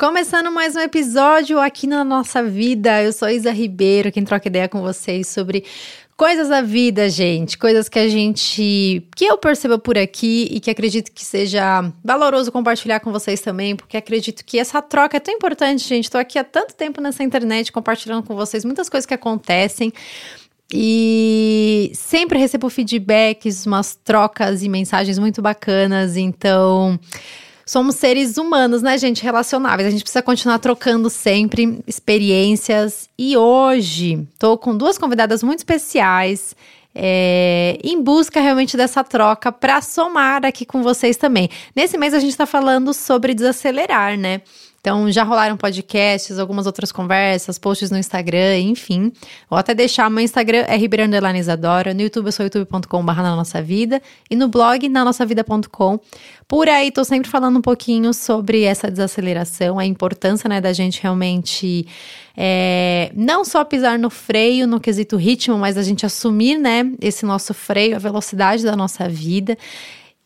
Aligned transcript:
Começando 0.00 0.52
mais 0.52 0.76
um 0.76 0.78
episódio 0.78 1.58
aqui 1.58 1.84
na 1.84 2.04
nossa 2.04 2.40
vida. 2.40 3.02
Eu 3.02 3.12
sou 3.12 3.28
Isa 3.28 3.50
Ribeiro, 3.50 4.12
quem 4.12 4.24
troca 4.24 4.46
ideia 4.46 4.68
com 4.68 4.80
vocês 4.80 5.26
sobre 5.26 5.64
coisas 6.16 6.48
da 6.48 6.62
vida, 6.62 7.10
gente. 7.10 7.58
Coisas 7.58 7.88
que 7.88 7.98
a 7.98 8.08
gente. 8.08 9.04
que 9.16 9.24
eu 9.24 9.36
percebo 9.36 9.76
por 9.76 9.98
aqui 9.98 10.46
e 10.52 10.60
que 10.60 10.70
acredito 10.70 11.10
que 11.10 11.24
seja 11.24 11.92
valoroso 12.04 12.52
compartilhar 12.52 13.00
com 13.00 13.10
vocês 13.10 13.40
também, 13.40 13.74
porque 13.74 13.96
acredito 13.96 14.44
que 14.44 14.60
essa 14.60 14.80
troca 14.80 15.16
é 15.16 15.20
tão 15.20 15.34
importante, 15.34 15.82
gente. 15.88 16.08
Tô 16.08 16.16
aqui 16.16 16.38
há 16.38 16.44
tanto 16.44 16.76
tempo 16.76 17.00
nessa 17.00 17.24
internet 17.24 17.72
compartilhando 17.72 18.22
com 18.22 18.36
vocês 18.36 18.64
muitas 18.64 18.88
coisas 18.88 19.04
que 19.04 19.14
acontecem. 19.14 19.92
E 20.72 21.90
sempre 21.92 22.38
recebo 22.38 22.70
feedbacks, 22.70 23.66
umas 23.66 23.96
trocas 23.96 24.62
e 24.62 24.68
mensagens 24.68 25.18
muito 25.18 25.42
bacanas. 25.42 26.16
Então 26.16 27.00
somos 27.68 27.96
seres 27.96 28.38
humanos, 28.38 28.80
né, 28.80 28.96
gente? 28.96 29.22
Relacionáveis. 29.22 29.86
A 29.86 29.90
gente 29.90 30.00
precisa 30.02 30.22
continuar 30.22 30.58
trocando 30.58 31.10
sempre 31.10 31.80
experiências. 31.86 33.10
E 33.18 33.36
hoje 33.36 34.26
tô 34.38 34.56
com 34.56 34.74
duas 34.74 34.96
convidadas 34.96 35.42
muito 35.42 35.58
especiais. 35.58 36.56
É, 36.94 37.78
em 37.84 38.02
busca 38.02 38.40
realmente 38.40 38.74
dessa 38.74 39.04
troca 39.04 39.52
para 39.52 39.82
somar 39.82 40.46
aqui 40.46 40.64
com 40.64 40.82
vocês 40.82 41.18
também. 41.18 41.50
Nesse 41.76 41.98
mês 41.98 42.14
a 42.14 42.18
gente 42.18 42.30
está 42.30 42.46
falando 42.46 42.94
sobre 42.94 43.34
desacelerar, 43.34 44.16
né? 44.16 44.40
Então, 44.80 45.10
já 45.10 45.24
rolaram 45.24 45.56
podcasts, 45.56 46.38
algumas 46.38 46.64
outras 46.66 46.92
conversas, 46.92 47.58
posts 47.58 47.90
no 47.90 47.98
Instagram, 47.98 48.58
enfim. 48.58 49.12
Vou 49.50 49.58
até 49.58 49.74
deixar 49.74 50.08
meu 50.08 50.22
Instagram 50.22 50.64
é 50.68 50.76
Ribeirão 50.76 51.08
Isadora, 51.36 51.92
no 51.92 52.00
YouTube 52.00 52.26
eu 52.26 52.32
sou 52.32 52.44
youtube.com.br 52.44 53.12
na 53.12 53.34
nossa 53.34 53.60
vida 53.60 54.00
e 54.30 54.36
no 54.36 54.48
blog 54.48 54.88
na 54.88 55.04
nossa 55.04 55.26
vida.com. 55.26 55.98
Por 56.46 56.68
aí 56.68 56.92
tô 56.92 57.04
sempre 57.04 57.28
falando 57.28 57.58
um 57.58 57.62
pouquinho 57.62 58.14
sobre 58.14 58.62
essa 58.62 58.90
desaceleração, 58.90 59.78
a 59.78 59.84
importância 59.84 60.48
né, 60.48 60.60
da 60.60 60.72
gente 60.72 61.02
realmente 61.02 61.86
é, 62.36 63.10
não 63.14 63.44
só 63.44 63.64
pisar 63.64 63.98
no 63.98 64.08
freio, 64.08 64.66
no 64.66 64.78
quesito 64.78 65.16
ritmo, 65.16 65.58
mas 65.58 65.76
a 65.76 65.82
gente 65.82 66.06
assumir 66.06 66.56
né, 66.56 66.90
esse 67.02 67.26
nosso 67.26 67.52
freio, 67.52 67.96
a 67.96 67.98
velocidade 67.98 68.62
da 68.62 68.76
nossa 68.76 69.08
vida. 69.08 69.58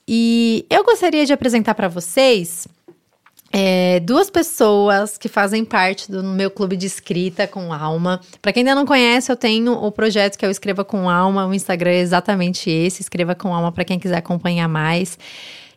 E 0.06 0.66
eu 0.68 0.84
gostaria 0.84 1.24
de 1.24 1.32
apresentar 1.32 1.74
para 1.74 1.88
vocês 1.88 2.68
é, 3.52 4.00
duas 4.00 4.30
pessoas 4.30 5.18
que 5.18 5.28
fazem 5.28 5.62
parte 5.62 6.10
do 6.10 6.24
meu 6.24 6.50
clube 6.50 6.74
de 6.74 6.86
escrita 6.86 7.46
com 7.46 7.70
alma. 7.70 8.18
Para 8.40 8.50
quem 8.50 8.62
ainda 8.62 8.74
não 8.74 8.86
conhece, 8.86 9.30
eu 9.30 9.36
tenho 9.36 9.72
o 9.74 9.92
projeto 9.92 10.38
que 10.38 10.44
é 10.44 10.48
o 10.48 10.50
Escreva 10.50 10.82
com 10.84 11.10
Alma. 11.10 11.46
O 11.46 11.52
Instagram 11.52 11.90
é 11.90 11.98
exatamente 11.98 12.70
esse, 12.70 13.02
Escreva 13.02 13.34
com 13.34 13.54
Alma, 13.54 13.70
para 13.70 13.84
quem 13.84 13.98
quiser 13.98 14.16
acompanhar 14.16 14.68
mais. 14.68 15.18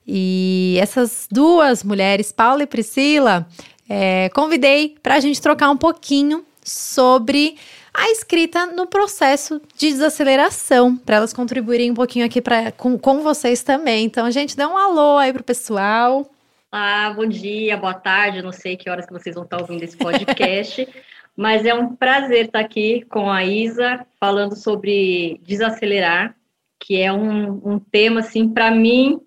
E 0.07 0.77
essas 0.79 1.27
duas 1.29 1.83
mulheres, 1.83 2.31
Paula 2.31 2.63
e 2.63 2.67
Priscila, 2.67 3.45
é, 3.89 4.29
convidei 4.29 4.95
para 5.03 5.15
a 5.15 5.19
gente 5.19 5.41
trocar 5.41 5.69
um 5.69 5.77
pouquinho 5.77 6.45
sobre 6.63 7.57
a 7.93 8.09
escrita 8.09 8.67
no 8.67 8.87
processo 8.87 9.61
de 9.77 9.89
desaceleração, 9.91 10.95
para 10.95 11.17
elas 11.17 11.33
contribuírem 11.33 11.91
um 11.91 11.93
pouquinho 11.93 12.25
aqui 12.25 12.41
pra, 12.41 12.71
com, 12.71 12.97
com 12.97 13.21
vocês 13.21 13.63
também. 13.63 14.05
Então, 14.05 14.25
a 14.25 14.31
gente 14.31 14.55
dá 14.55 14.67
um 14.69 14.77
alô 14.77 15.17
aí 15.17 15.33
pro 15.33 15.43
pessoal. 15.43 16.29
Olá, 16.75 17.09
bom 17.13 17.25
dia, 17.25 17.77
boa 17.77 17.93
tarde, 17.93 18.41
não 18.41 18.51
sei 18.51 18.75
que 18.75 18.89
horas 18.89 19.05
que 19.05 19.13
vocês 19.13 19.33
vão 19.33 19.45
estar 19.45 19.61
ouvindo 19.61 19.81
esse 19.81 19.95
podcast, 19.95 20.85
mas 21.33 21.65
é 21.65 21.73
um 21.73 21.95
prazer 21.95 22.47
estar 22.47 22.59
aqui 22.59 23.05
com 23.05 23.31
a 23.31 23.45
Isa, 23.45 24.05
falando 24.19 24.57
sobre 24.57 25.39
desacelerar, 25.41 26.35
que 26.77 27.01
é 27.01 27.13
um, 27.13 27.61
um 27.63 27.79
tema, 27.79 28.19
assim, 28.19 28.49
para 28.49 28.71
mim, 28.71 29.21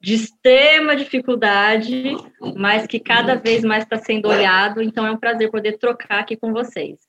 de 0.00 0.14
extrema 0.14 0.96
dificuldade, 0.96 2.16
mas 2.56 2.86
que 2.86 2.98
cada 2.98 3.34
vez 3.34 3.62
mais 3.62 3.84
está 3.84 3.98
sendo 3.98 4.26
olhado, 4.26 4.80
então 4.80 5.06
é 5.06 5.10
um 5.10 5.18
prazer 5.18 5.50
poder 5.50 5.76
trocar 5.76 6.20
aqui 6.20 6.38
com 6.38 6.54
vocês. 6.54 7.00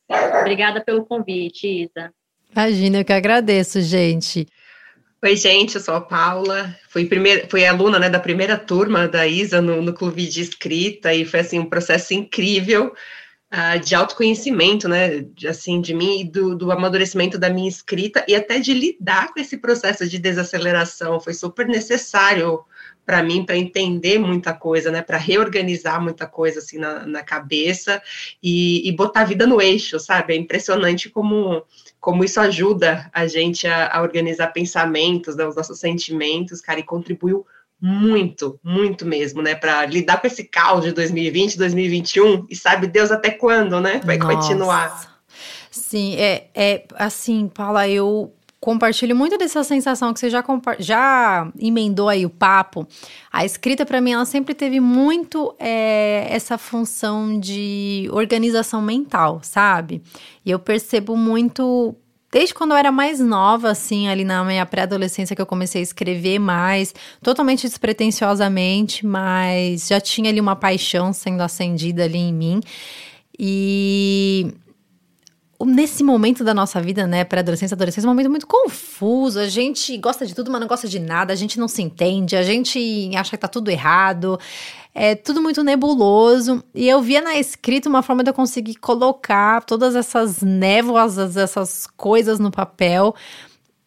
Obrigada 0.41 0.83
pelo 0.83 1.05
convite, 1.05 1.83
Isa. 1.83 2.11
Imagina, 2.51 2.97
eu 2.97 3.05
que 3.05 3.13
agradeço, 3.13 3.79
gente. 3.79 4.45
Oi, 5.21 5.35
gente, 5.35 5.75
eu 5.75 5.81
sou 5.81 5.95
a 5.95 5.99
Paula, 6.01 6.73
fui, 6.87 7.05
primeira, 7.05 7.45
fui 7.49 7.65
aluna 7.65 7.99
né, 7.99 8.09
da 8.09 8.21
primeira 8.21 8.57
turma 8.57 9.05
da 9.05 9.27
ISA 9.27 9.61
no, 9.61 9.81
no 9.81 9.93
clube 9.93 10.25
de 10.25 10.39
escrita 10.39 11.13
e 11.13 11.25
foi 11.25 11.41
assim, 11.41 11.59
um 11.59 11.65
processo 11.65 12.13
incrível 12.13 12.93
uh, 13.51 13.79
de 13.81 13.95
autoconhecimento, 13.95 14.87
né, 14.87 15.19
de, 15.19 15.45
assim, 15.45 15.81
de 15.81 15.93
mim 15.93 16.21
e 16.21 16.23
do, 16.23 16.55
do 16.55 16.71
amadurecimento 16.71 17.37
da 17.37 17.49
minha 17.49 17.67
escrita 17.67 18.23
e 18.29 18.33
até 18.33 18.59
de 18.59 18.73
lidar 18.73 19.33
com 19.33 19.41
esse 19.41 19.57
processo 19.57 20.07
de 20.07 20.17
desaceleração, 20.17 21.19
foi 21.19 21.33
super 21.33 21.67
necessário 21.67 22.63
para 23.05 23.21
mim 23.21 23.45
para 23.45 23.57
entender 23.57 24.19
muita 24.19 24.53
coisa, 24.53 24.89
né, 24.89 25.01
para 25.01 25.17
reorganizar 25.17 26.01
muita 26.01 26.27
coisa 26.27 26.59
assim 26.59 26.77
na, 26.77 27.05
na 27.05 27.23
cabeça 27.23 28.01
e, 28.41 28.87
e 28.87 28.91
botar 28.93 29.21
a 29.21 29.25
vida 29.25 29.45
no 29.45 29.61
eixo, 29.61 29.99
sabe, 29.99 30.33
é 30.33 30.37
impressionante 30.37 31.09
como 31.09 31.65
como 31.99 32.23
isso 32.23 32.39
ajuda 32.39 33.09
a 33.13 33.27
gente 33.27 33.67
a, 33.67 33.95
a 33.95 34.01
organizar 34.01 34.47
pensamentos, 34.47 35.35
né, 35.35 35.45
os 35.45 35.55
nossos 35.55 35.79
sentimentos, 35.79 36.61
cara, 36.61 36.79
e 36.79 36.83
contribuiu 36.83 37.45
muito, 37.81 38.59
muito 38.63 39.05
mesmo, 39.05 39.41
né, 39.41 39.55
para 39.55 39.85
lidar 39.85 40.19
com 40.19 40.27
esse 40.27 40.43
caos 40.43 40.83
de 40.83 40.91
2020, 40.91 41.57
2021 41.57 42.45
e 42.49 42.55
sabe 42.55 42.87
Deus 42.87 43.11
até 43.11 43.31
quando, 43.31 43.79
né, 43.79 44.01
vai 44.03 44.17
Nossa. 44.17 44.35
continuar. 44.35 45.19
Sim, 45.71 46.15
é, 46.17 46.47
é 46.53 46.83
assim, 46.95 47.47
Paula, 47.47 47.87
eu 47.87 48.33
compartilho 48.59 49.15
muito 49.15 49.37
dessa 49.37 49.63
sensação 49.63 50.13
que 50.13 50.19
você 50.19 50.29
já, 50.29 50.43
já 50.79 51.51
emendou 51.57 52.09
aí 52.09 52.25
o 52.25 52.29
papo. 52.29 52.85
A 53.31 53.45
escrita, 53.45 53.85
para 53.85 54.01
mim, 54.01 54.11
ela 54.11 54.25
sempre 54.25 54.53
teve 54.53 54.79
muito 54.79 55.55
é, 55.57 56.27
essa 56.29 56.57
função 56.57 57.39
de 57.39 58.09
organização 58.11 58.81
mental, 58.81 59.39
sabe? 59.41 60.01
E 60.45 60.51
eu 60.51 60.59
percebo 60.59 61.15
muito. 61.15 61.95
Desde 62.31 62.53
quando 62.53 62.71
eu 62.71 62.77
era 62.77 62.91
mais 62.91 63.19
nova, 63.19 63.71
assim, 63.71 64.07
ali 64.07 64.23
na 64.23 64.43
minha 64.43 64.63
pré-adolescência, 64.63 65.35
que 65.35 65.41
eu 65.41 65.47
comecei 65.47 65.81
a 65.81 65.83
escrever 65.83 66.37
mais, 66.37 66.93
totalmente 67.23 67.67
despretensiosamente, 67.67 69.03
mas 69.03 69.87
já 69.87 69.99
tinha 69.99 70.29
ali 70.29 70.39
uma 70.39 70.55
paixão 70.55 71.11
sendo 71.11 71.41
acendida 71.41 72.03
ali 72.03 72.19
em 72.19 72.31
mim. 72.31 72.59
E 73.39 74.53
nesse 75.65 76.03
momento 76.03 76.43
da 76.43 76.53
nossa 76.53 76.81
vida, 76.81 77.05
né, 77.05 77.23
pré-adolescência, 77.23 77.75
adolescência, 77.75 78.07
é 78.07 78.09
um 78.09 78.13
momento 78.13 78.29
muito 78.29 78.47
confuso. 78.47 79.39
A 79.39 79.47
gente 79.47 79.97
gosta 79.97 80.25
de 80.25 80.33
tudo, 80.33 80.49
mas 80.51 80.61
não 80.61 80.67
gosta 80.67 80.87
de 80.87 80.99
nada. 80.99 81.33
A 81.33 81.35
gente 81.35 81.59
não 81.59 81.67
se 81.67 81.81
entende, 81.81 82.35
a 82.35 82.43
gente 82.43 83.11
acha 83.15 83.31
que 83.31 83.37
tá 83.37 83.47
tudo 83.47 83.69
errado. 83.69 84.39
É 84.93 85.15
tudo 85.15 85.41
muito 85.41 85.63
nebuloso. 85.63 86.63
E 86.73 86.87
eu 86.87 87.01
via 87.01 87.21
na 87.21 87.35
escrita 87.35 87.89
uma 87.89 88.01
forma 88.01 88.23
de 88.23 88.29
eu 88.29 88.33
conseguir 88.33 88.75
colocar 88.75 89.63
todas 89.63 89.95
essas 89.95 90.41
névoas, 90.41 91.17
essas 91.35 91.87
coisas 91.95 92.39
no 92.39 92.51
papel. 92.51 93.13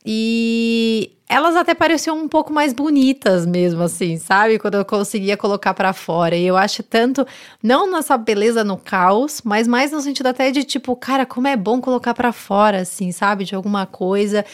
E 0.04 1.12
elas 1.28 1.56
até 1.56 1.74
pareciam 1.74 2.18
um 2.18 2.28
pouco 2.28 2.52
mais 2.52 2.72
bonitas 2.72 3.46
mesmo, 3.46 3.82
assim, 3.82 4.18
sabe? 4.18 4.58
Quando 4.58 4.74
eu 4.74 4.84
conseguia 4.84 5.36
colocar 5.36 5.72
para 5.72 5.92
fora. 5.92 6.36
E 6.36 6.46
eu 6.46 6.56
acho 6.56 6.82
tanto, 6.82 7.26
não 7.62 7.90
nessa 7.90 8.18
beleza 8.18 8.62
no 8.62 8.76
caos, 8.76 9.40
mas 9.44 9.66
mais 9.66 9.92
no 9.92 10.00
sentido 10.00 10.26
até 10.26 10.50
de 10.50 10.64
tipo, 10.64 10.94
cara, 10.94 11.24
como 11.24 11.48
é 11.48 11.56
bom 11.56 11.80
colocar 11.80 12.12
para 12.14 12.32
fora, 12.32 12.80
assim, 12.80 13.12
sabe? 13.12 13.44
De 13.44 13.54
alguma 13.54 13.86
coisa 13.86 14.44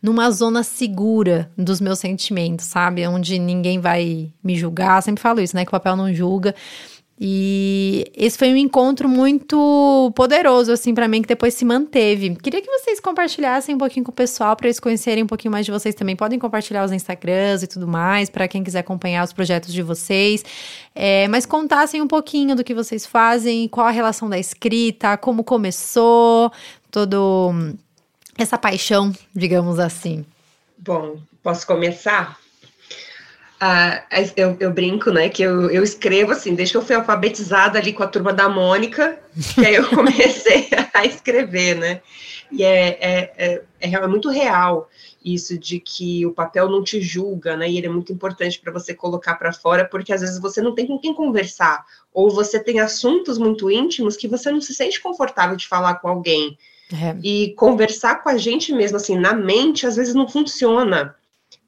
numa 0.00 0.30
zona 0.30 0.62
segura 0.62 1.50
dos 1.58 1.80
meus 1.80 1.98
sentimentos, 1.98 2.66
sabe? 2.66 3.06
Onde 3.06 3.38
ninguém 3.38 3.80
vai 3.80 4.30
me 4.42 4.56
julgar. 4.56 4.98
Eu 4.98 5.02
sempre 5.02 5.20
falo 5.20 5.40
isso, 5.40 5.56
né? 5.56 5.64
Que 5.64 5.70
o 5.70 5.72
papel 5.72 5.96
não 5.96 6.12
julga. 6.14 6.54
E 7.20 8.04
esse 8.16 8.38
foi 8.38 8.52
um 8.52 8.56
encontro 8.56 9.08
muito 9.08 10.12
poderoso, 10.14 10.70
assim, 10.70 10.94
para 10.94 11.08
mim, 11.08 11.20
que 11.20 11.26
depois 11.26 11.52
se 11.54 11.64
manteve. 11.64 12.36
Queria 12.36 12.62
que 12.62 12.70
vocês 12.70 13.00
compartilhassem 13.00 13.74
um 13.74 13.78
pouquinho 13.78 14.04
com 14.04 14.12
o 14.12 14.14
pessoal, 14.14 14.54
para 14.54 14.68
eles 14.68 14.78
conhecerem 14.78 15.24
um 15.24 15.26
pouquinho 15.26 15.50
mais 15.50 15.66
de 15.66 15.72
vocês 15.72 15.96
também. 15.96 16.14
Podem 16.14 16.38
compartilhar 16.38 16.84
os 16.84 16.92
Instagrams 16.92 17.64
e 17.64 17.66
tudo 17.66 17.88
mais, 17.88 18.30
para 18.30 18.46
quem 18.46 18.62
quiser 18.62 18.80
acompanhar 18.80 19.24
os 19.24 19.32
projetos 19.32 19.72
de 19.72 19.82
vocês. 19.82 20.44
É, 20.94 21.26
mas 21.26 21.44
contassem 21.44 22.00
um 22.00 22.06
pouquinho 22.06 22.54
do 22.54 22.62
que 22.62 22.72
vocês 22.72 23.04
fazem, 23.04 23.66
qual 23.66 23.88
a 23.88 23.90
relação 23.90 24.30
da 24.30 24.38
escrita, 24.38 25.16
como 25.16 25.42
começou, 25.42 26.52
todo 26.88 27.52
essa 28.36 28.56
paixão, 28.56 29.12
digamos 29.34 29.80
assim. 29.80 30.24
Bom, 30.78 31.18
posso 31.42 31.66
começar? 31.66 32.38
Ah, 33.60 34.04
eu, 34.36 34.56
eu, 34.60 34.72
brinco, 34.72 35.10
né, 35.10 35.28
que 35.28 35.42
eu, 35.42 35.68
eu, 35.68 35.82
escrevo 35.82 36.30
assim, 36.30 36.54
desde 36.54 36.72
que 36.72 36.78
eu 36.78 36.84
fui 36.84 36.94
alfabetizada 36.94 37.76
ali 37.76 37.92
com 37.92 38.04
a 38.04 38.06
turma 38.06 38.32
da 38.32 38.48
Mônica, 38.48 39.18
que 39.54 39.66
aí 39.66 39.74
eu 39.74 39.86
comecei 39.90 40.68
a 40.94 41.04
escrever, 41.04 41.74
né, 41.74 42.00
e 42.52 42.62
é, 42.62 42.88
é, 43.00 43.32
é, 43.36 43.62
é, 43.80 43.92
é, 43.92 44.06
muito 44.06 44.30
real 44.30 44.88
isso 45.24 45.58
de 45.58 45.80
que 45.80 46.24
o 46.24 46.32
papel 46.32 46.68
não 46.68 46.84
te 46.84 47.00
julga, 47.00 47.56
né, 47.56 47.68
e 47.68 47.76
ele 47.76 47.88
é 47.88 47.90
muito 47.90 48.12
importante 48.12 48.60
para 48.60 48.72
você 48.72 48.94
colocar 48.94 49.34
para 49.34 49.52
fora, 49.52 49.84
porque 49.84 50.12
às 50.12 50.20
vezes 50.20 50.38
você 50.38 50.62
não 50.62 50.72
tem 50.72 50.86
com 50.86 50.96
quem 50.96 51.12
conversar, 51.12 51.84
ou 52.14 52.30
você 52.30 52.62
tem 52.62 52.78
assuntos 52.78 53.38
muito 53.38 53.68
íntimos 53.68 54.16
que 54.16 54.28
você 54.28 54.52
não 54.52 54.60
se 54.60 54.72
sente 54.72 55.00
confortável 55.00 55.56
de 55.56 55.66
falar 55.66 55.96
com 55.96 56.06
alguém, 56.06 56.56
é. 56.92 57.16
e 57.22 57.54
conversar 57.54 58.22
com 58.22 58.28
a 58.28 58.38
gente 58.38 58.72
mesmo, 58.72 58.96
assim, 58.96 59.18
na 59.18 59.34
mente, 59.34 59.84
às 59.84 59.96
vezes 59.96 60.14
não 60.14 60.28
funciona, 60.28 61.14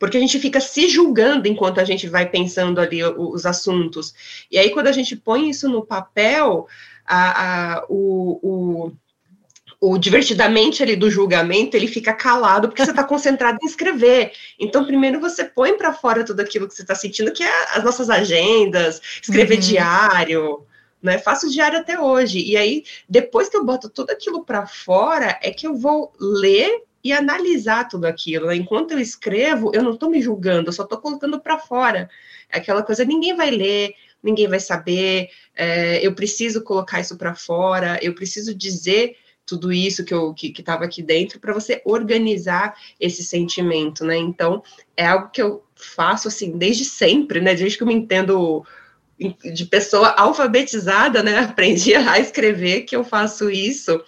porque 0.00 0.16
a 0.16 0.20
gente 0.20 0.40
fica 0.40 0.60
se 0.60 0.88
julgando 0.88 1.46
enquanto 1.46 1.78
a 1.78 1.84
gente 1.84 2.08
vai 2.08 2.26
pensando 2.26 2.80
ali 2.80 3.04
os 3.04 3.44
assuntos. 3.44 4.14
E 4.50 4.58
aí, 4.58 4.70
quando 4.70 4.86
a 4.86 4.92
gente 4.92 5.14
põe 5.14 5.50
isso 5.50 5.68
no 5.68 5.84
papel, 5.84 6.66
a, 7.06 7.74
a, 7.74 7.84
o, 7.86 8.40
o, 8.42 8.92
o, 9.78 9.98
divertidamente 9.98 10.82
ali 10.82 10.96
do 10.96 11.10
julgamento, 11.10 11.76
ele 11.76 11.86
fica 11.86 12.14
calado, 12.14 12.66
porque 12.66 12.82
você 12.82 12.92
está 12.92 13.04
concentrado 13.04 13.58
em 13.62 13.66
escrever. 13.66 14.32
Então, 14.58 14.86
primeiro 14.86 15.20
você 15.20 15.44
põe 15.44 15.76
para 15.76 15.92
fora 15.92 16.24
tudo 16.24 16.40
aquilo 16.40 16.66
que 16.66 16.74
você 16.74 16.80
está 16.80 16.94
sentindo, 16.94 17.30
que 17.30 17.44
é 17.44 17.76
as 17.76 17.84
nossas 17.84 18.08
agendas, 18.08 19.02
escrever 19.22 19.56
uhum. 19.56 19.60
diário, 19.60 20.66
né? 21.02 21.18
Faço 21.18 21.50
diário 21.50 21.78
até 21.78 22.00
hoje. 22.00 22.42
E 22.42 22.56
aí, 22.56 22.84
depois 23.06 23.50
que 23.50 23.56
eu 23.58 23.66
boto 23.66 23.90
tudo 23.90 24.12
aquilo 24.12 24.46
para 24.46 24.66
fora, 24.66 25.38
é 25.42 25.50
que 25.50 25.66
eu 25.66 25.76
vou 25.76 26.10
ler 26.18 26.84
e 27.02 27.12
analisar 27.12 27.88
tudo 27.88 28.04
aquilo. 28.06 28.46
Né? 28.46 28.56
Enquanto 28.56 28.92
eu 28.92 28.98
escrevo, 28.98 29.70
eu 29.74 29.82
não 29.82 29.92
estou 29.92 30.10
me 30.10 30.20
julgando, 30.20 30.68
eu 30.68 30.72
só 30.72 30.84
estou 30.84 30.98
colocando 30.98 31.40
para 31.40 31.58
fora. 31.58 32.08
É 32.50 32.58
aquela 32.58 32.82
coisa, 32.82 33.04
ninguém 33.04 33.34
vai 33.34 33.50
ler, 33.50 33.94
ninguém 34.22 34.48
vai 34.48 34.60
saber, 34.60 35.28
é, 35.54 36.04
eu 36.06 36.14
preciso 36.14 36.62
colocar 36.62 37.00
isso 37.00 37.16
para 37.16 37.34
fora, 37.34 37.98
eu 38.02 38.14
preciso 38.14 38.54
dizer 38.54 39.16
tudo 39.46 39.72
isso 39.72 40.04
que 40.04 40.14
eu 40.14 40.32
que 40.32 40.54
estava 40.56 40.84
aqui 40.84 41.02
dentro 41.02 41.40
para 41.40 41.52
você 41.52 41.82
organizar 41.84 42.76
esse 43.00 43.24
sentimento, 43.24 44.04
né? 44.04 44.16
Então 44.16 44.62
é 44.96 45.04
algo 45.06 45.30
que 45.30 45.42
eu 45.42 45.64
faço 45.74 46.28
assim 46.28 46.56
desde 46.56 46.84
sempre, 46.84 47.40
né? 47.40 47.54
Desde 47.54 47.76
que 47.76 47.82
eu 47.82 47.86
me 47.88 47.94
entendo 47.94 48.64
de 49.52 49.66
pessoa 49.66 50.10
alfabetizada, 50.10 51.22
né? 51.22 51.38
Aprendi 51.50 51.94
a 51.94 52.18
escrever 52.18 52.82
que 52.82 52.94
eu 52.94 53.02
faço 53.02 53.50
isso 53.50 54.00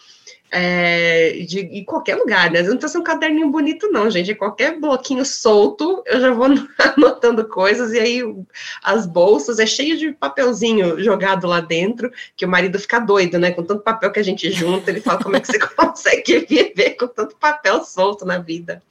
é, 0.55 1.45
de, 1.49 1.61
em 1.61 1.83
qualquer 1.83 2.17
lugar, 2.17 2.51
né? 2.51 2.61
Não 2.61 2.77
precisa 2.77 2.93
ser 2.93 2.99
um 2.99 3.03
caderninho 3.03 3.51
bonito, 3.51 3.91
não, 3.91 4.11
gente. 4.11 4.35
Qualquer 4.35 4.79
bloquinho 4.79 5.25
solto, 5.25 6.03
eu 6.05 6.21
já 6.21 6.31
vou 6.31 6.47
anotando 6.95 7.49
coisas, 7.49 7.95
e 7.95 7.99
aí 7.99 8.23
as 8.83 9.07
bolsas 9.07 9.59
é 9.59 9.65
cheio 9.65 9.97
de 9.97 10.13
papelzinho 10.13 11.03
jogado 11.03 11.47
lá 11.47 11.61
dentro, 11.61 12.13
que 12.37 12.45
o 12.45 12.49
marido 12.49 12.79
fica 12.79 12.99
doido, 12.99 13.39
né? 13.39 13.51
Com 13.51 13.63
tanto 13.63 13.83
papel 13.83 14.13
que 14.13 14.21
a 14.21 14.25
gente 14.25 14.51
junta, 14.51 14.91
ele 14.91 15.01
fala 15.01 15.23
como 15.23 15.37
é 15.37 15.41
que 15.41 15.47
você 15.47 15.59
consegue 15.75 16.41
viver 16.41 16.97
com 16.97 17.07
tanto 17.07 17.35
papel 17.37 17.83
solto 17.83 18.27
na 18.27 18.37
vida. 18.37 18.83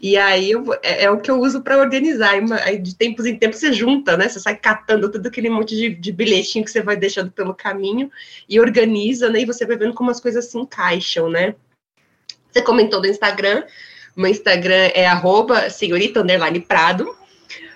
E 0.00 0.16
aí 0.16 0.50
eu, 0.50 0.64
é, 0.82 1.04
é, 1.04 1.10
o 1.10 1.20
que 1.20 1.30
eu 1.30 1.40
uso 1.40 1.62
para 1.62 1.78
organizar. 1.78 2.34
Aí 2.64 2.78
de 2.78 2.94
tempos 2.94 3.26
em 3.26 3.36
tempos 3.36 3.58
você 3.58 3.72
junta, 3.72 4.16
né? 4.16 4.28
Você 4.28 4.40
sai 4.40 4.56
catando 4.56 5.10
todo 5.10 5.26
aquele 5.26 5.50
monte 5.50 5.76
de, 5.76 5.90
de, 5.90 6.12
bilhetinho 6.12 6.64
que 6.64 6.70
você 6.70 6.82
vai 6.82 6.96
deixando 6.96 7.30
pelo 7.30 7.54
caminho 7.54 8.10
e 8.48 8.60
organiza, 8.60 9.28
né? 9.30 9.40
E 9.40 9.46
você 9.46 9.66
vai 9.66 9.76
vendo 9.76 9.94
como 9.94 10.10
as 10.10 10.20
coisas 10.20 10.46
se 10.46 10.58
encaixam, 10.58 11.28
né? 11.28 11.54
Você 12.50 12.62
comentou 12.62 13.00
do 13.00 13.06
Instagram. 13.06 13.64
Meu 14.16 14.30
Instagram 14.30 14.90
é 14.94 15.06
arroba 15.06 15.70
senhorita 15.70 16.24
Prado. 16.66 17.16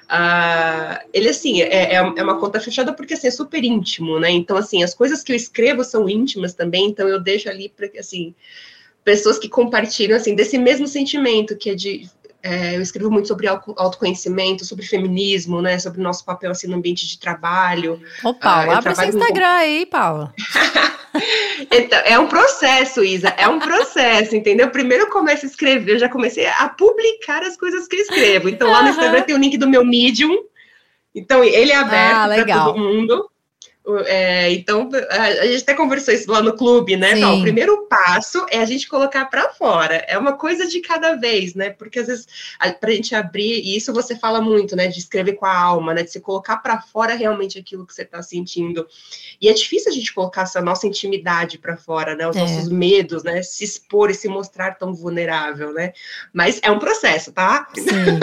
Uh, 0.04 1.00
ele, 1.12 1.30
assim, 1.30 1.62
é, 1.62 1.94
é, 1.94 1.94
é, 1.94 2.22
uma 2.22 2.38
conta 2.38 2.60
fechada 2.60 2.92
porque, 2.92 3.14
assim, 3.14 3.28
é 3.28 3.30
super 3.30 3.64
íntimo, 3.64 4.20
né? 4.20 4.30
Então, 4.30 4.56
assim, 4.56 4.84
as 4.84 4.94
coisas 4.94 5.22
que 5.22 5.32
eu 5.32 5.36
escrevo 5.36 5.82
são 5.82 6.08
íntimas 6.08 6.54
também, 6.54 6.86
então 6.86 7.08
eu 7.08 7.20
deixo 7.20 7.48
ali 7.48 7.68
para 7.68 7.88
assim, 7.98 8.34
pessoas 9.04 9.38
que 9.38 9.48
compartilham 9.48 10.16
assim 10.16 10.34
desse 10.34 10.58
mesmo 10.58 10.86
sentimento 10.86 11.56
que 11.56 11.70
é 11.70 11.74
de 11.74 12.08
é, 12.46 12.76
eu 12.76 12.82
escrevo 12.82 13.10
muito 13.10 13.26
sobre 13.26 13.46
autoconhecimento, 13.48 14.66
sobre 14.66 14.84
feminismo, 14.84 15.62
né, 15.62 15.78
sobre 15.78 15.98
o 15.98 16.02
nosso 16.02 16.22
papel 16.26 16.50
assim 16.50 16.66
no 16.66 16.76
ambiente 16.76 17.08
de 17.08 17.18
trabalho. 17.18 17.98
Ô, 18.22 18.34
Paula, 18.34 18.74
ah, 18.74 18.78
abre 18.78 18.94
seu 18.94 19.08
Instagram 19.08 19.48
muito... 19.48 19.60
aí, 19.62 19.86
Paula. 19.86 20.34
então, 21.72 21.98
é 22.04 22.18
um 22.18 22.26
processo, 22.26 23.02
Isa, 23.02 23.28
é 23.28 23.48
um 23.48 23.58
processo, 23.58 24.36
entendeu? 24.36 24.68
Primeiro 24.68 25.04
eu 25.04 25.10
começo 25.10 25.46
a 25.46 25.48
escrever, 25.48 25.94
eu 25.94 25.98
já 25.98 26.08
comecei 26.10 26.46
a 26.46 26.68
publicar 26.68 27.42
as 27.42 27.56
coisas 27.56 27.88
que 27.88 27.96
eu 27.96 28.00
escrevo. 28.00 28.50
Então, 28.50 28.70
lá 28.70 28.82
no 28.82 28.90
Instagram 28.90 29.22
tem 29.22 29.34
o 29.34 29.38
link 29.38 29.56
do 29.56 29.66
meu 29.66 29.82
Medium. 29.82 30.44
Então, 31.14 31.42
ele 31.42 31.72
é 31.72 31.76
aberto 31.76 32.14
ah, 32.14 32.44
para 32.44 32.64
todo 32.64 32.78
mundo. 32.78 33.30
É, 34.06 34.50
então, 34.50 34.88
a, 35.10 35.46
gente 35.46 35.62
até 35.62 35.74
conversou 35.74 36.14
isso 36.14 36.30
lá 36.30 36.42
no 36.42 36.56
clube, 36.56 36.96
né? 36.96 37.14
Não, 37.16 37.38
o 37.38 37.42
primeiro 37.42 37.86
passo 37.86 38.46
é 38.50 38.58
a 38.58 38.64
gente 38.64 38.88
colocar 38.88 39.26
para 39.26 39.50
fora. 39.50 39.96
É 40.08 40.16
uma 40.16 40.32
coisa 40.38 40.66
de 40.66 40.80
cada 40.80 41.16
vez, 41.16 41.54
né? 41.54 41.68
Porque 41.68 41.98
às 41.98 42.06
vezes, 42.06 42.26
para 42.80 42.90
a 42.90 42.94
gente 42.94 43.14
abrir, 43.14 43.60
e 43.60 43.76
isso 43.76 43.92
você 43.92 44.16
fala 44.16 44.40
muito, 44.40 44.74
né? 44.74 44.86
De 44.86 44.98
escrever 44.98 45.34
com 45.34 45.44
a 45.44 45.54
alma, 45.54 45.92
né? 45.92 46.02
De 46.02 46.10
se 46.10 46.20
colocar 46.20 46.56
para 46.58 46.80
fora 46.80 47.14
realmente 47.14 47.58
aquilo 47.58 47.86
que 47.86 47.92
você 47.92 48.02
está 48.02 48.22
sentindo. 48.22 48.86
E 49.38 49.50
é 49.50 49.52
difícil 49.52 49.92
a 49.92 49.94
gente 49.94 50.14
colocar 50.14 50.42
essa 50.42 50.62
nossa 50.62 50.86
intimidade 50.86 51.58
para 51.58 51.76
fora, 51.76 52.16
né? 52.16 52.26
Os 52.26 52.36
é. 52.36 52.40
nossos 52.40 52.70
medos, 52.70 53.22
né? 53.22 53.42
Se 53.42 53.64
expor 53.64 54.10
e 54.10 54.14
se 54.14 54.28
mostrar 54.28 54.78
tão 54.78 54.94
vulnerável, 54.94 55.74
né? 55.74 55.92
Mas 56.32 56.58
é 56.62 56.70
um 56.70 56.78
processo, 56.78 57.32
tá? 57.32 57.68
Sim. 57.74 58.18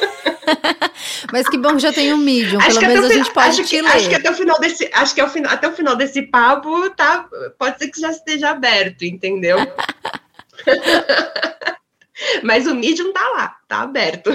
Mas 1.32 1.48
que 1.48 1.58
bom 1.58 1.74
que 1.74 1.80
já 1.80 1.92
tem 1.92 2.12
um 2.12 2.16
Medium, 2.16 2.60
acho 2.60 2.78
pelo 2.78 2.92
menos 2.92 3.10
a 3.10 3.14
gente 3.14 3.32
pode 3.32 3.60
acho 3.60 3.64
que, 3.64 3.82
ler. 3.82 3.88
Acho 3.88 4.08
que 4.08 4.14
até 4.14 4.30
o 4.30 4.34
final 4.34 4.60
desse, 4.60 4.90
acho 4.92 5.14
que 5.14 5.20
até 5.20 5.68
o 5.68 5.72
final 5.72 5.96
desse 5.96 6.22
papo, 6.22 6.90
tá, 6.90 7.26
pode 7.58 7.78
ser 7.78 7.88
que 7.88 8.00
já 8.00 8.10
esteja 8.10 8.50
aberto, 8.50 9.04
entendeu? 9.04 9.58
Mas 12.42 12.66
o 12.66 12.74
Medium 12.74 13.12
tá 13.12 13.28
lá, 13.36 13.56
tá 13.66 13.82
aberto. 13.82 14.30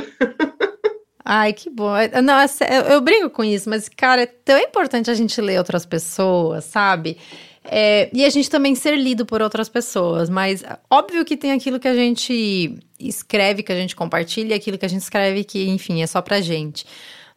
Ai, 1.23 1.53
que 1.53 1.69
bom. 1.69 1.94
Não, 2.23 2.41
eu, 2.41 2.94
eu 2.94 3.01
brigo 3.01 3.29
com 3.31 3.44
isso, 3.44 3.68
mas, 3.68 3.89
cara, 3.89 4.23
é 4.23 4.25
tão 4.27 4.59
importante 4.59 5.09
a 5.09 5.13
gente 5.15 5.41
ler 5.41 5.57
outras 5.57 5.83
pessoas, 5.83 6.65
sabe? 6.65 7.18
É, 7.67 8.09
e 8.13 8.23
a 8.23 8.29
gente 8.29 8.50
também 8.50 8.75
ser 8.75 8.95
lido 8.97 9.25
por 9.25 9.41
outras 9.41 9.67
pessoas, 9.69 10.29
mas 10.29 10.63
óbvio 10.89 11.25
que 11.25 11.35
tem 11.35 11.51
aquilo 11.51 11.79
que 11.79 11.88
a 11.88 11.95
gente 11.95 12.77
escreve, 13.00 13.63
que 13.63 13.71
a 13.71 13.75
gente 13.75 13.95
compartilha, 13.95 14.56
aquilo 14.56 14.77
que 14.77 14.85
a 14.85 14.89
gente 14.89 15.01
escreve 15.01 15.44
que, 15.44 15.67
enfim, 15.67 16.01
é 16.01 16.07
só 16.07 16.21
pra 16.21 16.41
gente. 16.41 16.85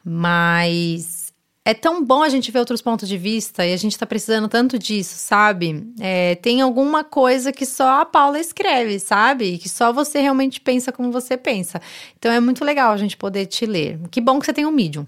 Mas 0.04 1.28
é 1.68 1.74
tão 1.74 2.02
bom 2.02 2.22
a 2.22 2.30
gente 2.30 2.50
ver 2.50 2.60
outros 2.60 2.80
pontos 2.80 3.06
de 3.06 3.18
vista 3.18 3.66
e 3.66 3.74
a 3.74 3.76
gente 3.76 3.98
tá 3.98 4.06
precisando 4.06 4.48
tanto 4.48 4.78
disso, 4.78 5.16
sabe? 5.18 5.86
É, 6.00 6.34
tem 6.36 6.62
alguma 6.62 7.04
coisa 7.04 7.52
que 7.52 7.66
só 7.66 8.00
a 8.00 8.06
Paula 8.06 8.38
escreve, 8.38 8.98
sabe? 8.98 9.58
Que 9.58 9.68
só 9.68 9.92
você 9.92 10.20
realmente 10.20 10.62
pensa 10.62 10.90
como 10.90 11.12
você 11.12 11.36
pensa. 11.36 11.78
Então 12.18 12.32
é 12.32 12.40
muito 12.40 12.64
legal 12.64 12.92
a 12.92 12.96
gente 12.96 13.18
poder 13.18 13.44
te 13.44 13.66
ler. 13.66 14.00
Que 14.10 14.18
bom 14.18 14.38
que 14.38 14.46
você 14.46 14.52
tem 14.54 14.64
um 14.64 14.70
Medium. 14.70 15.06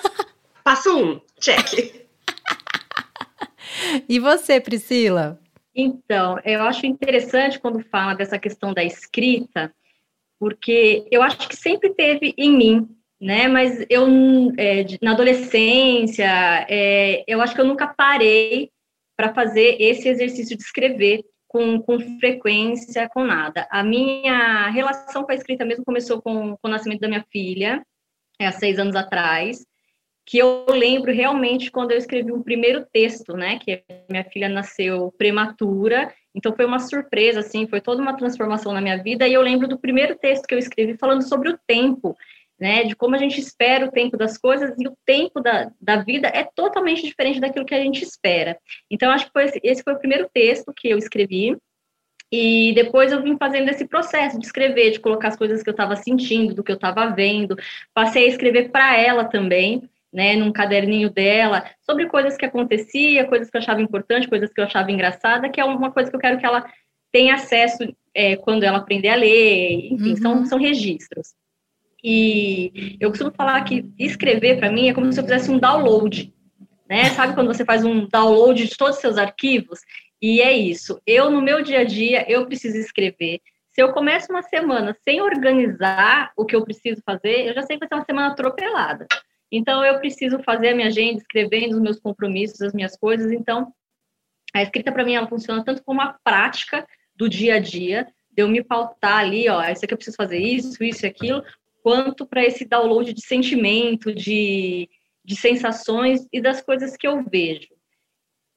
Passo 0.64 0.96
um, 0.96 1.20
check. 1.38 1.99
E 4.08 4.18
você, 4.18 4.60
Priscila? 4.60 5.38
Então, 5.74 6.38
eu 6.44 6.62
acho 6.62 6.86
interessante 6.86 7.58
quando 7.58 7.84
fala 7.84 8.14
dessa 8.14 8.38
questão 8.38 8.74
da 8.74 8.82
escrita, 8.82 9.72
porque 10.38 11.06
eu 11.10 11.22
acho 11.22 11.48
que 11.48 11.56
sempre 11.56 11.90
teve 11.94 12.34
em 12.36 12.56
mim, 12.56 12.88
né? 13.20 13.46
Mas 13.46 13.84
eu, 13.88 14.06
é, 14.58 14.84
na 15.00 15.12
adolescência, 15.12 16.26
é, 16.68 17.24
eu 17.26 17.40
acho 17.40 17.54
que 17.54 17.60
eu 17.60 17.66
nunca 17.66 17.86
parei 17.86 18.70
para 19.16 19.32
fazer 19.32 19.76
esse 19.80 20.08
exercício 20.08 20.56
de 20.56 20.62
escrever 20.62 21.24
com, 21.46 21.80
com 21.80 22.18
frequência, 22.18 23.08
com 23.08 23.24
nada. 23.24 23.66
A 23.70 23.82
minha 23.82 24.68
relação 24.70 25.24
com 25.24 25.32
a 25.32 25.34
escrita 25.34 25.64
mesmo 25.64 25.84
começou 25.84 26.20
com, 26.22 26.56
com 26.56 26.68
o 26.68 26.70
nascimento 26.70 27.00
da 27.00 27.08
minha 27.08 27.24
filha, 27.30 27.84
é, 28.38 28.46
há 28.46 28.52
seis 28.52 28.78
anos 28.78 28.96
atrás 28.96 29.64
que 30.24 30.38
eu 30.38 30.66
lembro 30.68 31.12
realmente 31.12 31.70
quando 31.70 31.90
eu 31.90 31.98
escrevi 31.98 32.30
o 32.30 32.42
primeiro 32.42 32.86
texto, 32.92 33.34
né, 33.34 33.58
que 33.58 33.82
minha 34.08 34.24
filha 34.24 34.48
nasceu 34.48 35.12
prematura, 35.18 36.12
então 36.34 36.54
foi 36.54 36.64
uma 36.64 36.78
surpresa, 36.78 37.40
assim, 37.40 37.66
foi 37.66 37.80
toda 37.80 38.00
uma 38.00 38.16
transformação 38.16 38.72
na 38.72 38.80
minha 38.80 39.02
vida, 39.02 39.26
e 39.26 39.34
eu 39.34 39.42
lembro 39.42 39.66
do 39.66 39.78
primeiro 39.78 40.16
texto 40.16 40.46
que 40.46 40.54
eu 40.54 40.58
escrevi 40.58 40.96
falando 40.96 41.26
sobre 41.26 41.48
o 41.48 41.58
tempo, 41.66 42.16
né, 42.58 42.84
de 42.84 42.94
como 42.94 43.14
a 43.14 43.18
gente 43.18 43.40
espera 43.40 43.86
o 43.86 43.90
tempo 43.90 44.16
das 44.16 44.38
coisas, 44.38 44.74
e 44.78 44.86
o 44.86 44.96
tempo 45.04 45.40
da, 45.40 45.72
da 45.80 45.96
vida 45.96 46.28
é 46.28 46.44
totalmente 46.44 47.02
diferente 47.02 47.40
daquilo 47.40 47.64
que 47.64 47.74
a 47.74 47.82
gente 47.82 48.04
espera. 48.04 48.58
Então, 48.90 49.10
acho 49.10 49.26
que 49.26 49.32
foi 49.32 49.50
esse 49.62 49.82
foi 49.82 49.94
o 49.94 49.98
primeiro 49.98 50.28
texto 50.32 50.72
que 50.76 50.88
eu 50.88 50.98
escrevi, 50.98 51.56
e 52.32 52.72
depois 52.74 53.10
eu 53.10 53.22
vim 53.22 53.36
fazendo 53.36 53.68
esse 53.70 53.88
processo 53.88 54.38
de 54.38 54.46
escrever, 54.46 54.92
de 54.92 55.00
colocar 55.00 55.28
as 55.28 55.36
coisas 55.36 55.62
que 55.62 55.68
eu 55.68 55.72
estava 55.72 55.96
sentindo, 55.96 56.54
do 56.54 56.62
que 56.62 56.70
eu 56.70 56.76
estava 56.76 57.08
vendo. 57.08 57.56
Passei 57.92 58.26
a 58.26 58.28
escrever 58.28 58.70
para 58.70 58.96
ela 58.96 59.24
também 59.24 59.82
né, 60.12 60.34
num 60.36 60.52
caderninho 60.52 61.10
dela, 61.10 61.64
sobre 61.80 62.06
coisas 62.06 62.36
que 62.36 62.44
acontecia, 62.44 63.26
coisas 63.26 63.48
que 63.48 63.56
eu 63.56 63.60
achava 63.60 63.80
importante, 63.80 64.28
coisas 64.28 64.52
que 64.52 64.60
eu 64.60 64.64
achava 64.64 64.90
engraçada, 64.90 65.48
que 65.48 65.60
é 65.60 65.64
uma 65.64 65.90
coisa 65.90 66.10
que 66.10 66.16
eu 66.16 66.20
quero 66.20 66.38
que 66.38 66.46
ela 66.46 66.64
tenha 67.12 67.34
acesso 67.34 67.78
é, 68.14 68.36
quando 68.36 68.64
ela 68.64 68.78
aprender 68.78 69.08
a 69.08 69.14
ler, 69.14 69.92
enfim, 69.92 70.10
uhum. 70.10 70.16
são, 70.16 70.46
são 70.46 70.58
registros. 70.58 71.34
E 72.02 72.96
eu 72.98 73.10
costumo 73.10 73.32
falar 73.32 73.62
que 73.62 73.88
escrever 73.98 74.58
para 74.58 74.72
mim 74.72 74.88
é 74.88 74.94
como 74.94 75.12
se 75.12 75.20
eu 75.20 75.24
fizesse 75.24 75.50
um 75.50 75.58
download, 75.58 76.32
né? 76.88 77.10
Sabe 77.10 77.34
quando 77.34 77.48
você 77.48 77.64
faz 77.64 77.84
um 77.84 78.06
download 78.06 78.66
de 78.66 78.76
todos 78.76 78.96
os 78.96 79.00
seus 79.00 79.18
arquivos? 79.18 79.80
E 80.20 80.40
é 80.40 80.52
isso. 80.52 81.00
Eu 81.06 81.30
no 81.30 81.42
meu 81.42 81.62
dia 81.62 81.80
a 81.80 81.84
dia 81.84 82.24
eu 82.30 82.46
preciso 82.46 82.78
escrever. 82.78 83.40
Se 83.72 83.82
eu 83.82 83.92
começo 83.92 84.32
uma 84.32 84.42
semana 84.42 84.96
sem 85.04 85.20
organizar 85.20 86.32
o 86.36 86.44
que 86.44 86.56
eu 86.56 86.64
preciso 86.64 87.02
fazer, 87.04 87.48
eu 87.48 87.54
já 87.54 87.62
sei 87.62 87.76
que 87.76 87.80
vai 87.80 87.88
ser 87.88 87.94
uma 87.94 88.04
semana 88.04 88.28
atropelada. 88.28 89.06
Então, 89.50 89.84
eu 89.84 89.98
preciso 89.98 90.38
fazer 90.42 90.68
a 90.68 90.74
minha 90.74 90.88
agenda, 90.88 91.18
escrevendo 91.18 91.74
os 91.74 91.80
meus 91.80 91.98
compromissos, 91.98 92.60
as 92.62 92.72
minhas 92.72 92.96
coisas. 92.96 93.32
Então, 93.32 93.72
a 94.54 94.62
escrita, 94.62 94.92
para 94.92 95.04
mim, 95.04 95.14
ela 95.14 95.28
funciona 95.28 95.64
tanto 95.64 95.82
como 95.82 96.00
uma 96.00 96.18
prática 96.24 96.86
do 97.16 97.28
dia 97.28 97.56
a 97.56 97.58
dia, 97.58 98.06
de 98.30 98.42
eu 98.42 98.48
me 98.48 98.62
pautar 98.62 99.18
ali, 99.18 99.48
ó, 99.48 99.62
isso 99.64 99.84
aqui 99.84 99.92
eu 99.92 99.98
preciso 99.98 100.16
fazer 100.16 100.38
isso, 100.38 100.82
isso 100.82 101.04
e 101.04 101.08
aquilo, 101.08 101.44
quanto 101.82 102.24
para 102.26 102.44
esse 102.44 102.64
download 102.64 103.12
de 103.12 103.24
sentimento, 103.24 104.14
de, 104.14 104.88
de 105.24 105.36
sensações 105.36 106.26
e 106.32 106.40
das 106.40 106.62
coisas 106.62 106.96
que 106.96 107.06
eu 107.06 107.22
vejo. 107.24 107.68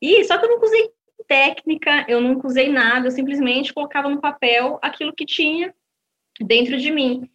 E 0.01 0.23
só 0.25 0.37
que 0.37 0.45
eu 0.45 0.49
nunca 0.49 0.65
usei 0.65 0.91
técnica, 1.27 2.05
eu 2.07 2.21
nunca 2.21 2.47
usei 2.47 2.69
nada, 2.69 3.07
eu 3.07 3.11
simplesmente 3.11 3.73
colocava 3.73 4.09
no 4.09 4.21
papel 4.21 4.77
aquilo 4.81 5.13
que 5.13 5.25
tinha 5.25 5.73
dentro 6.39 6.77
de 6.77 6.91
mim. 6.91 7.29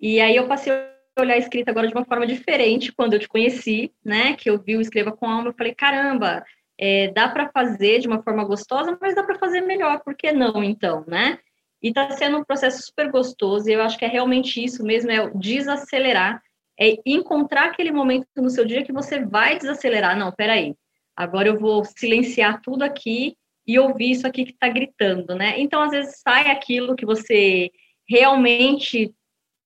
E 0.00 0.20
aí 0.20 0.36
eu 0.36 0.46
passei 0.46 0.72
olhar 1.18 1.34
a 1.34 1.38
escrita 1.38 1.70
agora 1.70 1.86
de 1.86 1.94
uma 1.94 2.04
forma 2.04 2.26
diferente 2.26 2.92
quando 2.92 3.14
eu 3.14 3.20
te 3.20 3.28
conheci, 3.28 3.92
né? 4.04 4.34
Que 4.34 4.50
eu 4.50 4.58
vi 4.58 4.76
o 4.76 4.80
Escreva 4.80 5.12
com 5.12 5.28
Alma, 5.28 5.48
eu 5.48 5.54
falei, 5.54 5.74
caramba, 5.74 6.44
é, 6.78 7.08
dá 7.12 7.28
para 7.28 7.50
fazer 7.50 8.00
de 8.00 8.08
uma 8.08 8.22
forma 8.22 8.44
gostosa, 8.44 8.96
mas 9.00 9.14
dá 9.14 9.22
para 9.22 9.38
fazer 9.38 9.60
melhor, 9.60 10.00
por 10.02 10.14
que 10.14 10.32
não 10.32 10.62
então, 10.62 11.04
né? 11.06 11.38
E 11.82 11.88
está 11.88 12.10
sendo 12.10 12.38
um 12.38 12.44
processo 12.44 12.82
super 12.82 13.10
gostoso, 13.10 13.68
e 13.68 13.72
eu 13.72 13.82
acho 13.82 13.98
que 13.98 14.04
é 14.04 14.08
realmente 14.08 14.62
isso 14.62 14.82
mesmo, 14.82 15.10
é 15.10 15.30
desacelerar, 15.34 16.42
é 16.80 16.96
encontrar 17.06 17.66
aquele 17.66 17.92
momento 17.92 18.26
no 18.36 18.50
seu 18.50 18.64
dia 18.64 18.84
que 18.84 18.92
você 18.92 19.24
vai 19.24 19.58
desacelerar. 19.58 20.18
Não, 20.18 20.32
peraí, 20.32 20.74
agora 21.14 21.48
eu 21.48 21.58
vou 21.58 21.84
silenciar 21.84 22.60
tudo 22.60 22.82
aqui 22.82 23.36
e 23.66 23.78
ouvir 23.78 24.10
isso 24.10 24.26
aqui 24.26 24.44
que 24.44 24.52
está 24.52 24.68
gritando, 24.68 25.34
né? 25.34 25.54
Então, 25.58 25.80
às 25.82 25.90
vezes, 25.90 26.20
sai 26.20 26.50
aquilo 26.50 26.96
que 26.96 27.06
você 27.06 27.70
realmente 28.08 29.14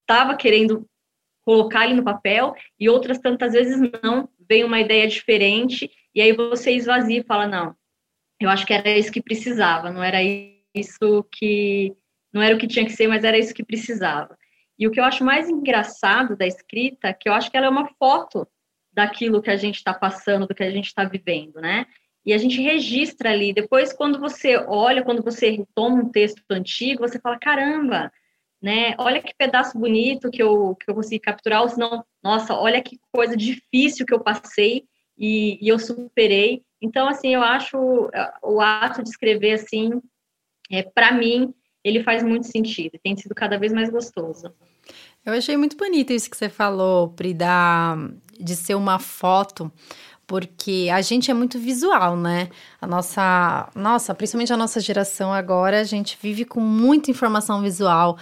estava 0.03 0.37
querendo 0.37 0.87
colocar 1.49 1.81
ali 1.81 1.95
no 1.95 2.05
papel, 2.05 2.55
e 2.79 2.91
outras 2.91 3.19
tantas 3.19 3.55
vezes 3.55 3.81
não, 4.03 4.29
vem 4.47 4.65
uma 4.65 4.81
ideia 4.81 5.09
diferente, 5.09 5.91
e 6.15 6.21
aí 6.21 6.31
você 6.31 6.73
esvazia 6.73 7.21
e 7.21 7.25
fala, 7.25 7.47
não, 7.47 7.75
eu 8.39 8.51
acho 8.51 8.67
que 8.67 8.75
era 8.75 8.91
isso 8.91 9.11
que 9.11 9.23
precisava, 9.23 9.91
não 9.91 10.05
era 10.05 10.19
isso 10.23 11.27
que 11.33 11.97
não 12.35 12.43
era 12.43 12.55
o 12.55 12.59
que 12.59 12.67
tinha 12.67 12.85
que 12.85 12.93
ser, 12.93 13.09
mas 13.09 13.25
era 13.25 13.39
isso 13.39 13.55
que 13.55 13.65
precisava. 13.65 14.37
E 14.79 14.87
o 14.87 14.91
que 14.91 15.01
eu 15.01 15.05
acho 15.05 15.25
mais 15.25 15.49
engraçado 15.49 16.37
da 16.37 16.47
escrita, 16.47 17.15
que 17.15 17.31
eu 17.31 17.33
acho 17.33 17.51
que 17.51 17.57
ela 17.57 17.69
é 17.69 17.71
uma 17.71 17.89
foto 17.99 18.47
daquilo 18.93 19.41
que 19.41 19.49
a 19.49 19.57
gente 19.57 19.77
está 19.77 19.95
passando, 19.95 20.47
do 20.47 20.55
que 20.55 20.63
a 20.63 20.71
gente 20.71 20.89
está 20.89 21.05
vivendo, 21.05 21.63
né? 21.63 21.87
E 22.27 22.35
a 22.35 22.37
gente 22.37 22.61
registra 22.61 23.31
ali. 23.31 23.55
Depois, 23.55 23.91
quando 23.95 24.21
você 24.21 24.59
olha, 24.69 25.03
quando 25.03 25.23
você 25.23 25.49
retoma 25.49 26.03
um 26.03 26.11
texto 26.11 26.43
antigo, 26.51 27.09
você 27.09 27.19
fala: 27.19 27.39
caramba, 27.39 28.13
né? 28.61 28.95
Olha 28.99 29.23
que 29.23 29.33
pedaço 29.37 29.79
bonito 29.79 30.31
que 30.31 30.43
eu, 30.43 30.75
que 30.77 30.91
eu 30.91 30.95
consegui 30.95 31.21
capturar, 31.21 31.63
ou 31.63 31.69
senão, 31.69 32.05
nossa, 32.23 32.55
olha 32.55 32.83
que 32.83 32.99
coisa 33.13 33.37
difícil 33.37 34.05
que 34.05 34.15
eu 34.15 34.21
passei 34.21 34.85
e, 35.17 35.59
e 35.65 35.69
eu 35.69 35.79
superei. 35.79 36.63
Então, 36.81 37.09
assim, 37.09 37.35
eu 37.35 37.43
acho 37.43 37.77
o 38.43 38.61
ato 38.61 39.03
de 39.03 39.11
escrever, 39.11 39.53
assim, 39.53 40.01
é, 40.71 40.83
para 40.83 41.13
mim, 41.13 41.55
ele 41.83 42.03
faz 42.03 42.23
muito 42.23 42.47
sentido, 42.47 42.99
tem 43.03 43.17
sido 43.17 43.35
cada 43.35 43.59
vez 43.59 43.73
mais 43.73 43.91
gostoso. 43.91 44.53
Eu 45.25 45.33
achei 45.33 45.57
muito 45.57 45.77
bonito 45.77 46.13
isso 46.13 46.31
que 46.31 46.37
você 46.37 46.49
falou, 46.49 47.09
Pri, 47.11 47.35
da, 47.35 47.97
de 48.39 48.57
ser 48.57 48.75
uma 48.75 48.99
foto, 48.99 49.71
porque 50.27 50.89
a 50.93 51.01
gente 51.01 51.31
é 51.31 51.35
muito 51.35 51.59
visual, 51.59 52.17
né? 52.17 52.49
A 52.81 52.87
nossa, 52.87 53.71
nossa, 53.75 54.15
principalmente 54.15 54.53
a 54.53 54.57
nossa 54.57 54.81
geração 54.81 55.33
agora, 55.33 55.81
a 55.81 55.85
gente 55.85 56.19
vive 56.21 56.45
com 56.45 56.61
muita 56.61 57.11
informação 57.11 57.63
visual. 57.63 58.19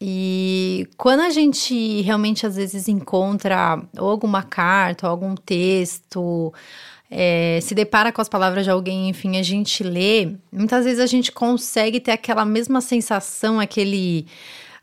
E 0.00 0.86
quando 0.98 1.20
a 1.20 1.30
gente 1.30 2.02
realmente 2.02 2.46
às 2.46 2.56
vezes 2.56 2.86
encontra 2.86 3.82
ou 3.98 4.10
alguma 4.10 4.42
carta 4.42 5.06
ou 5.06 5.10
algum 5.10 5.34
texto, 5.34 6.52
é, 7.10 7.58
se 7.62 7.74
depara 7.74 8.12
com 8.12 8.20
as 8.20 8.28
palavras 8.28 8.64
de 8.64 8.70
alguém, 8.70 9.08
enfim, 9.08 9.38
a 9.38 9.42
gente 9.42 9.82
lê, 9.82 10.34
muitas 10.52 10.84
vezes 10.84 11.00
a 11.00 11.06
gente 11.06 11.32
consegue 11.32 12.00
ter 12.00 12.12
aquela 12.12 12.44
mesma 12.44 12.80
sensação, 12.80 13.58
aquele 13.60 14.26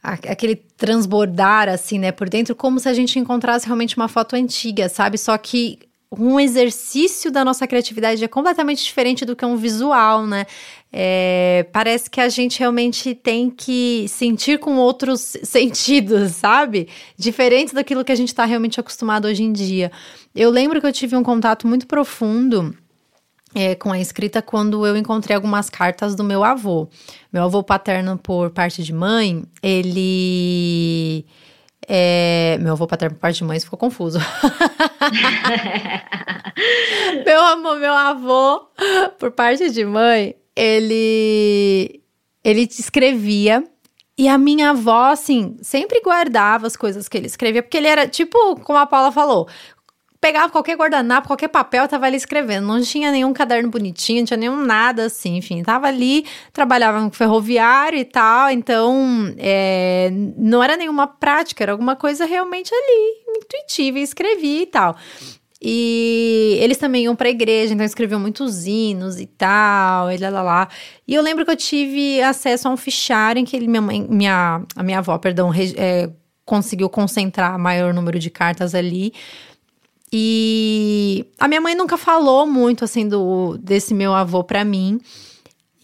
aquele 0.04 0.58
transbordar 0.58 1.70
assim, 1.70 1.98
né, 1.98 2.12
por 2.12 2.28
dentro, 2.28 2.54
como 2.54 2.78
se 2.78 2.90
a 2.90 2.94
gente 2.94 3.18
encontrasse 3.18 3.66
realmente 3.66 3.96
uma 3.96 4.10
foto 4.10 4.36
antiga, 4.36 4.90
sabe? 4.90 5.18
Só 5.18 5.38
que 5.38 5.80
um 6.18 6.40
exercício 6.40 7.32
da 7.32 7.44
nossa 7.44 7.66
criatividade 7.68 8.24
é 8.24 8.28
completamente 8.28 8.84
diferente 8.84 9.26
do 9.26 9.36
que 9.36 9.46
um 9.46 9.56
visual, 9.56 10.26
né? 10.26 10.46
É, 10.92 11.66
parece 11.72 12.10
que 12.10 12.22
a 12.22 12.30
gente 12.30 12.60
realmente 12.60 13.16
tem 13.16 13.50
que 13.50 14.06
sentir 14.08 14.60
com 14.60 14.78
outros 14.78 15.36
sentidos, 15.44 16.34
sabe? 16.34 16.88
Diferente 17.18 17.74
daquilo 17.74 18.04
que 18.04 18.12
a 18.12 18.16
gente 18.16 18.28
está 18.28 18.46
realmente 18.46 18.80
acostumado 18.80 19.26
hoje 19.26 19.44
em 19.44 19.52
dia. 19.52 19.92
Eu 20.36 20.50
lembro 20.52 20.80
que 20.80 20.86
eu 20.86 20.94
tive 20.94 21.16
um 21.16 21.24
contato 21.24 21.68
muito 21.68 21.88
profundo 21.88 22.76
é, 23.56 23.76
com 23.76 23.92
a 23.92 24.00
escrita 24.00 24.42
quando 24.42 24.86
eu 24.86 24.96
encontrei 24.96 25.36
algumas 25.36 25.70
cartas 25.70 26.16
do 26.16 26.24
meu 26.24 26.44
avô. 26.44 26.88
Meu 27.32 27.44
avô 27.44 27.64
paterno, 27.64 28.18
por 28.18 28.52
parte 28.52 28.84
de 28.84 28.94
mãe, 28.94 29.44
ele 29.62 31.26
é, 31.88 32.58
meu 32.62 32.74
avô 32.74 32.88
paterno 32.88 33.16
por 33.16 33.22
parte 33.22 33.38
de 33.38 33.44
mãe 33.44 33.60
ficou 33.60 33.78
confuso. 33.78 34.20
meu 37.26 37.42
amor, 37.42 37.78
meu 37.78 37.94
avô 37.94 38.68
por 39.20 39.32
parte 39.32 39.70
de 39.70 39.86
mãe, 39.86 40.36
ele 40.56 42.02
ele 42.44 42.62
escrevia 42.62 43.64
e 44.16 44.28
a 44.28 44.38
minha 44.38 44.70
avó, 44.70 45.12
assim, 45.12 45.58
sempre 45.62 46.00
guardava 46.02 46.68
as 46.68 46.76
coisas 46.76 47.10
que 47.10 47.18
ele 47.18 47.26
escrevia, 47.26 47.64
porque 47.64 47.78
ele 47.78 47.88
era, 47.88 48.08
tipo, 48.08 48.60
como 48.60 48.78
a 48.78 48.86
Paula 48.86 49.12
falou, 49.12 49.50
pegava 50.24 50.50
qualquer 50.50 50.78
guardanapo, 50.78 51.28
qualquer 51.28 51.50
papel, 51.50 51.86
tava 51.86 52.06
ali 52.06 52.16
escrevendo. 52.16 52.66
Não 52.66 52.82
tinha 52.82 53.12
nenhum 53.12 53.34
caderno 53.34 53.70
bonitinho, 53.70 54.20
não 54.20 54.26
tinha 54.26 54.38
nenhum 54.38 54.56
nada 54.56 55.08
assim, 55.08 55.36
enfim. 55.36 55.62
Tava 55.62 55.88
ali, 55.88 56.26
trabalhava 56.54 57.02
no 57.02 57.12
ferroviário 57.12 58.00
e 58.00 58.06
tal, 58.06 58.50
então 58.50 59.36
é, 59.38 60.10
não 60.38 60.64
era 60.64 60.78
nenhuma 60.78 61.08
prática, 61.08 61.62
era 61.62 61.74
alguma 61.74 61.98
coisa 61.98 62.24
realmente 62.24 62.74
ali, 62.74 63.38
intuitiva, 63.38 64.00
e 64.00 64.02
escrevia 64.02 64.62
e 64.62 64.66
tal. 64.66 64.96
E 65.62 66.58
eles 66.62 66.78
também 66.78 67.04
iam 67.04 67.18
pra 67.18 67.30
igreja, 67.30 67.74
então 67.74 67.86
escreviam 67.86 68.20
muitos 68.20 68.66
hinos 68.66 69.20
e 69.20 69.26
tal, 69.26 70.10
e 70.10 70.16
lá, 70.16 70.30
lá, 70.30 70.42
lá. 70.42 70.70
E 71.06 71.14
eu 71.14 71.22
lembro 71.22 71.44
que 71.44 71.52
eu 71.52 71.58
tive 71.58 72.22
acesso 72.22 72.70
a 72.70 72.72
um 72.72 72.78
fichário 72.78 73.42
em 73.42 73.46
que 73.46 73.58
ele, 73.58 73.68
minha 73.68 73.82
mãe, 73.82 74.08
minha, 74.10 74.62
a 74.74 74.84
minha 74.84 75.00
avó, 75.00 75.18
perdão, 75.18 75.52
é, 75.76 76.10
conseguiu 76.46 76.90
concentrar 76.90 77.60
maior 77.60 77.94
número 77.94 78.18
de 78.18 78.30
cartas 78.30 78.74
ali. 78.74 79.12
E 80.16 81.26
a 81.40 81.48
minha 81.48 81.60
mãe 81.60 81.74
nunca 81.74 81.98
falou 81.98 82.46
muito 82.46 82.86
assim 82.86 83.08
do 83.08 83.58
desse 83.58 83.96
meu 83.96 84.14
avô 84.14 84.44
para 84.44 84.64
mim. 84.64 85.02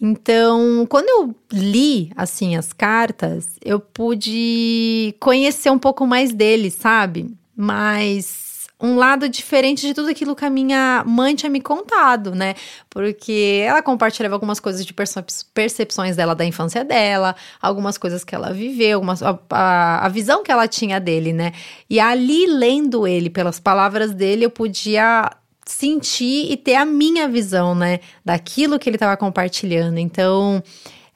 Então, 0.00 0.86
quando 0.88 1.08
eu 1.08 1.34
li 1.52 2.12
assim 2.16 2.54
as 2.54 2.72
cartas, 2.72 3.48
eu 3.62 3.80
pude 3.80 5.14
conhecer 5.18 5.68
um 5.70 5.78
pouco 5.78 6.06
mais 6.06 6.32
dele, 6.32 6.70
sabe? 6.70 7.28
Mas 7.56 8.49
um 8.80 8.96
lado 8.96 9.28
diferente 9.28 9.86
de 9.86 9.92
tudo 9.92 10.08
aquilo 10.08 10.34
que 10.34 10.44
a 10.44 10.50
minha 10.50 11.04
mãe 11.06 11.34
tinha 11.34 11.50
me 11.50 11.60
contado, 11.60 12.34
né? 12.34 12.54
Porque 12.88 13.62
ela 13.66 13.82
compartilhava 13.82 14.34
algumas 14.34 14.58
coisas 14.58 14.84
de 14.86 14.94
percepções 14.94 16.16
dela 16.16 16.34
da 16.34 16.44
infância 16.44 16.82
dela, 16.82 17.36
algumas 17.60 17.98
coisas 17.98 18.24
que 18.24 18.34
ela 18.34 18.52
viveu, 18.52 18.96
algumas, 18.96 19.22
a, 19.22 19.38
a, 19.50 20.06
a 20.06 20.08
visão 20.08 20.42
que 20.42 20.50
ela 20.50 20.66
tinha 20.66 20.98
dele, 20.98 21.32
né? 21.32 21.52
E 21.88 22.00
ali, 22.00 22.46
lendo 22.46 23.06
ele, 23.06 23.28
pelas 23.28 23.60
palavras 23.60 24.14
dele, 24.14 24.46
eu 24.46 24.50
podia 24.50 25.30
sentir 25.66 26.50
e 26.50 26.56
ter 26.56 26.74
a 26.74 26.84
minha 26.84 27.28
visão, 27.28 27.74
né? 27.74 28.00
Daquilo 28.24 28.78
que 28.78 28.88
ele 28.88 28.96
estava 28.96 29.16
compartilhando. 29.16 29.98
Então, 29.98 30.62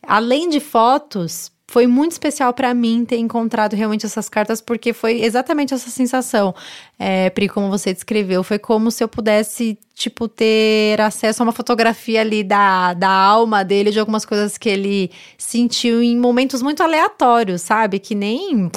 além 0.02 0.48
de 0.48 0.60
fotos, 0.60 1.50
foi 1.74 1.88
muito 1.88 2.12
especial 2.12 2.54
para 2.54 2.72
mim 2.72 3.04
ter 3.04 3.16
encontrado 3.16 3.74
realmente 3.74 4.06
essas 4.06 4.28
cartas, 4.28 4.60
porque 4.60 4.92
foi 4.92 5.22
exatamente 5.22 5.74
essa 5.74 5.90
sensação, 5.90 6.54
é, 6.96 7.28
Pri, 7.30 7.48
como 7.48 7.68
você 7.68 7.92
descreveu. 7.92 8.44
Foi 8.44 8.60
como 8.60 8.92
se 8.92 9.02
eu 9.02 9.08
pudesse, 9.08 9.76
tipo, 9.92 10.28
ter 10.28 11.00
acesso 11.00 11.42
a 11.42 11.46
uma 11.46 11.50
fotografia 11.50 12.20
ali 12.20 12.44
da, 12.44 12.94
da 12.94 13.10
alma 13.10 13.64
dele, 13.64 13.90
de 13.90 13.98
algumas 13.98 14.24
coisas 14.24 14.56
que 14.56 14.68
ele 14.68 15.10
sentiu 15.36 16.00
em 16.00 16.16
momentos 16.16 16.62
muito 16.62 16.80
aleatórios, 16.80 17.62
sabe? 17.62 17.98
Que 17.98 18.14
nem. 18.14 18.70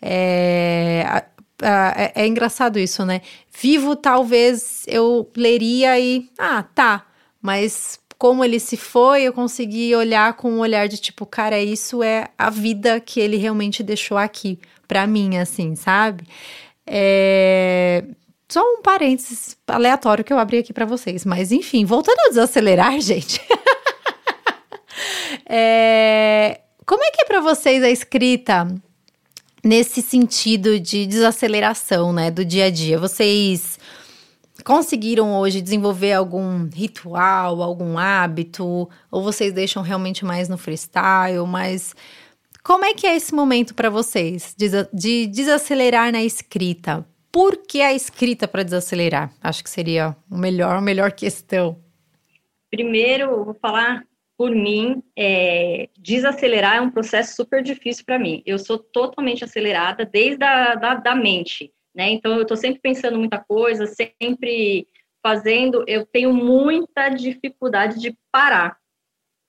É, 0.00 1.24
é, 1.60 2.12
é 2.14 2.26
engraçado 2.26 2.78
isso, 2.78 3.04
né? 3.04 3.20
Vivo, 3.60 3.94
talvez 3.94 4.84
eu 4.86 5.30
leria 5.36 6.00
e. 6.00 6.26
Ah, 6.38 6.62
tá. 6.62 7.04
Mas 7.42 8.00
como 8.18 8.44
ele 8.44 8.58
se 8.58 8.76
foi, 8.76 9.22
eu 9.22 9.32
consegui 9.32 9.94
olhar 9.94 10.34
com 10.34 10.50
um 10.50 10.58
olhar 10.58 10.88
de 10.88 10.98
tipo, 10.98 11.24
cara, 11.24 11.60
isso 11.60 12.02
é 12.02 12.26
a 12.36 12.50
vida 12.50 12.98
que 12.98 13.20
ele 13.20 13.36
realmente 13.36 13.80
deixou 13.80 14.18
aqui 14.18 14.58
para 14.88 15.06
mim, 15.06 15.38
assim, 15.38 15.76
sabe? 15.76 16.24
É... 16.84 18.02
Só 18.48 18.60
um 18.60 18.82
parênteses 18.82 19.56
aleatório 19.68 20.24
que 20.24 20.32
eu 20.32 20.38
abri 20.38 20.58
aqui 20.58 20.72
para 20.72 20.86
vocês, 20.86 21.24
mas 21.24 21.52
enfim, 21.52 21.84
voltando 21.84 22.18
a 22.26 22.28
desacelerar, 22.30 22.98
gente. 23.00 23.40
é... 25.48 26.60
Como 26.84 27.04
é 27.04 27.10
que 27.12 27.22
é 27.22 27.24
para 27.24 27.40
vocês 27.40 27.84
a 27.84 27.90
escrita 27.90 28.66
nesse 29.62 30.02
sentido 30.02 30.80
de 30.80 31.06
desaceleração, 31.06 32.12
né, 32.12 32.32
do 32.32 32.44
dia 32.44 32.64
a 32.64 32.70
dia? 32.70 32.98
Vocês 32.98 33.77
conseguiram 34.68 35.34
hoje 35.34 35.62
desenvolver 35.62 36.12
algum 36.12 36.68
ritual, 36.68 37.62
algum 37.62 37.96
hábito? 37.96 38.86
Ou 39.10 39.22
vocês 39.22 39.50
deixam 39.50 39.82
realmente 39.82 40.26
mais 40.26 40.46
no 40.46 40.58
freestyle? 40.58 41.46
Mas 41.46 41.96
como 42.62 42.84
é 42.84 42.92
que 42.92 43.06
é 43.06 43.16
esse 43.16 43.34
momento 43.34 43.74
para 43.74 43.88
vocês 43.88 44.54
de 44.92 45.26
desacelerar 45.26 46.12
na 46.12 46.22
escrita? 46.22 47.02
Por 47.32 47.56
que 47.56 47.80
a 47.80 47.94
escrita 47.94 48.46
para 48.46 48.62
desacelerar? 48.62 49.32
Acho 49.42 49.64
que 49.64 49.70
seria 49.70 50.14
o 50.30 50.36
melhor, 50.36 50.76
a 50.76 50.82
melhor 50.82 51.12
questão. 51.12 51.82
Primeiro, 52.70 53.46
vou 53.46 53.54
falar 53.54 54.04
por 54.36 54.50
mim, 54.50 55.02
é, 55.16 55.88
desacelerar 55.98 56.76
é 56.76 56.80
um 56.82 56.90
processo 56.90 57.34
super 57.34 57.62
difícil 57.62 58.04
para 58.04 58.18
mim. 58.18 58.42
Eu 58.44 58.58
sou 58.58 58.78
totalmente 58.78 59.42
acelerada 59.42 60.04
desde 60.04 60.44
a 60.44 60.74
da, 60.74 60.94
da 60.94 61.14
mente, 61.14 61.72
né? 61.94 62.10
Então, 62.10 62.34
eu 62.36 62.42
estou 62.42 62.56
sempre 62.56 62.80
pensando 62.80 63.18
muita 63.18 63.38
coisa, 63.38 63.86
sempre 63.86 64.88
fazendo. 65.22 65.84
Eu 65.86 66.06
tenho 66.06 66.32
muita 66.32 67.08
dificuldade 67.08 68.00
de 68.00 68.16
parar. 68.30 68.78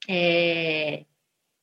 É, 0.08 1.06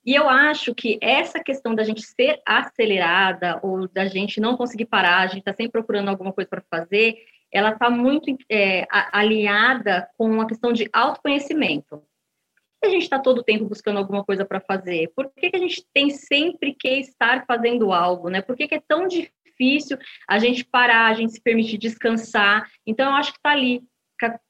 e 0.07 0.15
eu 0.15 0.29
acho 0.29 0.73
que 0.73 0.99
essa 1.03 1.43
questão 1.43 1.75
da 1.75 1.83
gente 1.83 2.01
ser 2.01 2.41
acelerada 2.47 3.59
ou 3.61 3.89
da 3.89 4.07
gente 4.07 4.41
não 4.41 4.57
conseguir 4.57 4.85
parar, 4.85 5.19
a 5.19 5.27
gente 5.27 5.41
está 5.41 5.53
sempre 5.53 5.73
procurando 5.73 6.09
alguma 6.09 6.33
coisa 6.33 6.49
para 6.49 6.63
fazer, 6.71 7.19
ela 7.53 7.71
está 7.71 7.91
muito 7.91 8.37
é, 8.49 8.87
alinhada 9.11 10.09
com 10.17 10.41
a 10.41 10.47
questão 10.47 10.73
de 10.73 10.89
autoconhecimento. 10.93 11.97
Por 11.99 12.81
que 12.83 12.87
a 12.87 12.91
gente 12.91 13.03
está 13.03 13.19
todo 13.19 13.39
o 13.39 13.43
tempo 13.43 13.65
buscando 13.65 13.99
alguma 13.99 14.25
coisa 14.25 14.45
para 14.45 14.61
fazer? 14.61 15.11
Por 15.17 15.29
que, 15.35 15.51
que, 15.51 15.57
a 15.57 15.61
gente 15.61 15.85
tem 15.93 16.11
sempre 16.11 16.73
que 16.73 16.89
estar 17.01 17.45
fazendo 17.45 17.93
algo? 17.93 18.29
Né? 18.29 18.41
Por 18.41 18.57
que, 18.57 18.69
que 18.69 18.77
é 18.77 18.83
tão 18.87 19.09
difícil 19.09 19.35
a 20.29 20.39
gente 20.39 20.65
parar, 20.65 21.07
a 21.07 21.15
gente 21.15 21.33
se 21.33 21.41
permitir 21.41 21.79
descansar? 21.79 22.69
Então, 22.87 23.09
eu 23.09 23.15
acho 23.17 23.33
que 23.33 23.39
está 23.39 23.51
ali 23.51 23.83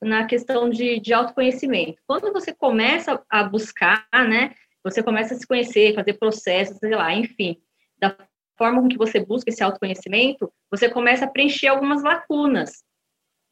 na 0.00 0.26
questão 0.26 0.70
de, 0.70 1.00
de 1.00 1.12
autoconhecimento. 1.12 2.00
Quando 2.06 2.32
você 2.32 2.54
começa 2.54 3.22
a 3.28 3.42
buscar, 3.42 4.06
né, 4.12 4.54
você 4.84 5.02
começa 5.02 5.34
a 5.34 5.36
se 5.36 5.46
conhecer, 5.46 5.94
fazer 5.94 6.14
processos, 6.14 6.78
sei 6.78 6.94
lá, 6.94 7.12
enfim, 7.12 7.56
da 7.98 8.16
forma 8.56 8.80
com 8.80 8.88
que 8.88 8.96
você 8.96 9.18
busca 9.18 9.50
esse 9.50 9.62
autoconhecimento, 9.62 10.52
você 10.70 10.88
começa 10.88 11.25
a 11.25 11.28
preencher 11.28 11.68
algumas 11.68 12.02
lacunas 12.02 12.84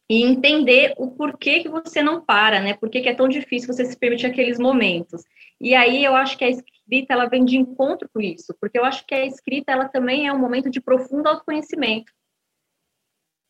e 0.08 0.22
entender 0.22 0.94
o 0.96 1.10
porquê 1.10 1.60
que 1.60 1.68
você 1.68 2.02
não 2.02 2.24
para, 2.24 2.60
né? 2.60 2.74
Por 2.74 2.90
que 2.90 3.08
é 3.08 3.14
tão 3.14 3.28
difícil 3.28 3.72
você 3.72 3.84
se 3.84 3.96
permitir 3.96 4.26
aqueles 4.26 4.58
momentos. 4.58 5.22
E 5.60 5.74
aí 5.74 6.04
eu 6.04 6.14
acho 6.14 6.36
que 6.36 6.44
a 6.44 6.48
escrita 6.84 7.14
ela 7.14 7.26
vem 7.26 7.44
de 7.44 7.56
encontro 7.56 8.08
com 8.12 8.20
isso, 8.20 8.54
porque 8.60 8.78
eu 8.78 8.84
acho 8.84 9.06
que 9.06 9.14
a 9.14 9.24
escrita 9.24 9.72
ela 9.72 9.88
também 9.88 10.26
é 10.26 10.32
um 10.32 10.38
momento 10.38 10.70
de 10.70 10.80
profundo 10.80 11.28
autoconhecimento. 11.28 12.12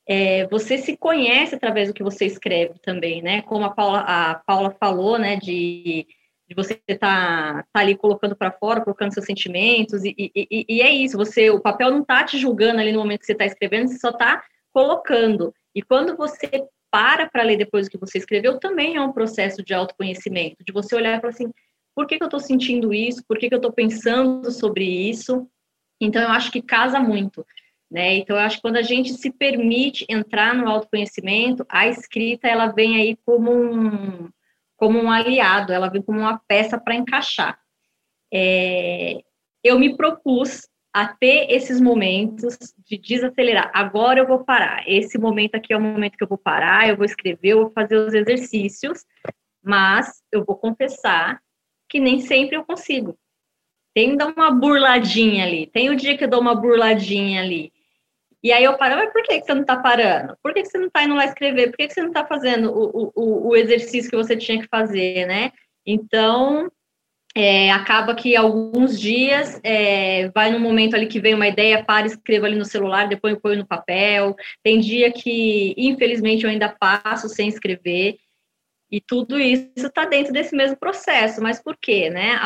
É, 0.06 0.46
você 0.48 0.78
se 0.78 0.96
conhece 0.96 1.54
através 1.54 1.88
do 1.88 1.94
que 1.94 2.02
você 2.02 2.26
escreve 2.26 2.78
também, 2.80 3.22
né? 3.22 3.42
Como 3.42 3.64
a 3.64 3.70
Paula, 3.70 4.00
a 4.00 4.34
Paula 4.34 4.70
falou, 4.78 5.18
né? 5.18 5.36
De 5.36 6.06
de 6.46 6.54
você 6.54 6.80
estar 6.86 7.54
tá, 7.54 7.66
tá 7.72 7.80
ali 7.80 7.96
colocando 7.96 8.36
para 8.36 8.52
fora, 8.52 8.82
colocando 8.82 9.12
seus 9.12 9.26
sentimentos, 9.26 10.04
e, 10.04 10.14
e, 10.18 10.66
e, 10.68 10.82
é 10.82 10.90
isso, 10.90 11.16
você, 11.16 11.50
o 11.50 11.60
papel 11.60 11.90
não 11.90 12.02
está 12.02 12.22
te 12.22 12.38
julgando 12.38 12.80
ali 12.80 12.92
no 12.92 12.98
momento 12.98 13.20
que 13.20 13.26
você 13.26 13.32
está 13.32 13.46
escrevendo, 13.46 13.88
você 13.88 13.98
só 13.98 14.10
está 14.10 14.44
colocando. 14.70 15.54
E 15.74 15.82
quando 15.82 16.16
você 16.16 16.48
para 16.90 17.28
para 17.28 17.42
ler 17.42 17.56
depois 17.56 17.86
o 17.86 17.90
que 17.90 17.98
você 17.98 18.18
escreveu, 18.18 18.58
também 18.60 18.94
é 18.94 19.00
um 19.00 19.12
processo 19.12 19.64
de 19.64 19.74
autoconhecimento, 19.74 20.62
de 20.64 20.72
você 20.72 20.94
olhar 20.94 21.20
para 21.20 21.30
assim, 21.30 21.50
por 21.94 22.06
que, 22.06 22.18
que 22.18 22.24
eu 22.24 22.26
estou 22.26 22.40
sentindo 22.40 22.92
isso? 22.92 23.24
Por 23.26 23.38
que, 23.38 23.48
que 23.48 23.54
eu 23.54 23.58
estou 23.58 23.72
pensando 23.72 24.50
sobre 24.50 24.84
isso? 24.84 25.48
Então, 26.00 26.22
eu 26.22 26.28
acho 26.28 26.50
que 26.50 26.60
casa 26.60 26.98
muito. 26.98 27.46
Né? 27.90 28.16
Então, 28.16 28.36
eu 28.36 28.42
acho 28.42 28.56
que 28.56 28.62
quando 28.62 28.76
a 28.76 28.82
gente 28.82 29.12
se 29.12 29.30
permite 29.30 30.04
entrar 30.08 30.54
no 30.54 30.68
autoconhecimento, 30.68 31.64
a 31.68 31.86
escrita 31.86 32.48
ela 32.48 32.66
vem 32.66 32.96
aí 32.96 33.16
como 33.24 33.52
um, 33.52 34.28
como 34.76 34.98
um 34.98 35.10
aliado, 35.10 35.72
ela 35.72 35.88
vem 35.88 36.02
como 36.02 36.20
uma 36.20 36.40
peça 36.48 36.78
para 36.78 36.96
encaixar. 36.96 37.58
É, 38.32 39.22
eu 39.62 39.78
me 39.78 39.96
propus 39.96 40.68
a 40.92 41.08
ter 41.08 41.50
esses 41.50 41.80
momentos 41.80 42.56
de 42.86 42.96
desacelerar. 42.96 43.70
Agora 43.74 44.20
eu 44.20 44.26
vou 44.26 44.44
parar. 44.44 44.84
Esse 44.88 45.18
momento 45.18 45.56
aqui 45.56 45.72
é 45.72 45.76
o 45.76 45.80
momento 45.80 46.16
que 46.16 46.22
eu 46.22 46.28
vou 46.28 46.38
parar, 46.38 46.88
eu 46.88 46.96
vou 46.96 47.04
escrever, 47.04 47.50
eu 47.50 47.62
vou 47.62 47.70
fazer 47.70 47.96
os 47.96 48.14
exercícios, 48.14 49.04
mas 49.62 50.22
eu 50.30 50.44
vou 50.44 50.56
confessar 50.56 51.40
que 51.94 52.00
nem 52.00 52.20
sempre 52.20 52.56
eu 52.56 52.64
consigo. 52.64 53.16
Tem 53.94 54.10
que 54.10 54.16
dar 54.16 54.26
uma 54.26 54.50
burladinha 54.50 55.44
ali. 55.44 55.68
Tem 55.68 55.90
o 55.90 55.94
dia 55.94 56.18
que 56.18 56.24
eu 56.24 56.28
dou 56.28 56.40
uma 56.40 56.52
burladinha 56.52 57.40
ali. 57.40 57.72
E 58.42 58.50
aí 58.50 58.64
eu 58.64 58.76
paro, 58.76 58.96
mas 58.96 59.12
por 59.12 59.22
que, 59.22 59.40
você 59.40 59.54
não 59.54 59.60
está 59.60 59.76
parando? 59.76 60.36
Por 60.42 60.52
que, 60.52 60.64
você 60.64 60.76
não 60.76 60.88
está 60.88 61.04
indo 61.04 61.14
lá 61.14 61.24
escrever? 61.24 61.68
Por 61.68 61.76
que, 61.76 61.88
você 61.88 62.00
não 62.00 62.08
está 62.08 62.26
fazendo 62.26 62.72
o, 62.72 63.12
o, 63.14 63.48
o 63.50 63.56
exercício 63.56 64.10
que 64.10 64.16
você 64.16 64.36
tinha 64.36 64.60
que 64.60 64.66
fazer, 64.66 65.24
né? 65.28 65.52
Então, 65.86 66.68
é, 67.32 67.70
acaba 67.70 68.12
que 68.16 68.34
alguns 68.34 68.98
dias 68.98 69.60
é, 69.62 70.28
vai 70.30 70.50
num 70.50 70.58
momento 70.58 70.96
ali 70.96 71.06
que 71.06 71.20
vem 71.20 71.34
uma 71.34 71.46
ideia, 71.46 71.84
para, 71.84 72.08
escreva 72.08 72.46
ali 72.46 72.56
no 72.56 72.64
celular, 72.64 73.08
depois 73.08 73.34
eu 73.34 73.40
ponho 73.40 73.58
no 73.58 73.66
papel. 73.66 74.34
Tem 74.64 74.80
dia 74.80 75.12
que, 75.12 75.76
infelizmente, 75.78 76.42
eu 76.42 76.50
ainda 76.50 76.68
passo 76.68 77.28
sem 77.28 77.48
escrever. 77.48 78.18
E 78.94 79.00
tudo 79.00 79.40
isso 79.40 79.88
está 79.88 80.04
dentro 80.04 80.32
desse 80.32 80.54
mesmo 80.54 80.76
processo, 80.76 81.42
mas 81.42 81.60
por 81.60 81.76
quê, 81.76 82.08
né? 82.10 82.38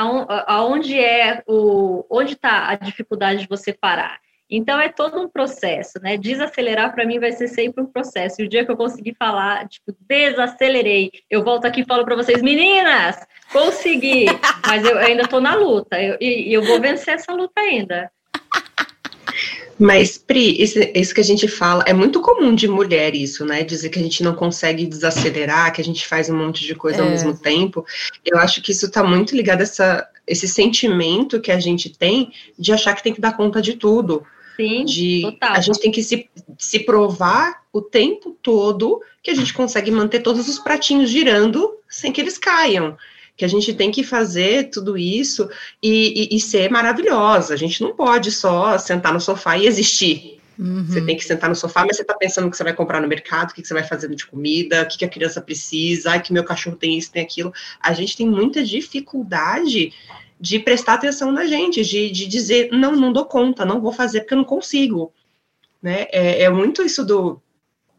Aonde 0.46 0.98
é 0.98 1.42
o, 1.46 2.06
onde 2.10 2.32
está 2.32 2.70
a 2.70 2.74
dificuldade 2.74 3.42
de 3.42 3.46
você 3.46 3.70
parar? 3.70 4.18
Então 4.48 4.80
é 4.80 4.88
todo 4.88 5.20
um 5.20 5.28
processo, 5.28 6.00
né? 6.00 6.16
Desacelerar 6.16 6.94
para 6.94 7.04
mim 7.04 7.18
vai 7.18 7.32
ser 7.32 7.48
sempre 7.48 7.84
um 7.84 7.86
processo. 7.86 8.40
E 8.40 8.46
o 8.46 8.48
dia 8.48 8.64
que 8.64 8.70
eu 8.70 8.78
conseguir 8.78 9.14
falar, 9.18 9.68
tipo, 9.68 9.94
desacelerei, 10.08 11.10
eu 11.28 11.44
volto 11.44 11.66
aqui 11.66 11.82
e 11.82 11.84
falo 11.84 12.02
para 12.02 12.16
vocês, 12.16 12.40
meninas, 12.40 13.18
consegui, 13.52 14.24
mas 14.66 14.82
eu 14.86 14.96
ainda 14.96 15.24
estou 15.24 15.42
na 15.42 15.54
luta 15.54 16.02
eu, 16.02 16.16
e 16.18 16.50
eu 16.50 16.62
vou 16.62 16.80
vencer 16.80 17.16
essa 17.16 17.30
luta 17.30 17.60
ainda. 17.60 18.10
Mas, 19.78 20.18
Pri, 20.18 20.60
isso, 20.60 20.78
isso, 20.92 21.14
que 21.14 21.20
a 21.20 21.24
gente 21.24 21.46
fala, 21.46 21.84
é 21.86 21.92
muito 21.92 22.20
comum 22.20 22.52
de 22.54 22.66
mulher 22.66 23.14
isso, 23.14 23.44
né? 23.44 23.62
Dizer 23.62 23.90
que 23.90 23.98
a 23.98 24.02
gente 24.02 24.24
não 24.24 24.34
consegue 24.34 24.84
desacelerar, 24.84 25.72
que 25.72 25.80
a 25.80 25.84
gente 25.84 26.06
faz 26.06 26.28
um 26.28 26.36
monte 26.36 26.66
de 26.66 26.74
coisa 26.74 26.98
é. 26.98 27.02
ao 27.02 27.10
mesmo 27.10 27.36
tempo. 27.38 27.86
Eu 28.24 28.38
acho 28.38 28.60
que 28.60 28.72
isso 28.72 28.86
está 28.86 29.04
muito 29.04 29.36
ligado 29.36 29.60
a 29.60 29.62
essa, 29.62 30.08
esse 30.26 30.48
sentimento 30.48 31.40
que 31.40 31.52
a 31.52 31.60
gente 31.60 31.90
tem 31.90 32.32
de 32.58 32.72
achar 32.72 32.94
que 32.94 33.02
tem 33.02 33.14
que 33.14 33.20
dar 33.20 33.36
conta 33.36 33.62
de 33.62 33.74
tudo. 33.74 34.24
Sim, 34.56 34.84
de 34.84 35.22
total. 35.22 35.52
a 35.52 35.60
gente 35.60 35.78
tem 35.78 35.92
que 35.92 36.02
se, 36.02 36.28
se 36.58 36.80
provar 36.80 37.62
o 37.72 37.80
tempo 37.80 38.36
todo 38.42 39.00
que 39.22 39.30
a 39.30 39.34
gente 39.34 39.54
consegue 39.54 39.88
manter 39.88 40.20
todos 40.20 40.48
os 40.48 40.58
pratinhos 40.58 41.10
girando 41.10 41.76
sem 41.88 42.10
que 42.10 42.20
eles 42.20 42.36
caiam. 42.36 42.96
Que 43.38 43.44
a 43.44 43.48
gente 43.48 43.72
tem 43.72 43.90
que 43.90 44.02
fazer 44.02 44.68
tudo 44.68 44.98
isso 44.98 45.48
e, 45.82 46.28
e, 46.32 46.36
e 46.36 46.40
ser 46.40 46.70
maravilhosa. 46.70 47.54
A 47.54 47.56
gente 47.56 47.80
não 47.80 47.94
pode 47.94 48.30
só 48.30 48.76
sentar 48.76 49.14
no 49.14 49.20
sofá 49.20 49.56
e 49.56 49.66
existir. 49.66 50.38
Uhum. 50.58 50.84
Você 50.84 51.00
tem 51.00 51.16
que 51.16 51.24
sentar 51.24 51.48
no 51.48 51.54
sofá, 51.54 51.86
mas 51.86 51.96
você 51.96 52.02
está 52.02 52.14
pensando 52.14 52.48
o 52.48 52.50
que 52.50 52.56
você 52.56 52.64
vai 52.64 52.74
comprar 52.74 53.00
no 53.00 53.06
mercado, 53.06 53.50
o 53.50 53.54
que 53.54 53.64
você 53.64 53.72
vai 53.72 53.84
fazer 53.84 54.12
de 54.12 54.26
comida, 54.26 54.82
o 54.82 54.88
que 54.88 55.04
a 55.04 55.08
criança 55.08 55.40
precisa, 55.40 56.10
ai, 56.10 56.20
que 56.20 56.32
meu 56.32 56.42
cachorro 56.42 56.76
tem 56.76 56.98
isso, 56.98 57.12
tem 57.12 57.22
aquilo. 57.22 57.52
A 57.80 57.92
gente 57.92 58.16
tem 58.16 58.28
muita 58.28 58.62
dificuldade 58.64 59.92
de 60.40 60.58
prestar 60.58 60.94
atenção 60.94 61.30
na 61.30 61.46
gente, 61.46 61.84
de, 61.84 62.10
de 62.10 62.26
dizer, 62.26 62.70
não, 62.72 62.92
não 62.96 63.12
dou 63.12 63.24
conta, 63.24 63.64
não 63.64 63.80
vou 63.80 63.92
fazer 63.92 64.20
porque 64.20 64.34
eu 64.34 64.38
não 64.38 64.44
consigo. 64.44 65.12
Né? 65.80 66.06
É, 66.10 66.42
é 66.42 66.50
muito 66.50 66.82
isso 66.82 67.04
do, 67.04 67.40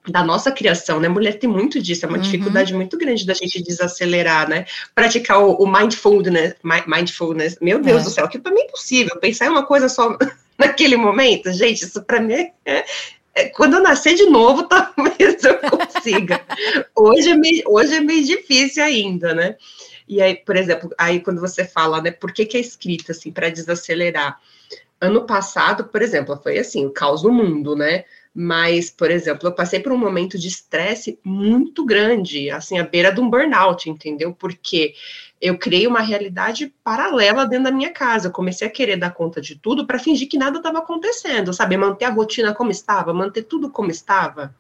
da 0.10 0.24
nossa 0.24 0.52
criação, 0.52 1.00
né? 1.00 1.08
Mulher 1.08 1.40
tem 1.40 1.50
muito 1.50 1.82
disso, 1.82 2.06
é 2.06 2.10
uma 2.10 2.18
uhum. 2.18 2.24
dificuldade 2.24 2.74
muito 2.74 2.98
grande 2.98 3.26
da 3.26 3.34
gente 3.34 3.62
desacelerar, 3.62 4.50
né? 4.50 4.66
Praticar 4.94 5.40
o, 5.40 5.54
o 5.54 5.72
mindfulness, 5.72 6.56
mindfulness, 6.88 7.58
meu 7.62 7.80
Deus 7.82 8.02
é. 8.02 8.06
do 8.06 8.10
céu, 8.10 8.28
que 8.28 8.40
para 8.40 8.52
mim 8.52 8.62
é 8.62 8.66
impossível, 8.66 9.20
pensar 9.20 9.46
em 9.46 9.50
uma 9.50 9.66
coisa 9.66 9.90
só 9.90 10.18
naquele 10.58 10.98
momento, 10.98 11.52
gente, 11.54 11.84
isso 11.84 12.04
para 12.04 12.20
mim 12.20 12.52
é, 12.66 12.84
é, 13.36 13.50
quando 13.50 13.76
eu 13.76 13.82
nascer 13.82 14.16
de 14.16 14.26
novo, 14.26 14.64
talvez 14.68 15.44
eu 15.44 15.58
consiga. 15.58 16.42
hoje, 16.96 17.30
é 17.30 17.36
meio, 17.36 17.64
hoje 17.68 17.96
é 17.96 18.02
meio 18.02 18.26
difícil 18.26 18.84
ainda, 18.84 19.34
né? 19.34 19.56
E 20.08 20.22
aí, 20.22 20.36
por 20.36 20.56
exemplo, 20.56 20.90
aí 20.98 21.20
quando 21.20 21.40
você 21.40 21.64
fala, 21.64 22.02
né, 22.02 22.12
por 22.12 22.34
que, 22.34 22.46
que 22.46 22.58
é 22.58 22.60
escrita 22.60 23.12
assim 23.12 23.32
para 23.32 23.50
desacelerar? 23.50 24.40
Ano 25.00 25.26
passado, 25.26 25.86
por 25.86 26.02
exemplo, 26.02 26.38
foi 26.42 26.58
assim, 26.58 26.86
o 26.86 26.92
caos 26.92 27.24
no 27.24 27.32
mundo, 27.32 27.76
né? 27.76 28.04
Mas, 28.34 28.92
por 28.92 29.10
exemplo, 29.10 29.48
eu 29.48 29.56
passei 29.56 29.80
por 29.80 29.92
um 29.92 29.98
momento 29.98 30.38
de 30.38 30.48
estresse 30.48 31.20
muito 31.24 31.86
grande, 31.86 32.50
assim, 32.50 32.78
à 32.78 32.84
beira 32.84 33.12
de 33.12 33.20
um 33.20 33.30
burnout, 33.30 33.90
entendeu? 33.90 34.34
Porque 34.34 34.94
eu 35.42 35.58
criei 35.58 35.88
uma 35.88 36.02
realidade 36.02 36.74
paralela 36.84 37.46
dentro 37.46 37.66
da 37.66 37.72
minha 37.72 37.92
casa. 37.92 38.28
Eu 38.28 38.32
comecei 38.32 38.68
a 38.68 38.72
querer 38.72 38.98
dar 38.98 39.12
conta 39.12 39.42
de 39.42 39.56
tudo 39.56 39.88
para 39.88 40.00
fingir 40.00 40.30
que 40.30 40.38
nada 40.38 40.58
estava 40.58 40.80
acontecendo, 40.80 41.54
sabe? 41.54 41.76
Manter 41.76 42.06
a 42.06 42.10
rotina 42.12 42.54
como 42.54 42.72
estava, 42.72 43.14
manter 43.14 43.44
tudo 43.44 43.70
como 43.72 43.90
estava 43.90 44.54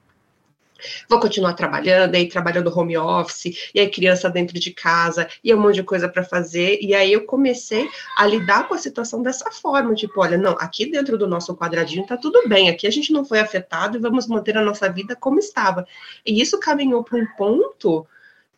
vou 1.07 1.19
continuar 1.19 1.53
trabalhando, 1.53 2.15
aí 2.15 2.27
trabalhando 2.27 2.77
home 2.77 2.97
office, 2.97 3.71
e 3.73 3.79
aí 3.79 3.89
criança 3.89 4.29
dentro 4.29 4.59
de 4.59 4.71
casa, 4.71 5.27
e 5.43 5.53
um 5.53 5.59
monte 5.59 5.75
de 5.75 5.83
coisa 5.83 6.07
para 6.07 6.23
fazer, 6.23 6.79
e 6.81 6.93
aí 6.93 7.11
eu 7.11 7.25
comecei 7.25 7.89
a 8.17 8.25
lidar 8.25 8.67
com 8.67 8.73
a 8.73 8.77
situação 8.77 9.21
dessa 9.21 9.49
forma, 9.51 9.93
tipo, 9.93 10.21
olha, 10.21 10.37
não, 10.37 10.53
aqui 10.53 10.89
dentro 10.89 11.17
do 11.17 11.27
nosso 11.27 11.55
quadradinho 11.55 12.05
tá 12.05 12.17
tudo 12.17 12.47
bem, 12.47 12.69
aqui 12.69 12.87
a 12.87 12.91
gente 12.91 13.11
não 13.11 13.25
foi 13.25 13.39
afetado 13.39 13.97
e 13.97 14.01
vamos 14.01 14.27
manter 14.27 14.57
a 14.57 14.63
nossa 14.63 14.89
vida 14.91 15.15
como 15.15 15.39
estava. 15.39 15.85
E 16.25 16.41
isso 16.41 16.59
caminhou 16.59 17.03
para 17.03 17.17
um 17.17 17.25
ponto 17.37 18.05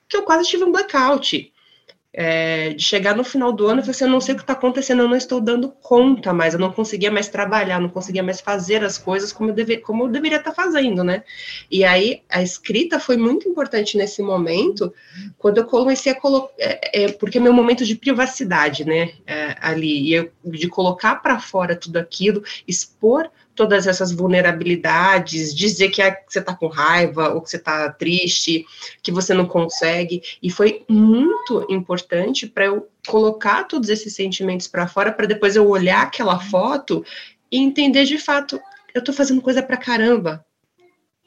que 0.08 0.18
eu 0.18 0.24
quase 0.24 0.50
tive 0.50 0.64
um 0.64 0.72
blackout. 0.72 1.52
É, 2.14 2.74
de 2.74 2.84
chegar 2.84 3.16
no 3.16 3.24
final 3.24 3.54
do 3.54 3.68
ano 3.68 3.80
e 3.80 3.84
falar 3.84 3.92
assim, 3.92 4.04
eu 4.04 4.10
não 4.10 4.20
sei 4.20 4.34
o 4.34 4.38
que 4.38 4.44
está 4.44 4.54
acontecendo, 4.54 5.02
eu 5.02 5.08
não 5.08 5.16
estou 5.16 5.40
dando 5.40 5.70
conta 5.70 6.34
mais, 6.34 6.54
eu 6.54 6.60
não 6.60 6.72
conseguia 6.72 7.10
mais 7.10 7.30
trabalhar, 7.30 7.80
não 7.80 7.88
conseguia 7.90 8.22
mais 8.22 8.42
fazer 8.42 8.84
as 8.84 8.98
coisas 8.98 9.32
como 9.32 9.52
eu, 9.52 9.54
deve, 9.54 9.78
como 9.78 10.04
eu 10.04 10.10
deveria 10.10 10.38
estar 10.38 10.52
tá 10.52 10.64
fazendo, 10.64 11.04
né? 11.04 11.24
E 11.70 11.86
aí 11.86 12.22
a 12.30 12.42
escrita 12.42 13.00
foi 13.00 13.16
muito 13.16 13.48
importante 13.48 13.98
nesse 13.98 14.22
momento, 14.22 14.94
quando 15.38 15.60
eu 15.60 15.66
comecei 15.66 16.12
a 16.12 16.20
colocar, 16.20 16.54
é, 16.58 17.04
é, 17.04 17.12
porque 17.14 17.38
é 17.38 17.42
meu 17.42 17.54
momento 17.54 17.86
de 17.86 17.96
privacidade, 17.96 18.84
né, 18.84 19.14
é, 19.26 19.56
ali, 19.62 20.10
e 20.10 20.14
eu, 20.14 20.32
de 20.44 20.68
colocar 20.68 21.16
para 21.16 21.40
fora 21.40 21.76
tudo 21.76 21.98
aquilo, 21.98 22.44
expor 22.68 23.30
todas 23.56 23.88
essas 23.88 24.12
vulnerabilidades, 24.12 25.54
dizer 25.54 25.90
que, 25.90 26.02
é, 26.02 26.12
que 26.12 26.32
você 26.32 26.40
está 26.40 26.56
com 26.56 26.68
raiva 26.68 27.30
ou 27.34 27.42
que 27.42 27.50
você 27.50 27.58
está 27.58 27.92
triste, 27.92 28.66
que 29.02 29.12
você 29.12 29.34
não 29.34 29.46
consegue. 29.46 30.22
E 30.42 30.50
foi 30.50 30.84
muito 30.90 31.66
importante 31.70 32.48
para 32.48 32.66
eu 32.66 32.88
colocar 33.08 33.66
todos 33.66 33.90
esses 33.90 34.16
sentimentos 34.16 34.68
para 34.68 34.88
fora, 34.88 35.12
para 35.12 35.28
depois 35.28 35.56
eu 35.56 35.68
olhar 35.68 36.04
aquela 36.04 36.40
foto 36.40 37.06
e 37.52 37.60
entender 37.60 38.06
de 38.06 38.18
fato, 38.18 38.60
eu 38.94 39.00
estou 39.00 39.14
fazendo 39.14 39.42
coisa 39.42 39.62
para 39.62 39.78
caramba. 39.78 40.46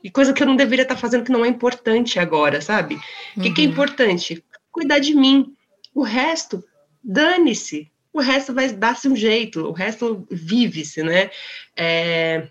E 0.02 0.10
coisa 0.10 0.32
que 0.34 0.42
eu 0.42 0.46
não 0.46 0.56
deveria 0.56 0.82
estar 0.82 0.96
tá 0.96 1.00
fazendo 1.00 1.24
que 1.24 1.32
não 1.32 1.44
é 1.44 1.48
importante 1.48 2.18
agora, 2.18 2.60
sabe? 2.60 2.94
O 2.94 2.98
uhum. 3.38 3.42
que, 3.42 3.52
que 3.52 3.62
é 3.62 3.64
uhum. 3.64 3.70
importante? 3.70 4.44
Cuidar 4.70 4.98
de 4.98 5.14
mim. 5.14 5.54
O 5.94 6.02
resto, 6.02 6.62
dane-se 7.02 7.90
o 8.14 8.20
resto 8.20 8.55
vai 8.55 8.72
dar-se 8.72 9.09
um 9.09 9.16
jeito, 9.16 9.66
o 9.66 9.72
resto 9.72 10.24
vive-se, 10.31 11.03
né? 11.03 11.31
É, 11.77 12.46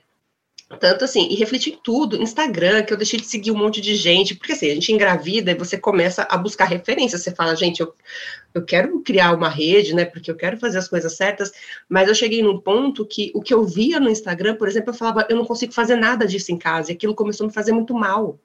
tanto 0.78 1.06
assim, 1.06 1.30
e 1.30 1.36
refletir 1.36 1.74
em 1.74 1.80
tudo, 1.82 2.22
Instagram, 2.22 2.84
que 2.84 2.92
eu 2.92 2.98
deixei 2.98 3.18
de 3.18 3.26
seguir 3.26 3.52
um 3.52 3.58
monte 3.58 3.80
de 3.80 3.96
gente, 3.96 4.36
porque 4.36 4.52
assim, 4.52 4.70
a 4.70 4.74
gente 4.74 4.92
engravida 4.92 5.52
e 5.52 5.56
você 5.56 5.78
começa 5.78 6.28
a 6.30 6.38
buscar 6.38 6.66
referências, 6.66 7.24
você 7.24 7.34
fala, 7.34 7.56
gente, 7.56 7.80
eu, 7.80 7.94
eu 8.54 8.66
quero 8.66 9.00
criar 9.00 9.34
uma 9.34 9.48
rede, 9.48 9.96
né, 9.96 10.04
porque 10.04 10.30
eu 10.30 10.36
quero 10.36 10.58
fazer 10.58 10.80
as 10.80 10.90
coisas 10.90 11.16
certas, 11.16 11.50
mas 11.88 12.10
eu 12.10 12.16
cheguei 12.16 12.44
num 12.44 12.60
ponto 12.60 13.06
que 13.06 13.32
o 13.34 13.42
que 13.42 13.54
eu 13.54 13.64
via 13.64 14.02
no 14.02 14.10
Instagram, 14.10 14.56
por 14.56 14.68
exemplo, 14.68 14.90
eu 14.90 14.98
falava, 14.98 15.26
eu 15.30 15.38
não 15.38 15.46
consigo 15.46 15.72
fazer 15.72 15.96
nada 15.96 16.28
disso 16.28 16.52
em 16.52 16.58
casa, 16.58 16.92
e 16.92 16.96
aquilo 16.96 17.16
começou 17.16 17.46
a 17.46 17.48
me 17.48 17.54
fazer 17.54 17.72
muito 17.72 17.94
mal. 17.94 18.38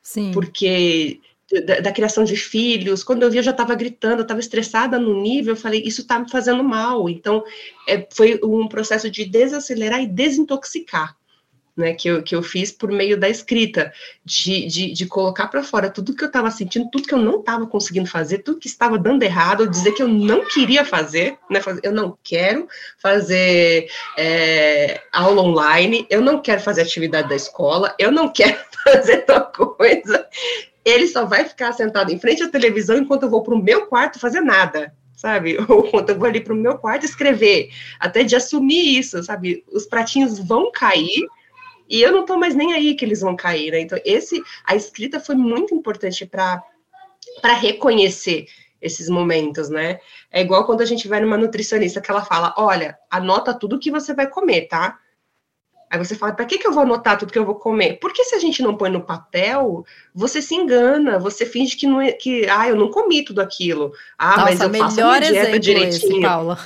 Sim. 0.00 0.30
Porque 0.32 1.20
da, 1.62 1.80
da, 1.80 1.92
criação 1.92 2.24
de 2.24 2.36
filhos, 2.36 3.04
quando 3.04 3.22
eu 3.22 3.30
vi 3.30 3.38
eu 3.38 3.42
já 3.42 3.50
estava 3.50 3.74
gritando, 3.74 4.18
eu 4.18 4.22
estava 4.22 4.40
estressada 4.40 4.98
no 4.98 5.20
nível, 5.20 5.52
eu 5.52 5.60
falei, 5.60 5.82
isso 5.84 6.02
está 6.02 6.18
me 6.18 6.30
fazendo 6.30 6.64
mal. 6.64 7.08
Então, 7.08 7.44
é, 7.88 8.06
foi 8.12 8.40
um 8.42 8.66
processo 8.68 9.10
de 9.10 9.24
desacelerar 9.24 10.02
e 10.02 10.06
desintoxicar, 10.06 11.16
né, 11.76 11.92
que 11.92 12.08
eu, 12.08 12.22
que 12.22 12.34
eu 12.34 12.42
fiz 12.42 12.70
por 12.70 12.90
meio 12.90 13.18
da 13.18 13.28
escrita, 13.28 13.92
de, 14.24 14.66
de, 14.66 14.92
de 14.92 15.06
colocar 15.06 15.48
para 15.48 15.62
fora 15.62 15.90
tudo 15.90 16.14
que 16.14 16.22
eu 16.22 16.28
estava 16.28 16.50
sentindo, 16.50 16.88
tudo 16.90 17.06
que 17.06 17.14
eu 17.14 17.18
não 17.18 17.40
estava 17.40 17.66
conseguindo 17.66 18.08
fazer, 18.08 18.38
tudo 18.38 18.60
que 18.60 18.68
estava 18.68 18.98
dando 18.98 19.22
errado, 19.22 19.68
dizer 19.68 19.92
que 19.92 20.02
eu 20.02 20.08
não 20.08 20.44
queria 20.44 20.84
fazer, 20.84 21.36
né, 21.50 21.60
eu 21.82 21.92
não 21.92 22.16
quero 22.22 22.68
fazer 22.98 23.88
é, 24.16 25.00
aula 25.12 25.42
online, 25.42 26.06
eu 26.08 26.20
não 26.20 26.40
quero 26.40 26.60
fazer 26.60 26.82
atividade 26.82 27.28
da 27.28 27.36
escola, 27.36 27.94
eu 27.98 28.12
não 28.12 28.28
quero 28.28 28.58
fazer 28.84 29.18
tal 29.22 29.50
coisa, 29.50 30.28
ele 30.84 31.06
só 31.06 31.24
vai 31.24 31.44
ficar 31.44 31.72
sentado 31.72 32.12
em 32.12 32.18
frente 32.18 32.42
à 32.42 32.48
televisão 32.48 32.96
enquanto 32.96 33.24
eu 33.24 33.30
vou 33.30 33.42
para 33.42 33.54
o 33.54 33.62
meu 33.62 33.86
quarto 33.86 34.18
fazer 34.18 34.40
nada, 34.40 34.94
sabe? 35.14 35.56
Ou 35.68 35.84
quando 35.84 36.10
eu 36.10 36.18
vou 36.18 36.28
ali 36.28 36.40
para 36.40 36.52
o 36.52 36.56
meu 36.56 36.76
quarto 36.78 37.06
escrever, 37.06 37.70
até 37.98 38.22
de 38.22 38.36
assumir 38.36 38.98
isso, 38.98 39.22
sabe? 39.22 39.64
Os 39.72 39.86
pratinhos 39.86 40.38
vão 40.38 40.70
cair 40.70 41.26
e 41.88 42.02
eu 42.02 42.12
não 42.12 42.20
estou 42.20 42.38
mais 42.38 42.54
nem 42.54 42.72
aí 42.72 42.94
que 42.94 43.04
eles 43.04 43.20
vão 43.20 43.36
cair, 43.36 43.70
né? 43.70 43.80
Então, 43.80 43.98
esse, 44.04 44.42
a 44.64 44.74
escrita 44.74 45.20
foi 45.20 45.34
muito 45.34 45.74
importante 45.74 46.26
para 46.26 46.62
reconhecer 47.60 48.46
esses 48.80 49.08
momentos, 49.08 49.70
né? 49.70 49.98
É 50.30 50.42
igual 50.42 50.66
quando 50.66 50.82
a 50.82 50.86
gente 50.86 51.08
vai 51.08 51.20
numa 51.20 51.38
nutricionista 51.38 52.00
que 52.00 52.10
ela 52.10 52.24
fala: 52.24 52.54
olha, 52.56 52.98
anota 53.10 53.54
tudo 53.54 53.78
que 53.78 53.90
você 53.90 54.14
vai 54.14 54.28
comer, 54.28 54.68
tá? 54.68 54.98
Aí 55.94 56.04
você 56.04 56.16
fala, 56.16 56.32
para 56.32 56.44
que, 56.44 56.58
que 56.58 56.66
eu 56.66 56.72
vou 56.72 56.82
anotar 56.82 57.16
tudo 57.16 57.32
que 57.32 57.38
eu 57.38 57.46
vou 57.46 57.54
comer? 57.54 58.00
Porque 58.00 58.24
se 58.24 58.34
a 58.34 58.40
gente 58.40 58.60
não 58.60 58.76
põe 58.76 58.90
no 58.90 59.00
papel, 59.00 59.86
você 60.12 60.42
se 60.42 60.52
engana, 60.52 61.20
você 61.20 61.46
finge 61.46 61.76
que 61.76 61.86
não 61.86 62.00
é, 62.00 62.10
que, 62.10 62.48
ah, 62.48 62.68
eu 62.68 62.74
não 62.74 62.90
comi 62.90 63.24
tudo 63.24 63.40
aquilo. 63.40 63.92
Ah, 64.18 64.38
Nossa, 64.38 64.42
mas 64.42 64.60
eu 64.60 64.78
faço 64.80 65.00
a 65.00 65.20
minha 65.20 65.20
dieta 65.20 65.58
direitinho. 65.60 66.12
Esse, 66.14 66.20
Paula. 66.20 66.58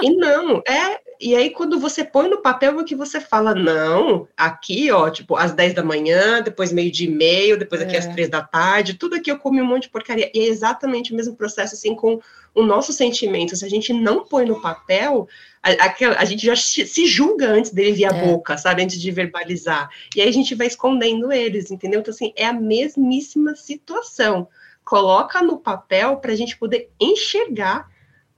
e 0.00 0.10
não, 0.10 0.62
é, 0.68 1.00
e 1.20 1.34
aí 1.34 1.50
quando 1.50 1.80
você 1.80 2.04
põe 2.04 2.28
no 2.28 2.42
papel 2.42 2.78
é 2.78 2.84
que 2.84 2.94
você 2.94 3.20
fala, 3.20 3.56
não, 3.56 4.28
aqui, 4.36 4.88
ó, 4.92 5.10
tipo, 5.10 5.34
às 5.34 5.52
10 5.52 5.74
da 5.74 5.82
manhã, 5.82 6.40
depois 6.40 6.72
meio 6.72 6.92
dia 6.92 7.08
e 7.08 7.10
meio, 7.10 7.58
depois 7.58 7.82
aqui 7.82 7.96
é. 7.96 7.98
às 7.98 8.06
3 8.06 8.28
da 8.28 8.40
tarde, 8.40 8.94
tudo 8.94 9.16
aqui 9.16 9.32
eu 9.32 9.38
comi 9.38 9.60
um 9.60 9.66
monte 9.66 9.84
de 9.84 9.90
porcaria. 9.90 10.30
E 10.32 10.38
é 10.38 10.46
exatamente 10.46 11.12
o 11.12 11.16
mesmo 11.16 11.34
processo, 11.34 11.74
assim, 11.74 11.96
com 11.96 12.20
o 12.54 12.62
nosso 12.62 12.92
sentimento. 12.92 13.56
Se 13.56 13.64
a 13.64 13.68
gente 13.68 13.92
não 13.92 14.24
põe 14.24 14.46
no 14.46 14.62
papel, 14.62 15.26
a, 15.64 15.86
a, 15.86 16.20
a 16.20 16.24
gente 16.26 16.44
já 16.44 16.54
se 16.54 17.06
julga 17.06 17.48
antes 17.48 17.70
dele 17.70 17.92
vir 17.92 18.04
a 18.04 18.14
é. 18.14 18.26
boca, 18.26 18.58
sabe? 18.58 18.82
Antes 18.82 19.00
de 19.00 19.10
verbalizar. 19.10 19.88
E 20.14 20.20
aí 20.20 20.28
a 20.28 20.32
gente 20.32 20.54
vai 20.54 20.66
escondendo 20.66 21.32
eles, 21.32 21.70
entendeu? 21.70 22.00
Então, 22.00 22.12
assim, 22.12 22.34
é 22.36 22.44
a 22.44 22.52
mesmíssima 22.52 23.56
situação. 23.56 24.46
Coloca 24.84 25.42
no 25.42 25.58
papel 25.58 26.18
para 26.18 26.32
a 26.32 26.36
gente 26.36 26.58
poder 26.58 26.90
enxergar 27.00 27.88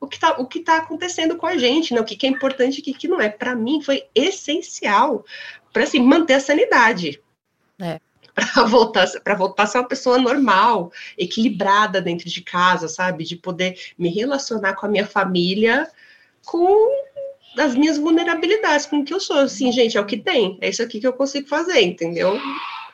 o 0.01 0.07
que 0.07 0.17
está 0.17 0.37
tá 0.65 0.77
acontecendo 0.77 1.37
com 1.37 1.47
a 1.47 1.57
gente, 1.59 1.93
né? 1.93 2.01
o 2.01 2.05
que, 2.05 2.15
que 2.15 2.27
é 2.27 2.31
importante 2.31 2.79
e 2.79 2.81
o 2.81 2.85
que, 2.85 2.95
que 2.95 3.09
não 3.09 3.21
é. 3.21 3.29
Para 3.29 3.57
mim, 3.57 3.83
foi 3.83 4.05
essencial 4.15 5.25
para 5.73 5.83
assim, 5.83 5.99
manter 5.99 6.35
a 6.35 6.41
sanidade. 6.41 7.21
É. 7.81 8.01
Para 8.37 8.65
voltar, 8.65 9.07
para 9.25 9.35
voltar 9.35 9.62
a 9.62 9.67
ser 9.67 9.79
uma 9.79 9.89
pessoa 9.89 10.19
normal, 10.19 10.93
equilibrada 11.17 12.03
dentro 12.03 12.29
de 12.29 12.43
casa, 12.43 12.87
sabe? 12.87 13.25
De 13.25 13.35
poder 13.35 13.81
me 13.97 14.11
relacionar 14.11 14.75
com 14.75 14.85
a 14.85 14.91
minha 14.91 15.07
família 15.07 15.91
com 16.47 16.89
as 17.57 17.75
minhas 17.75 17.99
vulnerabilidades, 17.99 18.87
com 18.87 18.99
o 18.99 19.05
que 19.05 19.14
eu 19.14 19.21
sou. 19.21 19.38
Assim, 19.38 19.73
gente, 19.73 19.97
é 19.97 20.01
o 20.01 20.07
que 20.07 20.16
tem, 20.16 20.59
é 20.61 20.69
isso 20.69 20.83
aqui 20.83 21.01
que 21.01 21.07
eu 21.07 21.12
consigo 21.12 21.49
fazer, 21.49 21.81
entendeu? 21.81 22.38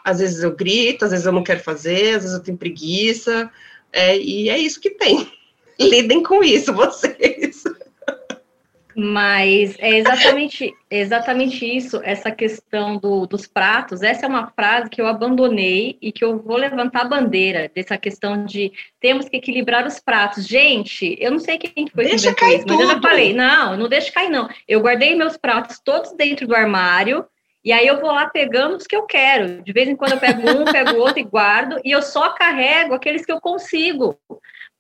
Às 0.05 0.19
vezes 0.19 0.43
eu 0.43 0.55
grito, 0.55 1.05
às 1.05 1.11
vezes 1.11 1.27
eu 1.27 1.33
não 1.33 1.45
quero 1.45 1.61
fazer, 1.61 2.17
às 2.17 2.23
vezes 2.23 2.37
eu 2.37 2.43
tenho 2.43 2.59
preguiça, 2.59 3.51
é, 3.93 4.17
e 4.17 4.49
é 4.49 4.59
isso 4.59 4.81
que 4.81 4.91
tem. 4.91 5.31
Lidem 5.79 6.23
com 6.23 6.43
isso, 6.43 6.73
vocês. 6.75 7.65
Mas 8.95 9.77
é 9.79 9.99
exatamente, 9.99 10.75
exatamente 10.91 11.65
isso, 11.65 12.01
essa 12.05 12.31
questão 12.31 12.97
do, 12.97 13.27
dos 13.27 13.47
pratos. 13.47 14.03
Essa 14.03 14.27
é 14.27 14.29
uma 14.29 14.49
frase 14.49 14.91
que 14.91 15.01
eu 15.01 15.07
abandonei 15.07 15.97
e 16.01 16.13
que 16.13 16.25
eu 16.25 16.39
vou 16.39 16.57
levantar 16.57 17.03
a 17.03 17.09
bandeira 17.09 17.71
dessa 17.75 17.97
questão 17.97 18.45
de 18.45 18.73
temos 19.01 19.29
que 19.29 19.37
equilibrar 19.37 19.87
os 19.87 19.99
pratos. 19.99 20.47
Gente, 20.47 21.17
eu 21.21 21.31
não 21.31 21.39
sei 21.39 21.59
quem 21.59 21.87
foi 21.89 22.05
deixa 22.05 22.35
que 22.35 22.45
inventou 22.45 22.57
isso, 22.57 22.67
mas 22.69 22.81
eu 22.81 22.95
já 22.95 23.01
falei, 23.01 23.33
não, 23.33 23.77
não 23.77 23.89
deixa 23.89 24.13
cair, 24.13 24.31
não. 24.31 24.49
Eu 24.69 24.81
guardei 24.81 25.15
meus 25.15 25.37
pratos 25.37 25.81
todos 25.83 26.13
dentro 26.13 26.47
do 26.47 26.55
armário. 26.55 27.25
E 27.65 27.73
aí 27.73 27.87
eu 27.87 28.01
vou 28.01 28.11
lá 28.11 28.29
pegando 28.29 28.77
os 28.77 28.89
que 28.89 28.97
eu 28.97 29.05
quero. 29.05 29.63
De 29.63 29.73
vez 29.73 29.89
em 29.89 29.95
quando 29.95 30.13
eu 30.13 30.19
pego 30.19 30.51
um, 30.51 30.65
pego 30.65 30.97
outro 30.97 31.21
e 31.21 31.25
guardo. 31.25 31.81
E 31.85 31.93
eu 31.93 32.03
só 32.03 32.31
carrego 32.31 32.93
aqueles 32.93 33.25
que 33.25 33.31
eu 33.31 33.41
consigo 33.41 34.19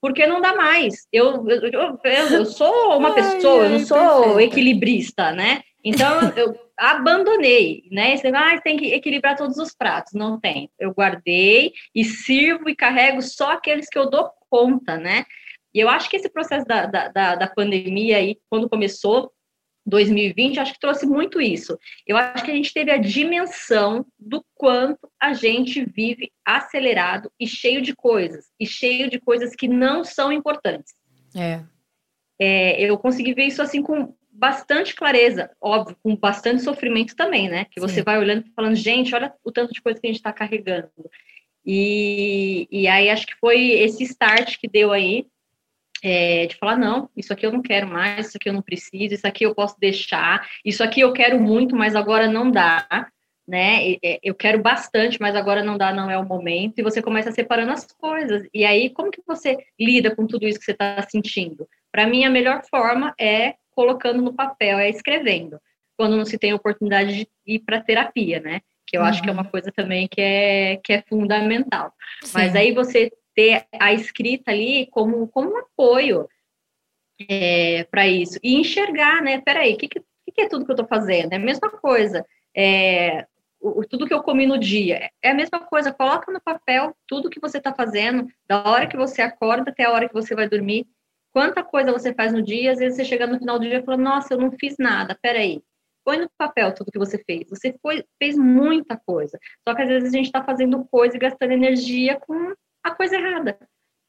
porque 0.03 0.27
não 0.27 0.41
dá 0.41 0.53
mais. 0.57 1.07
Eu, 1.13 1.49
eu, 1.49 1.61
eu, 1.71 1.99
eu 2.33 2.45
sou 2.45 2.99
uma 2.99 3.15
pessoa, 3.15 3.67
eu 3.67 3.71
não 3.71 3.79
sou 3.87 4.41
equilibrista, 4.41 5.31
né? 5.31 5.63
Então 5.85 6.33
eu 6.37 6.59
abandonei, 6.77 7.85
né? 7.89 8.17
Você 8.17 8.27
ah, 8.29 8.61
tem 8.61 8.77
que 8.77 8.93
equilibrar 8.93 9.37
todos 9.37 9.59
os 9.59 9.73
pratos. 9.73 10.13
Não 10.13 10.41
tem. 10.41 10.69
Eu 10.77 10.93
guardei 10.93 11.73
e 11.95 12.05
sirvo 12.05 12.69
e 12.69 12.75
carrego 12.75 13.23
só 13.23 13.53
aqueles 13.53 13.89
que 13.89 13.97
eu 13.97 14.11
dou 14.11 14.29
conta, 14.51 14.97
né? 14.97 15.25
E 15.73 15.79
eu 15.79 15.89
acho 15.89 16.11
que 16.11 16.17
esse 16.17 16.29
processo 16.29 16.67
da, 16.67 16.87
da, 16.87 17.35
da 17.37 17.47
pandemia 17.47 18.17
aí, 18.17 18.37
quando 18.51 18.69
começou, 18.69 19.33
2020, 19.85 20.61
acho 20.61 20.75
que 20.75 20.81
trouxe 20.81 21.07
muito 21.07 21.41
isso. 21.41 21.79
Eu 22.07 22.17
acho 22.17 22.45
que 22.45 22.51
a 22.51 22.55
gente 22.55 22.73
teve 22.73 22.91
a 22.91 22.99
dimensão 22.99 24.07
do 24.19 24.45
quanto 24.55 25.11
a 25.21 25.33
gente 25.33 25.85
vive 25.85 26.31
acelerado 26.45 27.31
e 27.39 27.47
cheio 27.47 27.83
de 27.83 27.95
coisas, 27.95 28.47
e 28.59 28.67
cheio 28.67 29.11
de 29.11 29.21
coisas 29.21 29.55
que 29.55 29.69
não 29.69 30.05
são 30.05 30.33
importantes. 30.33 30.95
É. 31.37 31.63
é 32.39 32.81
eu 32.83 32.97
consegui 32.99 33.35
ver 33.35 33.45
isso 33.45 33.63
assim 33.63 33.83
com 33.83 34.15
bastante 34.31 34.95
clareza, 34.95 35.51
óbvio, 35.61 35.97
com 36.03 36.17
bastante 36.17 36.63
sofrimento 36.63 37.15
também, 37.15 37.49
né? 37.49 37.67
Que 37.71 37.81
você 37.81 37.97
Sim. 37.97 38.03
vai 38.03 38.19
olhando 38.19 38.47
e 38.47 38.53
falando, 38.55 38.75
gente, 38.75 39.15
olha 39.15 39.33
o 39.45 39.53
tanto 39.53 39.73
de 39.73 39.83
coisa 39.83 40.01
que 40.01 40.07
a 40.07 40.11
gente 40.11 40.17
está 40.17 40.33
carregando. 40.33 40.91
E, 41.65 42.67
e 42.71 42.89
aí 42.89 43.09
acho 43.09 43.27
que 43.27 43.37
foi 43.37 43.71
esse 43.73 44.03
start 44.05 44.59
que 44.59 44.69
deu 44.69 44.91
aí 44.91 45.27
é, 46.03 46.47
de 46.47 46.57
falar, 46.57 46.77
não, 46.77 47.09
isso 47.17 47.33
aqui 47.33 47.47
eu 47.47 47.53
não 47.53 47.63
quero 47.63 47.87
mais, 47.87 48.27
isso 48.27 48.37
aqui 48.37 48.49
eu 48.49 48.53
não 48.53 48.63
preciso, 48.63 49.15
isso 49.15 49.27
aqui 49.27 49.45
eu 49.47 49.55
posso 49.55 49.79
deixar, 49.79 50.49
isso 50.65 50.83
aqui 50.83 51.01
eu 51.01 51.13
quero 51.13 51.41
muito, 51.41 51.77
mas 51.77 51.95
agora 51.95 52.27
não 52.27 52.51
dá, 52.51 52.87
né? 53.47 53.97
Eu 54.23 54.35
quero 54.35 54.61
bastante, 54.61 55.21
mas 55.21 55.37
agora 55.37 55.63
não 55.63 55.77
dá, 55.77 55.93
não 55.93 56.11
é 56.11 56.19
o 56.19 56.27
momento, 56.27 56.79
e 56.79 56.83
você 56.83 57.01
começa 57.01 57.31
separando 57.31 57.73
as 57.73 57.87
coisas. 57.87 58.47
E 58.53 58.65
aí, 58.65 58.91
como 58.91 59.11
que 59.11 59.23
você 59.27 59.57
lida 59.79 60.15
com 60.15 60.27
tudo 60.27 60.47
isso 60.47 60.59
que 60.59 60.65
você 60.65 60.73
está 60.73 61.01
sentindo? 61.09 61.69
Para 61.91 62.07
mim, 62.07 62.25
a 62.25 62.31
melhor 62.31 62.63
forma 62.69 63.15
é 63.19 63.55
colocando 63.71 64.21
no 64.21 64.35
papel, 64.35 64.79
é 64.79 64.91
escrevendo, 64.91 65.59
quando 65.97 66.17
não 66.17 66.25
se 66.25 66.39
tem 66.39 66.53
oportunidade 66.53 67.15
de 67.15 67.29
ir 67.47 67.61
para 67.61 67.81
terapia, 67.81 68.41
né? 68.41 68.61
Que 68.87 68.97
eu 68.97 69.03
uhum. 69.03 69.07
acho 69.07 69.23
que 69.23 69.29
é 69.29 69.33
uma 69.33 69.45
uhum. 69.45 69.51
coisa 69.51 69.71
também 69.71 70.09
que 70.09 70.21
é, 70.21 70.81
que 70.83 70.93
é 70.93 71.03
fundamental. 71.09 71.93
Sim. 72.23 72.33
Mas 72.35 72.57
aí 72.57 72.73
você 72.73 73.11
ter 73.35 73.67
a 73.79 73.93
escrita 73.93 74.51
ali 74.51 74.87
como, 74.91 75.27
como 75.29 75.53
um 75.53 75.59
apoio 75.59 76.29
é, 77.29 77.85
para 77.85 78.07
isso. 78.07 78.39
E 78.43 78.55
enxergar, 78.55 79.23
né? 79.23 79.41
Peraí, 79.41 79.75
o 79.75 79.77
que, 79.77 79.89
que, 79.89 80.01
que, 80.35 80.41
é 80.43 80.49
tudo 80.49 80.65
que 80.65 80.71
eu 80.71 80.75
estou 80.75 80.89
fazendo? 80.89 81.33
É 81.33 81.37
a 81.37 81.41
mesma 81.41 81.71
coisa. 81.71 82.25
É, 82.57 83.27
o, 83.61 83.85
tudo 83.85 84.07
que 84.07 84.15
eu 84.15 84.23
comi 84.23 84.47
no 84.47 84.59
dia. 84.59 85.11
É 85.23 85.31
a 85.31 85.35
mesma 85.35 85.61
coisa, 85.61 85.93
coloca 85.93 86.33
no 86.33 86.41
papel 86.41 86.95
tudo 87.07 87.31
que 87.31 87.41
você 87.41 87.59
está 87.59 87.73
fazendo, 87.73 88.27
da 88.47 88.69
hora 88.69 88.87
que 88.87 88.97
você 88.97 89.23
acorda 89.23 89.71
até 89.71 89.85
a 89.85 89.93
hora 89.93 90.09
que 90.09 90.15
você 90.15 90.35
vai 90.35 90.49
dormir. 90.49 90.87
Quanta 91.33 91.63
coisa 91.63 91.93
você 91.93 92.13
faz 92.13 92.33
no 92.33 92.43
dia, 92.43 92.73
às 92.73 92.79
vezes 92.79 92.97
você 92.97 93.05
chega 93.05 93.27
no 93.27 93.39
final 93.39 93.59
do 93.59 93.67
dia 93.67 93.79
e 93.79 93.85
fala, 93.85 93.97
nossa, 93.97 94.35
eu 94.35 94.39
não 94.39 94.53
fiz 94.53 94.77
nada, 94.79 95.17
peraí. 95.23 95.63
Põe 96.05 96.19
no 96.19 96.31
papel 96.37 96.75
tudo 96.75 96.91
que 96.91 96.99
você 96.99 97.17
fez. 97.25 97.49
Você 97.49 97.75
foi, 97.81 98.05
fez 98.19 98.37
muita 98.37 98.97
coisa. 98.97 99.39
Só 99.67 99.75
que 99.75 99.83
às 99.83 99.89
vezes 99.89 100.13
a 100.13 100.17
gente 100.17 100.27
está 100.27 100.43
fazendo 100.43 100.85
coisa 100.91 101.17
e 101.17 101.21
gastando 101.21 101.53
energia 101.53 102.19
com 102.19 102.53
a 102.83 102.91
coisa 102.91 103.17
errada. 103.17 103.59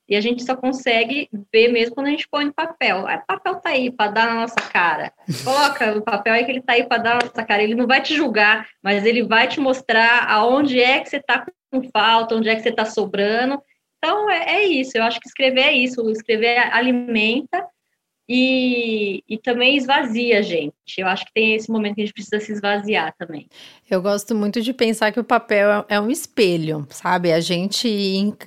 E 0.08 0.16
a 0.16 0.22
gente 0.22 0.44
só 0.44 0.56
consegue 0.56 1.30
ver 1.52 1.70
mesmo 1.70 1.96
quando 1.96 2.08
a 2.08 2.10
gente 2.10 2.28
põe 2.30 2.46
no 2.46 2.54
papel. 2.54 3.06
O 3.06 3.26
papel 3.26 3.56
tá 3.56 3.70
aí 3.70 3.90
para 3.90 4.12
dar 4.12 4.28
na 4.28 4.36
nossa 4.36 4.56
cara. 4.56 5.14
Coloca 5.44 5.98
o 5.98 6.02
papel 6.02 6.34
aí 6.34 6.46
que 6.46 6.52
ele 6.52 6.62
tá 6.62 6.74
aí 6.74 6.86
para 6.86 7.02
dar 7.02 7.16
na 7.16 7.26
nossa 7.26 7.44
cara. 7.46 7.64
Ele 7.64 7.76
não 7.76 7.88
vai 7.88 8.02
te 8.02 8.14
julgar, 8.14 8.68
mas 8.82 9.06
ele 9.06 9.24
vai 9.24 9.48
te 9.48 9.62
mostrar 9.62 10.30
aonde 10.30 10.82
é 10.82 11.00
que 11.00 11.10
você 11.10 11.22
tá 11.22 11.46
com 11.72 11.90
falta, 11.90 12.36
onde 12.36 12.50
é 12.50 12.56
que 12.56 12.62
você 12.62 12.72
tá 12.72 12.84
sobrando. 12.84 13.62
Então 13.98 14.30
é, 14.30 14.56
é 14.56 14.64
isso. 14.66 14.98
Eu 14.98 15.04
acho 15.04 15.20
que 15.22 15.28
escrever 15.28 15.62
é 15.62 15.72
isso. 15.72 16.10
Escrever 16.10 16.58
alimenta 16.74 17.66
e, 18.36 19.24
e 19.30 19.38
também 19.38 19.78
esvazia 19.78 20.40
a 20.40 20.42
gente. 20.42 20.74
Eu 20.98 21.06
acho 21.06 21.24
que 21.24 21.34
tem 21.34 21.54
esse 21.54 21.72
momento 21.72 21.94
que 21.94 22.02
a 22.02 22.06
gente 22.06 22.16
precisa 22.16 22.40
se 22.40 22.52
esvaziar 22.52 23.14
também. 23.16 23.48
Eu 23.88 24.02
gosto 24.02 24.34
muito 24.34 24.60
de 24.60 24.74
pensar 24.74 25.12
que 25.12 25.20
o 25.20 25.24
papel 25.24 25.70
é, 25.70 25.86
é 25.96 26.00
um 26.00 26.10
espelho, 26.10 26.84
sabe? 26.90 27.32
A 27.32 27.40
gente 27.40 27.88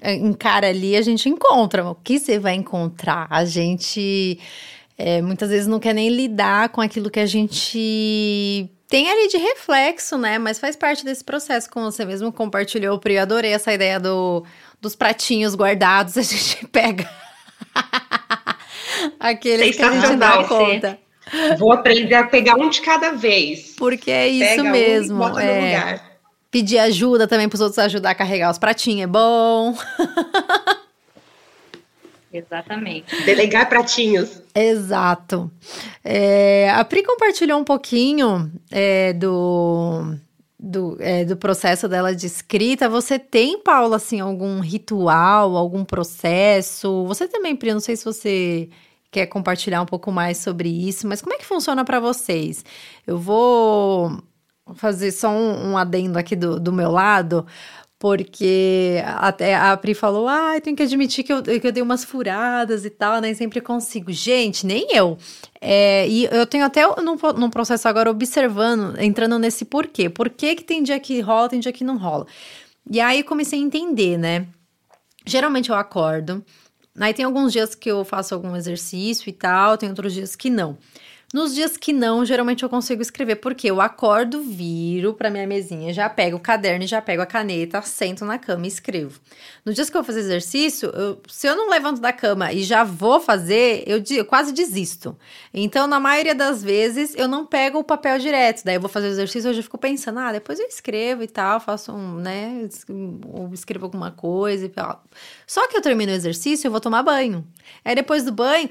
encara 0.02 0.70
ali, 0.70 0.96
a 0.96 1.02
gente 1.02 1.28
encontra. 1.28 1.88
O 1.88 1.94
que 1.94 2.18
você 2.18 2.36
vai 2.36 2.54
encontrar? 2.54 3.28
A 3.30 3.44
gente 3.44 4.40
é, 4.98 5.22
muitas 5.22 5.50
vezes 5.50 5.68
não 5.68 5.78
quer 5.78 5.94
nem 5.94 6.08
lidar 6.08 6.70
com 6.70 6.80
aquilo 6.80 7.08
que 7.08 7.20
a 7.20 7.26
gente 7.26 8.68
tem 8.88 9.08
ali 9.08 9.28
de 9.28 9.36
reflexo, 9.36 10.18
né? 10.18 10.36
Mas 10.36 10.58
faz 10.58 10.74
parte 10.74 11.04
desse 11.04 11.22
processo, 11.22 11.70
como 11.70 11.92
você 11.92 12.04
mesmo 12.04 12.32
compartilhou, 12.32 12.98
Pri. 12.98 13.14
Eu 13.14 13.22
adorei 13.22 13.52
essa 13.52 13.72
ideia 13.72 14.00
do, 14.00 14.44
dos 14.80 14.96
pratinhos 14.96 15.54
guardados, 15.54 16.18
a 16.18 16.22
gente 16.22 16.66
pega. 16.66 17.08
Aqueles 19.18 19.76
que 19.76 19.82
a 19.82 19.92
gente 19.92 20.16
dá 20.16 20.44
conta. 20.44 20.98
Vou 21.58 21.72
aprender 21.72 22.14
a 22.14 22.24
pegar 22.24 22.56
um 22.56 22.68
de 22.68 22.80
cada 22.80 23.12
vez. 23.12 23.74
Porque 23.76 24.10
é 24.10 24.28
isso 24.28 24.56
Pega 24.56 24.70
mesmo. 24.70 25.24
Um 25.24 25.38
é. 25.38 26.00
Pedir 26.50 26.78
ajuda 26.78 27.26
também 27.26 27.48
para 27.48 27.56
os 27.56 27.60
outros 27.60 27.78
ajudar 27.80 28.10
a 28.10 28.14
carregar 28.14 28.50
os 28.50 28.58
pratinhos 28.58 29.04
é 29.04 29.06
bom. 29.06 29.76
Exatamente. 32.32 33.24
Delegar 33.24 33.68
pratinhos. 33.68 34.42
Exato. 34.54 35.50
É, 36.04 36.70
a 36.70 36.84
Pri 36.84 37.02
compartilhou 37.02 37.58
um 37.58 37.64
pouquinho 37.64 38.52
é, 38.70 39.12
do, 39.14 40.14
do, 40.58 40.96
é, 41.00 41.24
do 41.24 41.36
processo 41.36 41.88
dela 41.88 42.14
de 42.14 42.26
escrita. 42.26 42.88
Você 42.88 43.18
tem, 43.18 43.62
Paula, 43.62 43.96
assim, 43.96 44.20
algum 44.20 44.60
ritual, 44.60 45.56
algum 45.56 45.84
processo? 45.84 47.04
Você 47.06 47.28
também, 47.28 47.54
Pri, 47.54 47.72
não 47.72 47.80
sei 47.80 47.96
se 47.96 48.04
você 48.04 48.68
quer 49.10 49.26
compartilhar 49.26 49.82
um 49.82 49.86
pouco 49.86 50.10
mais 50.10 50.38
sobre 50.38 50.68
isso, 50.68 51.06
mas 51.06 51.22
como 51.22 51.34
é 51.34 51.38
que 51.38 51.46
funciona 51.46 51.84
para 51.84 52.00
vocês? 52.00 52.64
Eu 53.06 53.18
vou 53.18 54.22
fazer 54.74 55.12
só 55.12 55.30
um, 55.30 55.72
um 55.72 55.78
adendo 55.78 56.18
aqui 56.18 56.34
do, 56.34 56.58
do 56.58 56.72
meu 56.72 56.90
lado, 56.90 57.46
porque 57.98 59.02
até 59.04 59.54
a 59.54 59.76
Pri 59.76 59.94
falou, 59.94 60.28
ah, 60.28 60.54
eu 60.54 60.60
tenho 60.60 60.76
que 60.76 60.82
admitir 60.82 61.24
que 61.24 61.32
eu, 61.32 61.42
que 61.42 61.66
eu 61.66 61.72
dei 61.72 61.82
umas 61.82 62.04
furadas 62.04 62.84
e 62.84 62.90
tal, 62.90 63.20
nem 63.20 63.34
sempre 63.34 63.60
consigo. 63.60 64.12
Gente, 64.12 64.66
nem 64.66 64.94
eu. 64.94 65.16
É, 65.60 66.06
e 66.08 66.24
eu 66.26 66.46
tenho 66.46 66.64
até 66.64 66.82
num, 67.02 67.16
num 67.36 67.50
processo 67.50 67.88
agora 67.88 68.10
observando, 68.10 69.00
entrando 69.00 69.38
nesse 69.38 69.64
porquê. 69.64 70.08
Por 70.10 70.28
que, 70.28 70.56
que 70.56 70.64
tem 70.64 70.82
dia 70.82 71.00
que 71.00 71.20
rola, 71.20 71.48
tem 71.48 71.60
dia 71.60 71.72
que 71.72 71.84
não 71.84 71.96
rola? 71.96 72.26
E 72.90 73.00
aí 73.00 73.22
comecei 73.22 73.58
a 73.58 73.62
entender, 73.62 74.18
né? 74.18 74.46
Geralmente 75.26 75.70
eu 75.70 75.76
acordo, 75.76 76.44
Aí 76.98 77.12
tem 77.12 77.24
alguns 77.24 77.52
dias 77.52 77.74
que 77.74 77.90
eu 77.90 78.04
faço 78.04 78.34
algum 78.34 78.56
exercício 78.56 79.28
e 79.28 79.32
tal, 79.32 79.76
tem 79.76 79.88
outros 79.88 80.14
dias 80.14 80.34
que 80.34 80.48
não. 80.48 80.78
Nos 81.34 81.54
dias 81.54 81.76
que 81.76 81.92
não, 81.92 82.24
geralmente 82.24 82.62
eu 82.62 82.68
consigo 82.68 83.02
escrever, 83.02 83.36
porque 83.36 83.68
eu 83.68 83.80
acordo, 83.80 84.40
viro 84.40 85.12
para 85.12 85.28
minha 85.28 85.46
mesinha, 85.46 85.92
já 85.92 86.08
pego 86.08 86.36
o 86.36 86.40
caderno, 86.40 86.86
já 86.86 87.02
pego 87.02 87.20
a 87.20 87.26
caneta, 87.26 87.82
sento 87.82 88.24
na 88.24 88.38
cama 88.38 88.64
e 88.64 88.68
escrevo. 88.68 89.18
Nos 89.64 89.74
dias 89.74 89.90
que 89.90 89.96
eu 89.96 90.02
vou 90.02 90.06
fazer 90.06 90.20
exercício, 90.20 90.88
eu, 90.90 91.20
se 91.28 91.48
eu 91.48 91.56
não 91.56 91.68
levanto 91.68 92.00
da 92.00 92.12
cama 92.12 92.52
e 92.52 92.62
já 92.62 92.84
vou 92.84 93.18
fazer, 93.18 93.82
eu, 93.88 94.00
eu, 94.08 94.24
quase 94.24 94.52
desisto. 94.52 95.18
Então, 95.52 95.88
na 95.88 95.98
maioria 95.98 96.34
das 96.34 96.62
vezes, 96.62 97.12
eu 97.16 97.26
não 97.26 97.44
pego 97.44 97.80
o 97.80 97.84
papel 97.84 98.20
direto. 98.20 98.62
Daí 98.64 98.76
eu 98.76 98.80
vou 98.80 98.88
fazer 98.88 99.08
o 99.08 99.10
exercício, 99.10 99.48
eu 99.48 99.54
já 99.54 99.62
fico 99.62 99.78
pensando, 99.78 100.20
ah, 100.20 100.30
depois 100.30 100.60
eu 100.60 100.66
escrevo 100.66 101.24
e 101.24 101.28
tal, 101.28 101.58
faço 101.58 101.92
um, 101.92 102.18
né, 102.18 102.68
escrevo 103.52 103.86
alguma 103.86 104.12
coisa 104.12 104.64
e 104.64 104.68
tal. 104.68 105.02
Só 105.44 105.66
que 105.66 105.76
eu 105.76 105.82
termino 105.82 106.12
o 106.12 106.14
exercício, 106.14 106.68
eu 106.68 106.70
vou 106.70 106.80
tomar 106.80 107.02
banho. 107.02 107.44
Aí 107.84 107.96
depois 107.96 108.22
do 108.22 108.30
banho, 108.30 108.70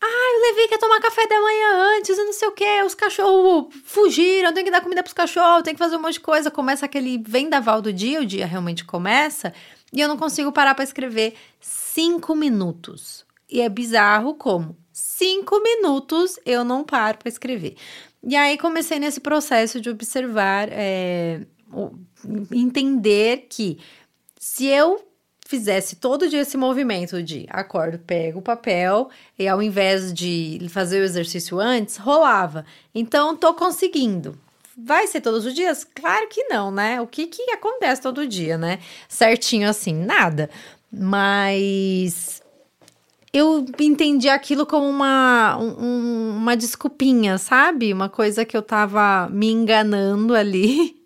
ah, 0.00 0.36
o 0.36 0.40
Levi 0.42 0.68
quer 0.68 0.78
tomar 0.78 1.00
café 1.00 1.26
da 1.26 1.40
manhã 1.40 1.96
antes, 1.96 2.16
e 2.16 2.24
não 2.24 2.32
sei 2.32 2.48
o 2.48 2.52
que, 2.52 2.82
os 2.82 2.94
cachorros 2.94 3.74
fugiram, 3.84 4.52
tem 4.52 4.64
que 4.64 4.70
dar 4.70 4.80
comida 4.80 5.02
pros 5.02 5.12
cachorros, 5.12 5.62
tem 5.62 5.74
que 5.74 5.78
fazer 5.78 5.96
um 5.96 6.02
monte 6.02 6.14
de 6.14 6.20
coisa. 6.20 6.50
Começa 6.50 6.86
aquele 6.86 7.18
vendaval 7.18 7.82
do 7.82 7.92
dia, 7.92 8.20
o 8.20 8.26
dia 8.26 8.46
realmente 8.46 8.84
começa, 8.84 9.52
e 9.92 10.00
eu 10.00 10.08
não 10.08 10.16
consigo 10.16 10.52
parar 10.52 10.74
para 10.74 10.84
escrever 10.84 11.34
cinco 11.60 12.34
minutos. 12.36 13.26
E 13.50 13.60
é 13.60 13.68
bizarro 13.68 14.34
como 14.34 14.76
cinco 14.92 15.60
minutos 15.62 16.38
eu 16.44 16.64
não 16.64 16.84
paro 16.84 17.18
para 17.18 17.28
escrever. 17.28 17.76
E 18.22 18.36
aí 18.36 18.58
comecei 18.58 18.98
nesse 18.98 19.20
processo 19.20 19.80
de 19.80 19.88
observar, 19.88 20.68
é, 20.70 21.46
entender 22.52 23.46
que 23.48 23.78
se 24.38 24.66
eu 24.66 25.04
fizesse 25.48 25.96
todo 25.96 26.28
dia 26.28 26.42
esse 26.42 26.58
movimento 26.58 27.22
de 27.22 27.46
acordo, 27.48 27.98
pego 27.98 28.38
o 28.38 28.42
papel 28.42 29.08
e 29.38 29.48
ao 29.48 29.62
invés 29.62 30.12
de 30.12 30.60
fazer 30.68 31.00
o 31.00 31.04
exercício 31.04 31.58
antes, 31.58 31.96
rolava. 31.96 32.66
Então, 32.94 33.34
tô 33.34 33.54
conseguindo. 33.54 34.38
Vai 34.76 35.06
ser 35.06 35.22
todos 35.22 35.46
os 35.46 35.54
dias? 35.54 35.84
Claro 35.84 36.28
que 36.28 36.44
não, 36.44 36.70
né? 36.70 37.00
O 37.00 37.06
que 37.06 37.26
que 37.26 37.50
acontece 37.50 38.02
todo 38.02 38.26
dia, 38.26 38.58
né? 38.58 38.78
Certinho 39.08 39.70
assim, 39.70 39.94
nada. 39.94 40.50
Mas 40.92 42.42
eu 43.32 43.64
entendi 43.80 44.28
aquilo 44.28 44.66
como 44.66 44.86
uma, 44.86 45.56
um, 45.56 46.36
uma 46.36 46.56
desculpinha, 46.58 47.38
sabe? 47.38 47.90
Uma 47.90 48.10
coisa 48.10 48.44
que 48.44 48.54
eu 48.54 48.62
tava 48.62 49.30
me 49.30 49.50
enganando 49.50 50.34
ali 50.34 50.94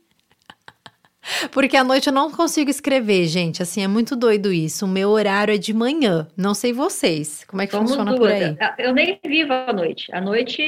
porque 1.50 1.76
à 1.76 1.84
noite 1.84 2.08
eu 2.08 2.12
não 2.12 2.30
consigo 2.30 2.70
escrever, 2.70 3.26
gente. 3.26 3.62
Assim, 3.62 3.82
é 3.82 3.88
muito 3.88 4.16
doido 4.16 4.52
isso. 4.52 4.84
O 4.84 4.88
meu 4.88 5.10
horário 5.10 5.54
é 5.54 5.58
de 5.58 5.72
manhã. 5.72 6.26
Não 6.36 6.54
sei 6.54 6.72
vocês. 6.72 7.44
Como 7.44 7.62
é 7.62 7.66
que 7.66 7.72
Somos 7.72 7.90
funciona 7.90 8.14
duas. 8.14 8.32
por 8.32 8.42
aí? 8.42 8.56
Eu 8.78 8.92
nem 8.92 9.18
vivo 9.24 9.52
à 9.52 9.72
noite. 9.72 10.12
À 10.12 10.20
noite 10.20 10.60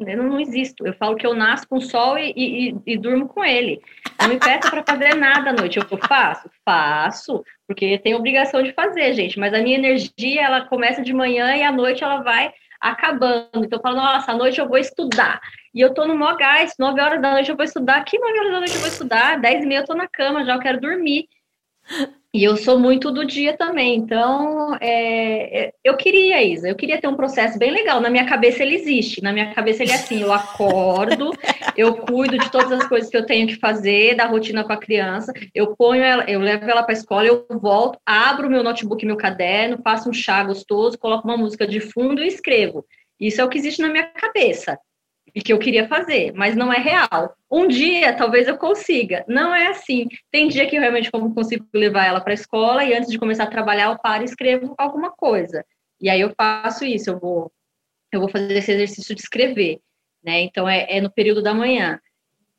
eu 0.00 0.22
não 0.22 0.40
existo. 0.40 0.86
Eu 0.86 0.94
falo 0.94 1.16
que 1.16 1.26
eu 1.26 1.34
nasço 1.34 1.68
com 1.68 1.76
o 1.76 1.80
sol 1.80 2.18
e, 2.18 2.32
e, 2.36 2.74
e 2.86 2.96
durmo 2.98 3.28
com 3.28 3.44
ele. 3.44 3.80
Não 4.20 4.28
me 4.28 4.38
peça 4.38 4.70
para 4.70 4.84
fazer 4.86 5.14
nada 5.14 5.50
à 5.50 5.52
noite. 5.52 5.78
Eu 5.78 5.98
faço? 5.98 6.50
Faço. 6.64 7.44
Porque 7.66 7.98
tem 7.98 8.14
obrigação 8.14 8.62
de 8.62 8.72
fazer, 8.72 9.14
gente. 9.14 9.38
Mas 9.38 9.54
a 9.54 9.60
minha 9.62 9.76
energia, 9.76 10.42
ela 10.42 10.62
começa 10.62 11.02
de 11.02 11.12
manhã 11.12 11.56
e 11.56 11.62
à 11.62 11.72
noite 11.72 12.02
ela 12.04 12.22
vai 12.22 12.52
acabando. 12.82 13.64
Então 13.64 13.78
eu 13.78 13.82
falo, 13.82 13.96
nossa, 13.96 14.32
à 14.32 14.36
noite 14.36 14.58
eu 14.58 14.68
vou 14.68 14.76
estudar. 14.76 15.40
E 15.72 15.80
eu 15.80 15.94
tô 15.94 16.04
no 16.06 16.14
maior 16.14 16.36
gás, 16.36 16.74
9 16.78 17.00
horas 17.00 17.22
da 17.22 17.32
noite 17.32 17.48
eu 17.48 17.56
vou 17.56 17.64
estudar, 17.64 17.96
aqui 17.98 18.18
9 18.18 18.38
horas 18.38 18.52
da 18.52 18.58
noite 18.58 18.74
eu 18.74 18.80
vou 18.80 18.88
estudar, 18.88 19.40
10 19.40 19.62
e 19.62 19.66
meia 19.66 19.78
eu 19.80 19.86
tô 19.86 19.94
na 19.94 20.08
cama, 20.08 20.44
já 20.44 20.54
eu 20.54 20.60
quero 20.60 20.80
dormir. 20.80 21.28
E 22.34 22.42
eu 22.42 22.56
sou 22.56 22.78
muito 22.78 23.10
do 23.10 23.26
dia 23.26 23.54
também, 23.54 23.94
então 23.94 24.74
é, 24.80 25.66
é, 25.66 25.74
eu 25.84 25.94
queria, 25.98 26.42
Isa, 26.42 26.66
eu 26.66 26.74
queria 26.74 26.98
ter 26.98 27.06
um 27.06 27.14
processo 27.14 27.58
bem 27.58 27.70
legal. 27.70 28.00
Na 28.00 28.08
minha 28.08 28.24
cabeça 28.24 28.62
ele 28.62 28.74
existe, 28.74 29.22
na 29.22 29.34
minha 29.34 29.52
cabeça 29.52 29.82
ele 29.82 29.92
é 29.92 29.96
assim: 29.96 30.22
eu 30.22 30.32
acordo, 30.32 31.30
eu 31.76 31.94
cuido 31.94 32.38
de 32.38 32.50
todas 32.50 32.72
as 32.72 32.88
coisas 32.88 33.10
que 33.10 33.16
eu 33.18 33.26
tenho 33.26 33.46
que 33.46 33.56
fazer, 33.56 34.14
da 34.14 34.24
rotina 34.24 34.64
com 34.64 34.72
a 34.72 34.78
criança, 34.78 35.30
eu 35.54 35.76
ponho 35.76 36.02
ela, 36.02 36.24
eu 36.24 36.40
levo 36.40 36.64
ela 36.70 36.82
para 36.82 36.94
a 36.94 36.98
escola, 36.98 37.26
eu 37.26 37.44
volto, 37.50 37.98
abro 38.06 38.48
meu 38.48 38.62
notebook, 38.62 39.04
meu 39.04 39.16
caderno, 39.18 39.82
faço 39.84 40.08
um 40.08 40.12
chá 40.14 40.42
gostoso, 40.42 40.98
coloco 40.98 41.28
uma 41.28 41.36
música 41.36 41.66
de 41.66 41.80
fundo 41.80 42.22
e 42.22 42.28
escrevo. 42.28 42.86
Isso 43.20 43.42
é 43.42 43.44
o 43.44 43.48
que 43.50 43.58
existe 43.58 43.82
na 43.82 43.90
minha 43.90 44.06
cabeça 44.06 44.78
e 45.34 45.40
que 45.40 45.52
eu 45.52 45.58
queria 45.58 45.88
fazer, 45.88 46.32
mas 46.34 46.54
não 46.54 46.72
é 46.72 46.78
real. 46.78 47.34
Um 47.50 47.66
dia 47.66 48.14
talvez 48.14 48.48
eu 48.48 48.58
consiga, 48.58 49.24
não 49.26 49.54
é 49.54 49.68
assim. 49.68 50.08
Tem 50.30 50.48
dia 50.48 50.66
que 50.66 50.76
eu 50.76 50.80
realmente 50.80 51.10
consigo 51.10 51.66
levar 51.72 52.06
ela 52.06 52.20
para 52.20 52.32
a 52.32 52.34
escola 52.34 52.84
e 52.84 52.94
antes 52.94 53.10
de 53.10 53.18
começar 53.18 53.44
a 53.44 53.50
trabalhar 53.50 53.90
eu 53.90 53.98
paro 53.98 54.22
e 54.22 54.26
escrevo 54.26 54.74
alguma 54.76 55.10
coisa. 55.10 55.64
E 56.00 56.10
aí 56.10 56.20
eu 56.20 56.32
faço 56.36 56.84
isso, 56.84 57.10
eu 57.10 57.18
vou 57.18 57.50
eu 58.12 58.20
vou 58.20 58.28
fazer 58.28 58.58
esse 58.58 58.70
exercício 58.72 59.14
de 59.14 59.22
escrever, 59.22 59.80
né? 60.22 60.42
Então 60.42 60.68
é, 60.68 60.86
é 60.88 61.00
no 61.00 61.10
período 61.10 61.42
da 61.42 61.54
manhã. 61.54 61.98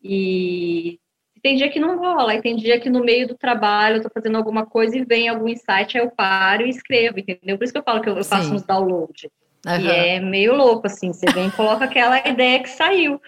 E 0.01 0.99
tem 1.43 1.55
dia 1.55 1.69
que 1.69 1.79
não 1.79 1.99
rola, 1.99 2.33
e 2.33 2.41
tem 2.41 2.55
dia 2.55 2.79
que 2.79 2.89
no 2.89 3.03
meio 3.03 3.27
do 3.27 3.37
trabalho 3.37 3.97
eu 3.97 4.03
tô 4.03 4.09
fazendo 4.09 4.37
alguma 4.37 4.65
coisa 4.65 4.97
e 4.97 5.05
vem 5.05 5.27
algum 5.27 5.47
insight, 5.47 5.95
aí 5.95 6.03
eu 6.03 6.09
paro 6.09 6.65
e 6.65 6.69
escrevo, 6.69 7.19
entendeu? 7.19 7.57
Por 7.57 7.65
isso 7.65 7.73
que 7.73 7.79
eu 7.79 7.83
falo 7.83 8.01
que 8.01 8.09
eu, 8.09 8.17
eu 8.17 8.23
faço 8.23 8.53
uns 8.53 8.63
downloads. 8.63 9.29
Uhum. 9.65 9.79
E 9.79 9.87
é 9.87 10.19
meio 10.19 10.55
louco, 10.55 10.87
assim, 10.87 11.13
você 11.13 11.25
vem 11.31 11.47
e 11.47 11.51
coloca 11.51 11.85
aquela 11.85 12.27
ideia 12.27 12.61
que 12.61 12.69
saiu. 12.69 13.21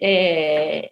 É, 0.00 0.90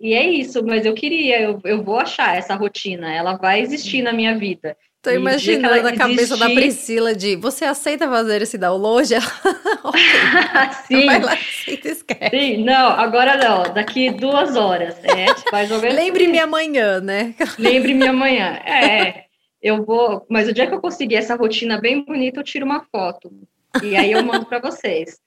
e 0.00 0.14
é 0.14 0.24
isso, 0.26 0.64
mas 0.64 0.86
eu 0.86 0.94
queria, 0.94 1.40
eu, 1.40 1.60
eu 1.64 1.82
vou 1.82 1.98
achar 1.98 2.36
essa 2.36 2.54
rotina, 2.54 3.12
ela 3.12 3.36
vai 3.36 3.60
existir 3.60 4.00
na 4.00 4.12
minha 4.12 4.38
vida. 4.38 4.76
Tô 5.02 5.10
imaginando 5.10 5.86
a 5.86 5.92
cabeça 5.92 6.36
da 6.36 6.46
Priscila 6.50 7.14
de 7.14 7.36
você 7.36 7.64
aceita 7.64 8.08
fazer 8.08 8.42
esse 8.42 8.58
download? 8.58 9.08
Sim. 10.86 11.06
Vai 11.06 11.20
lá, 11.20 11.32
aceita, 11.32 11.88
esquece. 11.88 12.36
Sim, 12.36 12.64
não, 12.64 12.90
agora 12.90 13.36
não, 13.36 13.72
daqui 13.72 14.10
duas 14.10 14.56
horas. 14.56 14.96
É, 15.04 15.26
mais 15.52 15.70
ou 15.70 15.80
menos. 15.80 15.96
Lembre-me 15.96 16.38
amanhã, 16.40 17.00
né? 17.00 17.34
Lembre-me 17.58 18.06
amanhã. 18.08 18.54
É, 18.66 19.24
eu 19.62 19.84
vou, 19.84 20.26
mas 20.28 20.48
o 20.48 20.52
dia 20.52 20.66
que 20.66 20.74
eu 20.74 20.80
conseguir 20.80 21.16
essa 21.16 21.36
rotina 21.36 21.80
bem 21.80 22.04
bonita, 22.04 22.40
eu 22.40 22.44
tiro 22.44 22.66
uma 22.66 22.84
foto. 22.90 23.30
E 23.82 23.96
aí 23.96 24.12
eu 24.12 24.24
mando 24.24 24.46
para 24.46 24.60
vocês. 24.60 25.18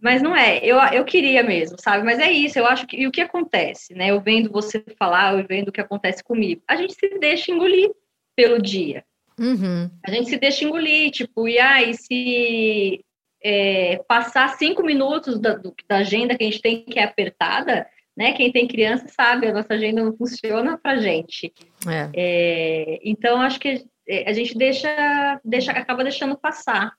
Mas 0.00 0.20
não 0.20 0.36
é, 0.36 0.58
eu, 0.58 0.76
eu 0.92 1.04
queria 1.04 1.42
mesmo, 1.42 1.76
sabe? 1.80 2.04
Mas 2.04 2.18
é 2.18 2.30
isso, 2.30 2.58
eu 2.58 2.66
acho 2.66 2.86
que. 2.86 2.96
E 2.96 3.06
o 3.06 3.10
que 3.10 3.20
acontece, 3.20 3.94
né? 3.94 4.10
Eu 4.10 4.20
vendo 4.20 4.50
você 4.50 4.84
falar, 4.98 5.38
eu 5.38 5.46
vendo 5.46 5.68
o 5.68 5.72
que 5.72 5.80
acontece 5.80 6.22
comigo. 6.22 6.62
A 6.68 6.76
gente 6.76 6.94
se 6.94 7.18
deixa 7.18 7.50
engolir 7.50 7.90
pelo 8.36 8.60
dia. 8.60 9.04
Uhum. 9.38 9.90
A 10.06 10.10
gente 10.10 10.28
se 10.28 10.36
deixa 10.36 10.64
engolir, 10.64 11.10
tipo, 11.10 11.48
e 11.48 11.58
aí 11.58 11.94
se 11.94 13.04
é, 13.42 13.96
passar 14.06 14.56
cinco 14.56 14.82
minutos 14.82 15.40
da, 15.40 15.54
do, 15.54 15.74
da 15.88 15.96
agenda 15.96 16.36
que 16.36 16.44
a 16.44 16.50
gente 16.50 16.62
tem 16.62 16.84
que 16.84 16.98
é 16.98 17.04
apertada, 17.04 17.86
né? 18.16 18.32
Quem 18.32 18.52
tem 18.52 18.68
criança 18.68 19.06
sabe, 19.08 19.48
a 19.48 19.52
nossa 19.52 19.74
agenda 19.74 20.04
não 20.04 20.16
funciona 20.16 20.78
pra 20.78 20.96
gente. 20.96 21.52
É. 21.86 22.10
É, 22.14 23.00
então, 23.02 23.40
acho 23.40 23.58
que 23.58 23.84
a 24.26 24.32
gente 24.32 24.56
deixa, 24.56 25.40
deixa, 25.44 25.72
acaba 25.72 26.04
deixando 26.04 26.36
passar. 26.36 26.92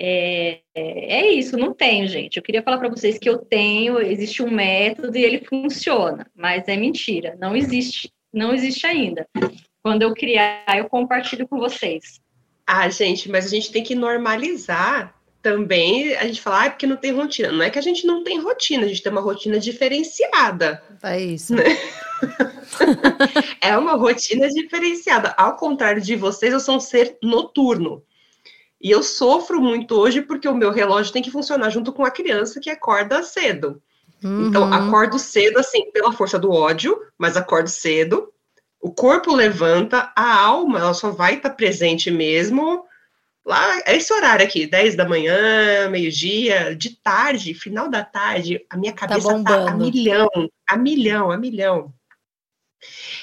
É, 0.00 0.60
é 0.74 1.30
isso, 1.30 1.56
não 1.56 1.72
tenho, 1.72 2.06
gente. 2.08 2.36
Eu 2.36 2.42
queria 2.42 2.62
falar 2.62 2.78
para 2.78 2.88
vocês 2.88 3.18
que 3.18 3.28
eu 3.28 3.38
tenho, 3.38 4.00
existe 4.00 4.42
um 4.42 4.50
método 4.50 5.16
e 5.16 5.22
ele 5.22 5.44
funciona, 5.44 6.26
mas 6.34 6.66
é 6.66 6.76
mentira, 6.76 7.36
não 7.40 7.54
existe, 7.54 8.12
não 8.32 8.52
existe 8.52 8.86
ainda. 8.86 9.26
Quando 9.82 10.02
eu 10.02 10.14
criar, 10.14 10.64
eu 10.76 10.88
compartilho 10.88 11.46
com 11.46 11.58
vocês. 11.58 12.20
Ah, 12.66 12.88
gente, 12.88 13.30
mas 13.30 13.46
a 13.46 13.48
gente 13.48 13.70
tem 13.70 13.82
que 13.82 13.94
normalizar 13.94 15.14
também 15.44 16.16
a 16.16 16.24
gente 16.24 16.40
falar, 16.40 16.62
ah, 16.62 16.66
é 16.66 16.70
porque 16.70 16.86
não 16.86 16.96
tem 16.96 17.12
rotina. 17.12 17.52
Não 17.52 17.62
é 17.62 17.68
que 17.68 17.78
a 17.78 17.82
gente 17.82 18.06
não 18.06 18.24
tem 18.24 18.40
rotina, 18.40 18.86
a 18.86 18.88
gente 18.88 19.02
tem 19.02 19.12
uma 19.12 19.20
rotina 19.20 19.58
diferenciada. 19.60 20.82
É 21.02 21.20
isso. 21.20 21.54
Né? 21.54 21.64
é 23.60 23.76
uma 23.76 23.92
rotina 23.92 24.48
diferenciada. 24.48 25.34
Ao 25.36 25.54
contrário 25.56 26.00
de 26.00 26.16
vocês, 26.16 26.50
eu 26.50 26.58
sou 26.58 26.76
um 26.76 26.80
ser 26.80 27.18
noturno. 27.22 28.02
E 28.84 28.90
eu 28.90 29.02
sofro 29.02 29.60
muito 29.60 29.98
hoje 29.98 30.20
porque 30.20 30.46
o 30.46 30.54
meu 30.54 30.70
relógio 30.70 31.12
tem 31.12 31.22
que 31.22 31.30
funcionar 31.30 31.70
junto 31.70 31.92
com 31.92 32.04
a 32.04 32.10
criança 32.10 32.60
que 32.60 32.68
acorda 32.68 33.22
cedo. 33.22 33.82
Então, 34.18 34.30
uhum. 34.30 34.48
Então, 34.48 34.72
acordo 34.72 35.18
cedo, 35.18 35.58
assim, 35.58 35.90
pela 35.90 36.12
força 36.12 36.38
do 36.38 36.52
ódio, 36.52 37.00
mas 37.18 37.36
acordo 37.36 37.68
cedo 37.68 38.30
o 38.84 38.92
corpo 38.92 39.34
levanta, 39.34 40.12
a 40.14 40.38
alma 40.38 40.78
ela 40.78 40.92
só 40.92 41.10
vai 41.10 41.36
estar 41.36 41.48
tá 41.48 41.54
presente 41.54 42.10
mesmo 42.10 42.84
lá, 43.42 43.80
é 43.86 43.96
esse 43.96 44.12
horário 44.12 44.44
aqui, 44.44 44.66
10 44.66 44.94
da 44.94 45.08
manhã, 45.08 45.88
meio-dia, 45.88 46.76
de 46.76 46.90
tarde, 46.90 47.54
final 47.54 47.88
da 47.88 48.04
tarde, 48.04 48.62
a 48.68 48.76
minha 48.76 48.92
cabeça 48.92 49.42
tá, 49.42 49.64
tá 49.64 49.70
a 49.70 49.74
milhão, 49.74 50.28
a 50.68 50.76
milhão, 50.76 51.30
a 51.30 51.38
milhão. 51.38 51.94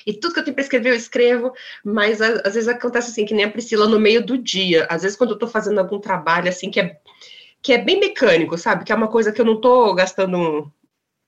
E 0.05 0.13
tudo 0.13 0.33
que 0.33 0.39
eu 0.39 0.43
tenho 0.43 0.55
para 0.55 0.63
escrever, 0.63 0.89
eu 0.89 0.95
escrevo, 0.95 1.53
mas 1.83 2.21
às 2.21 2.53
vezes 2.53 2.67
acontece 2.67 3.11
assim, 3.11 3.25
que 3.25 3.33
nem 3.33 3.45
a 3.45 3.51
Priscila 3.51 3.87
no 3.87 3.99
meio 3.99 4.25
do 4.25 4.37
dia. 4.37 4.87
Às 4.89 5.03
vezes, 5.03 5.17
quando 5.17 5.31
eu 5.31 5.35
estou 5.35 5.49
fazendo 5.49 5.79
algum 5.79 5.99
trabalho 5.99 6.49
assim 6.49 6.69
que 6.69 6.79
é, 6.79 6.97
que 7.61 7.73
é 7.73 7.77
bem 7.77 7.99
mecânico, 7.99 8.57
sabe? 8.57 8.83
Que 8.83 8.91
é 8.91 8.95
uma 8.95 9.07
coisa 9.07 9.31
que 9.31 9.41
eu 9.41 9.45
não 9.45 9.55
estou 9.55 9.93
gastando 9.93 10.71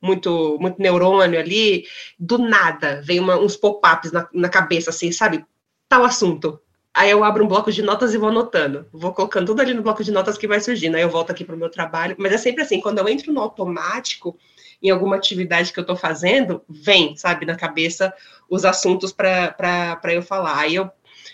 muito, 0.02 0.58
muito 0.60 0.82
neurônio 0.82 1.40
ali, 1.40 1.86
do 2.20 2.38
nada 2.38 3.02
vem 3.04 3.20
uma, 3.20 3.38
uns 3.40 3.56
pop-ups 3.56 4.12
na, 4.12 4.28
na 4.34 4.50
cabeça, 4.50 4.90
assim, 4.90 5.12
sabe? 5.12 5.46
Tal 5.88 6.04
assunto. 6.04 6.60
Aí 6.94 7.10
eu 7.10 7.24
abro 7.24 7.44
um 7.44 7.48
bloco 7.48 7.72
de 7.72 7.82
notas 7.82 8.14
e 8.14 8.18
vou 8.18 8.30
anotando. 8.30 8.86
Vou 8.92 9.14
colocando 9.14 9.48
tudo 9.48 9.62
ali 9.62 9.74
no 9.74 9.82
bloco 9.82 10.04
de 10.04 10.12
notas 10.12 10.38
que 10.38 10.48
vai 10.48 10.60
surgindo. 10.60 10.96
Aí 10.96 11.02
eu 11.02 11.10
volto 11.10 11.32
aqui 11.32 11.44
para 11.44 11.56
o 11.56 11.58
meu 11.58 11.70
trabalho. 11.70 12.16
Mas 12.20 12.34
é 12.34 12.38
sempre 12.38 12.62
assim, 12.62 12.80
quando 12.80 13.00
eu 13.00 13.08
entro 13.10 13.34
no 13.34 13.40
automático, 13.42 14.38
em 14.84 14.90
alguma 14.90 15.16
atividade 15.16 15.72
que 15.72 15.80
eu 15.80 15.84
estou 15.84 15.96
fazendo, 15.96 16.62
vem, 16.68 17.16
sabe, 17.16 17.46
na 17.46 17.56
cabeça 17.56 18.14
os 18.50 18.66
assuntos 18.66 19.14
para 19.14 19.98
eu 20.12 20.22
falar. 20.22 20.60
Aí 20.60 20.76
eu, 20.76 20.92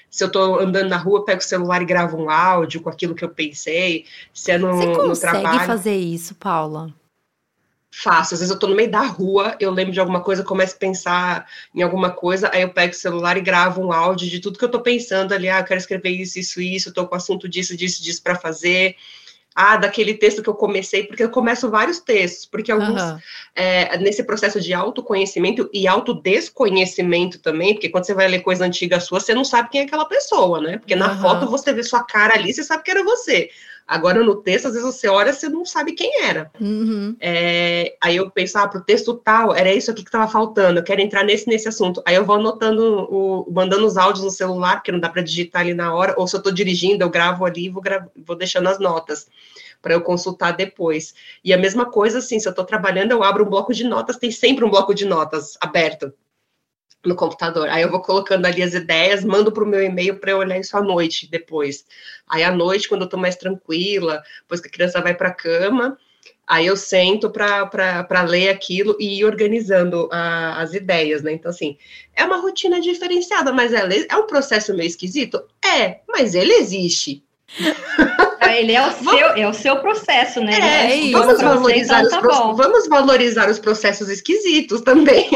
se 0.09 0.23
eu 0.23 0.27
estou 0.27 0.59
andando 0.59 0.87
na 0.87 0.97
rua, 0.97 1.25
pego 1.25 1.41
o 1.41 1.43
celular 1.43 1.81
e 1.81 1.85
gravo 1.85 2.15
um 2.15 2.29
áudio 2.29 2.81
com 2.81 2.89
aquilo 2.89 3.15
que 3.15 3.25
eu 3.25 3.29
pensei. 3.29 4.05
Se 4.31 4.51
é 4.51 4.57
no, 4.57 4.73
Você 4.73 4.85
consegue 4.95 5.37
no 5.37 5.41
trabalho. 5.41 5.67
fazer 5.67 5.95
isso, 5.95 6.35
Paula? 6.35 6.93
faço. 7.91 8.33
Às 8.33 8.39
vezes 8.39 8.53
eu 8.53 8.59
tô 8.59 8.67
no 8.67 8.75
meio 8.75 8.89
da 8.89 9.01
rua, 9.01 9.55
eu 9.59 9.71
lembro 9.71 9.91
de 9.91 9.99
alguma 9.99 10.21
coisa, 10.21 10.43
começo 10.43 10.75
a 10.75 10.79
pensar 10.79 11.47
em 11.73 11.81
alguma 11.81 12.11
coisa, 12.11 12.49
aí 12.53 12.61
eu 12.61 12.69
pego 12.69 12.93
o 12.93 12.95
celular 12.95 13.37
e 13.37 13.41
gravo 13.41 13.81
um 13.81 13.91
áudio 13.91 14.29
de 14.29 14.39
tudo 14.39 14.57
que 14.57 14.65
eu 14.65 14.71
tô 14.71 14.81
pensando 14.81 15.33
ali. 15.33 15.49
Ah, 15.49 15.59
eu 15.59 15.65
quero 15.65 15.79
escrever 15.79 16.11
isso, 16.11 16.39
isso, 16.39 16.61
isso, 16.61 16.93
tô 16.93 17.07
com 17.07 17.15
assunto 17.15 17.49
disso, 17.49 17.75
disso, 17.75 18.01
disso 18.01 18.21
para 18.23 18.35
fazer. 18.35 18.95
Ah, 19.55 19.77
daquele 19.77 20.13
texto 20.13 20.41
que 20.41 20.49
eu 20.49 20.53
comecei, 20.53 21.03
porque 21.03 21.23
eu 21.23 21.29
começo 21.29 21.69
vários 21.69 21.99
textos, 21.99 22.45
porque 22.45 22.71
alguns, 22.71 23.01
uhum. 23.01 23.17
é, 23.55 23.97
nesse 23.97 24.23
processo 24.23 24.61
de 24.61 24.73
autoconhecimento 24.73 25.69
e 25.73 25.87
autodesconhecimento 25.87 27.39
também, 27.39 27.73
porque 27.73 27.89
quando 27.89 28.05
você 28.05 28.13
vai 28.13 28.27
ler 28.27 28.41
coisa 28.41 28.65
antiga 28.65 28.99
sua, 28.99 29.19
você 29.19 29.33
não 29.33 29.43
sabe 29.43 29.69
quem 29.69 29.81
é 29.81 29.83
aquela 29.83 30.05
pessoa, 30.05 30.61
né? 30.61 30.77
Porque 30.77 30.95
na 30.95 31.13
uhum. 31.13 31.21
foto 31.21 31.49
você 31.49 31.73
vê 31.73 31.83
sua 31.83 32.03
cara 32.03 32.35
ali, 32.35 32.53
você 32.53 32.63
sabe 32.63 32.83
que 32.83 32.91
era 32.91 33.03
você. 33.03 33.49
Agora, 33.89 34.23
no 34.23 34.35
texto, 34.35 34.67
às 34.67 34.73
vezes 34.73 34.85
você 34.85 35.07
olha, 35.07 35.33
você 35.33 35.49
não 35.49 35.65
sabe 35.65 35.93
quem 35.93 36.23
era. 36.23 36.51
Uhum. 36.61 37.17
É, 37.19 37.97
aí 37.99 38.17
eu 38.17 38.29
penso, 38.29 38.55
ah, 38.59 38.67
para 38.67 38.79
o 38.79 38.83
texto 38.83 39.15
tal, 39.15 39.51
era 39.55 39.73
isso 39.73 39.89
aqui 39.89 40.03
que 40.03 40.09
estava 40.09 40.31
faltando, 40.31 40.79
eu 40.79 40.83
quero 40.83 41.01
entrar 41.01 41.23
nesse, 41.23 41.47
nesse 41.47 41.67
assunto. 41.67 41.99
Aí 42.05 42.13
eu 42.13 42.23
vou 42.23 42.35
anotando, 42.35 43.07
o, 43.09 43.51
mandando 43.51 43.87
os 43.87 43.97
áudios 43.97 44.23
no 44.23 44.29
celular, 44.29 44.75
porque 44.75 44.91
não 44.91 44.99
dá 44.99 45.09
para 45.09 45.23
digitar 45.23 45.63
ali 45.63 45.73
na 45.73 45.91
hora, 45.91 46.13
ou 46.17 46.27
se 46.27 46.35
eu 46.35 46.37
estou 46.37 46.53
dirigindo, 46.53 47.03
eu 47.03 47.09
gravo 47.09 47.45
ali 47.45 47.65
e 47.65 47.69
vou, 47.69 47.81
vou 48.15 48.35
deixando 48.35 48.69
as 48.69 48.77
notas 48.77 49.25
para 49.81 49.95
eu 49.95 50.01
consultar 50.01 50.51
depois. 50.51 51.15
E 51.43 51.51
a 51.51 51.57
mesma 51.57 51.87
coisa, 51.87 52.19
assim, 52.19 52.39
se 52.39 52.47
eu 52.47 52.51
estou 52.51 52.65
trabalhando, 52.65 53.11
eu 53.11 53.23
abro 53.23 53.43
um 53.43 53.49
bloco 53.49 53.73
de 53.73 53.85
notas, 53.85 54.17
tem 54.17 54.29
sempre 54.29 54.63
um 54.63 54.69
bloco 54.69 54.93
de 54.93 55.05
notas 55.05 55.57
aberto 55.59 56.13
no 57.05 57.15
computador. 57.15 57.69
Aí 57.69 57.81
eu 57.81 57.89
vou 57.89 58.01
colocando 58.01 58.45
ali 58.45 58.61
as 58.61 58.73
ideias, 58.73 59.23
mando 59.23 59.51
para 59.51 59.63
o 59.63 59.67
meu 59.67 59.81
e-mail 59.81 60.19
para 60.19 60.31
eu 60.31 60.37
olhar 60.37 60.59
isso 60.59 60.75
à 60.77 60.81
noite 60.81 61.29
depois. 61.29 61.85
Aí 62.27 62.43
à 62.43 62.51
noite, 62.51 62.89
quando 62.89 63.01
eu 63.01 63.05
estou 63.05 63.19
mais 63.19 63.35
tranquila, 63.35 64.21
depois 64.41 64.59
que 64.61 64.67
a 64.67 64.71
criança 64.71 65.01
vai 65.01 65.13
para 65.13 65.29
a 65.29 65.33
cama, 65.33 65.97
aí 66.45 66.65
eu 66.65 66.75
sento 66.75 67.29
para 67.29 68.21
ler 68.27 68.49
aquilo 68.49 68.97
e 68.99 69.19
ir 69.19 69.25
organizando 69.25 70.09
a, 70.11 70.61
as 70.61 70.73
ideias, 70.73 71.21
né? 71.21 71.31
Então, 71.31 71.49
assim, 71.49 71.77
é 72.15 72.25
uma 72.25 72.37
rotina 72.37 72.81
diferenciada, 72.81 73.53
mas 73.53 73.71
é, 73.73 74.07
é 74.09 74.17
um 74.17 74.27
processo 74.27 74.73
meio 74.73 74.87
esquisito? 74.87 75.41
É, 75.63 76.01
mas 76.07 76.35
ele 76.35 76.53
existe. 76.53 77.23
Ele 78.55 78.73
é 78.73 78.87
o, 78.87 78.91
seu, 78.91 79.27
é 79.35 79.47
o 79.47 79.53
seu 79.53 79.77
processo, 79.77 80.41
né? 80.41 80.53
É, 80.53 81.09
é 81.09 81.11
vamos, 81.11 81.41
valorizar 81.41 82.03
então, 82.03 82.21
tá 82.21 82.49
os 82.49 82.57
vamos 82.57 82.87
valorizar 82.87 83.49
os 83.49 83.59
processos 83.59 84.09
esquisitos 84.09 84.81
também. 84.81 85.29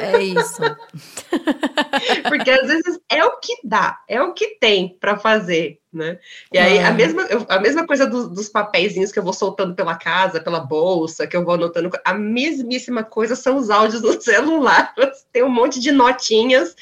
É 0.00 0.22
isso. 0.22 0.60
Porque 2.28 2.50
às 2.50 2.66
vezes 2.66 2.98
é 3.08 3.24
o 3.24 3.38
que 3.38 3.54
dá, 3.62 4.00
é 4.08 4.20
o 4.20 4.32
que 4.32 4.58
tem 4.60 4.96
para 5.00 5.16
fazer, 5.16 5.78
né? 5.92 6.18
E 6.52 6.58
aí 6.58 6.78
é. 6.78 6.84
a, 6.84 6.92
mesma, 6.92 7.26
a 7.48 7.60
mesma 7.60 7.86
coisa 7.86 8.06
dos, 8.06 8.28
dos 8.28 8.48
papeizinhos 8.48 9.12
que 9.12 9.18
eu 9.18 9.24
vou 9.24 9.32
soltando 9.32 9.74
pela 9.74 9.94
casa, 9.94 10.40
pela 10.40 10.60
bolsa, 10.60 11.26
que 11.26 11.36
eu 11.36 11.44
vou 11.44 11.54
anotando, 11.54 11.90
a 12.04 12.14
mesmíssima 12.14 13.04
coisa 13.04 13.36
são 13.36 13.56
os 13.56 13.70
áudios 13.70 14.02
no 14.02 14.18
celular. 14.20 14.92
Tem 15.32 15.42
um 15.42 15.48
monte 15.48 15.80
de 15.80 15.92
notinhas 15.92 16.74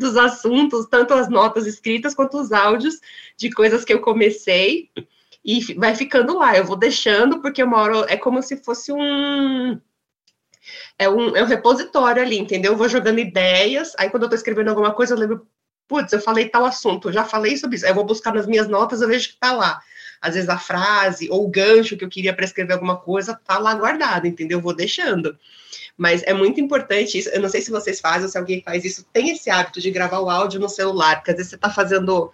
dos 0.00 0.16
assuntos, 0.16 0.86
tanto 0.86 1.14
as 1.14 1.28
notas 1.28 1.66
escritas 1.66 2.14
quanto 2.14 2.40
os 2.40 2.50
áudios 2.50 2.98
de 3.36 3.50
coisas 3.50 3.84
que 3.84 3.92
eu 3.92 4.00
comecei 4.00 4.90
e 5.44 5.74
vai 5.74 5.94
ficando 5.94 6.38
lá. 6.38 6.56
Eu 6.56 6.64
vou 6.64 6.76
deixando 6.76 7.40
porque 7.40 7.62
uma 7.62 7.78
hora 7.78 8.06
é 8.08 8.16
como 8.16 8.42
se 8.42 8.56
fosse 8.56 8.90
um 8.92 9.78
é 10.98 11.08
um, 11.08 11.36
é 11.36 11.42
um 11.42 11.46
repositório 11.46 12.22
ali, 12.22 12.38
entendeu? 12.38 12.72
Eu 12.72 12.78
vou 12.78 12.88
jogando 12.88 13.18
ideias, 13.18 13.94
aí 13.98 14.10
quando 14.10 14.24
eu 14.24 14.28
tô 14.28 14.34
escrevendo 14.34 14.68
alguma 14.68 14.92
coisa, 14.92 15.14
eu 15.14 15.18
lembro, 15.18 15.46
putz, 15.88 16.12
eu 16.12 16.20
falei 16.20 16.48
tal 16.48 16.64
assunto, 16.64 17.12
já 17.12 17.24
falei 17.24 17.56
sobre 17.56 17.76
isso. 17.76 17.84
Aí 17.84 17.90
eu 17.90 17.94
vou 17.94 18.04
buscar 18.04 18.34
nas 18.34 18.46
minhas 18.46 18.68
notas, 18.68 19.00
eu 19.00 19.08
vejo 19.08 19.30
que 19.30 19.38
tá 19.38 19.52
lá. 19.52 19.80
Às 20.20 20.34
vezes 20.34 20.48
a 20.50 20.58
frase 20.58 21.28
ou 21.30 21.44
o 21.44 21.48
gancho 21.48 21.96
que 21.96 22.04
eu 22.04 22.08
queria 22.08 22.34
para 22.34 22.44
escrever 22.44 22.74
alguma 22.74 22.96
coisa 22.98 23.34
tá 23.34 23.58
lá 23.58 23.74
guardado, 23.74 24.26
entendeu? 24.26 24.58
Eu 24.58 24.62
vou 24.62 24.74
deixando. 24.74 25.38
Mas 25.96 26.22
é 26.24 26.32
muito 26.32 26.60
importante 26.60 27.18
isso. 27.18 27.28
Eu 27.30 27.40
não 27.40 27.48
sei 27.48 27.60
se 27.60 27.70
vocês 27.70 28.00
fazem 28.00 28.24
ou 28.24 28.28
se 28.28 28.38
alguém 28.38 28.62
faz 28.62 28.84
isso, 28.84 29.04
tem 29.12 29.30
esse 29.30 29.50
hábito 29.50 29.80
de 29.80 29.90
gravar 29.90 30.20
o 30.20 30.30
áudio 30.30 30.60
no 30.60 30.68
celular, 30.68 31.16
porque 31.16 31.30
às 31.30 31.36
vezes 31.36 31.50
você 31.50 31.56
está 31.56 31.70
fazendo. 31.70 32.32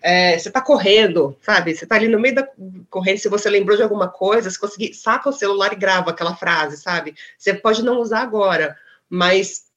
É, 0.00 0.38
você 0.38 0.48
está 0.48 0.60
correndo, 0.60 1.36
sabe? 1.42 1.74
Você 1.74 1.84
está 1.84 1.96
ali 1.96 2.06
no 2.06 2.20
meio 2.20 2.34
da 2.34 2.48
corrente, 2.88 3.20
se 3.20 3.28
você 3.28 3.50
lembrou 3.50 3.76
de 3.76 3.82
alguma 3.82 4.08
coisa, 4.08 4.48
se 4.48 4.58
conseguir, 4.58 4.94
saca 4.94 5.28
o 5.28 5.32
celular 5.32 5.72
e 5.72 5.76
grava 5.76 6.10
aquela 6.10 6.36
frase, 6.36 6.76
sabe? 6.76 7.14
Você 7.36 7.52
pode 7.52 7.84
não 7.84 8.00
usar 8.00 8.20
agora, 8.20 8.76
mas 9.10 9.68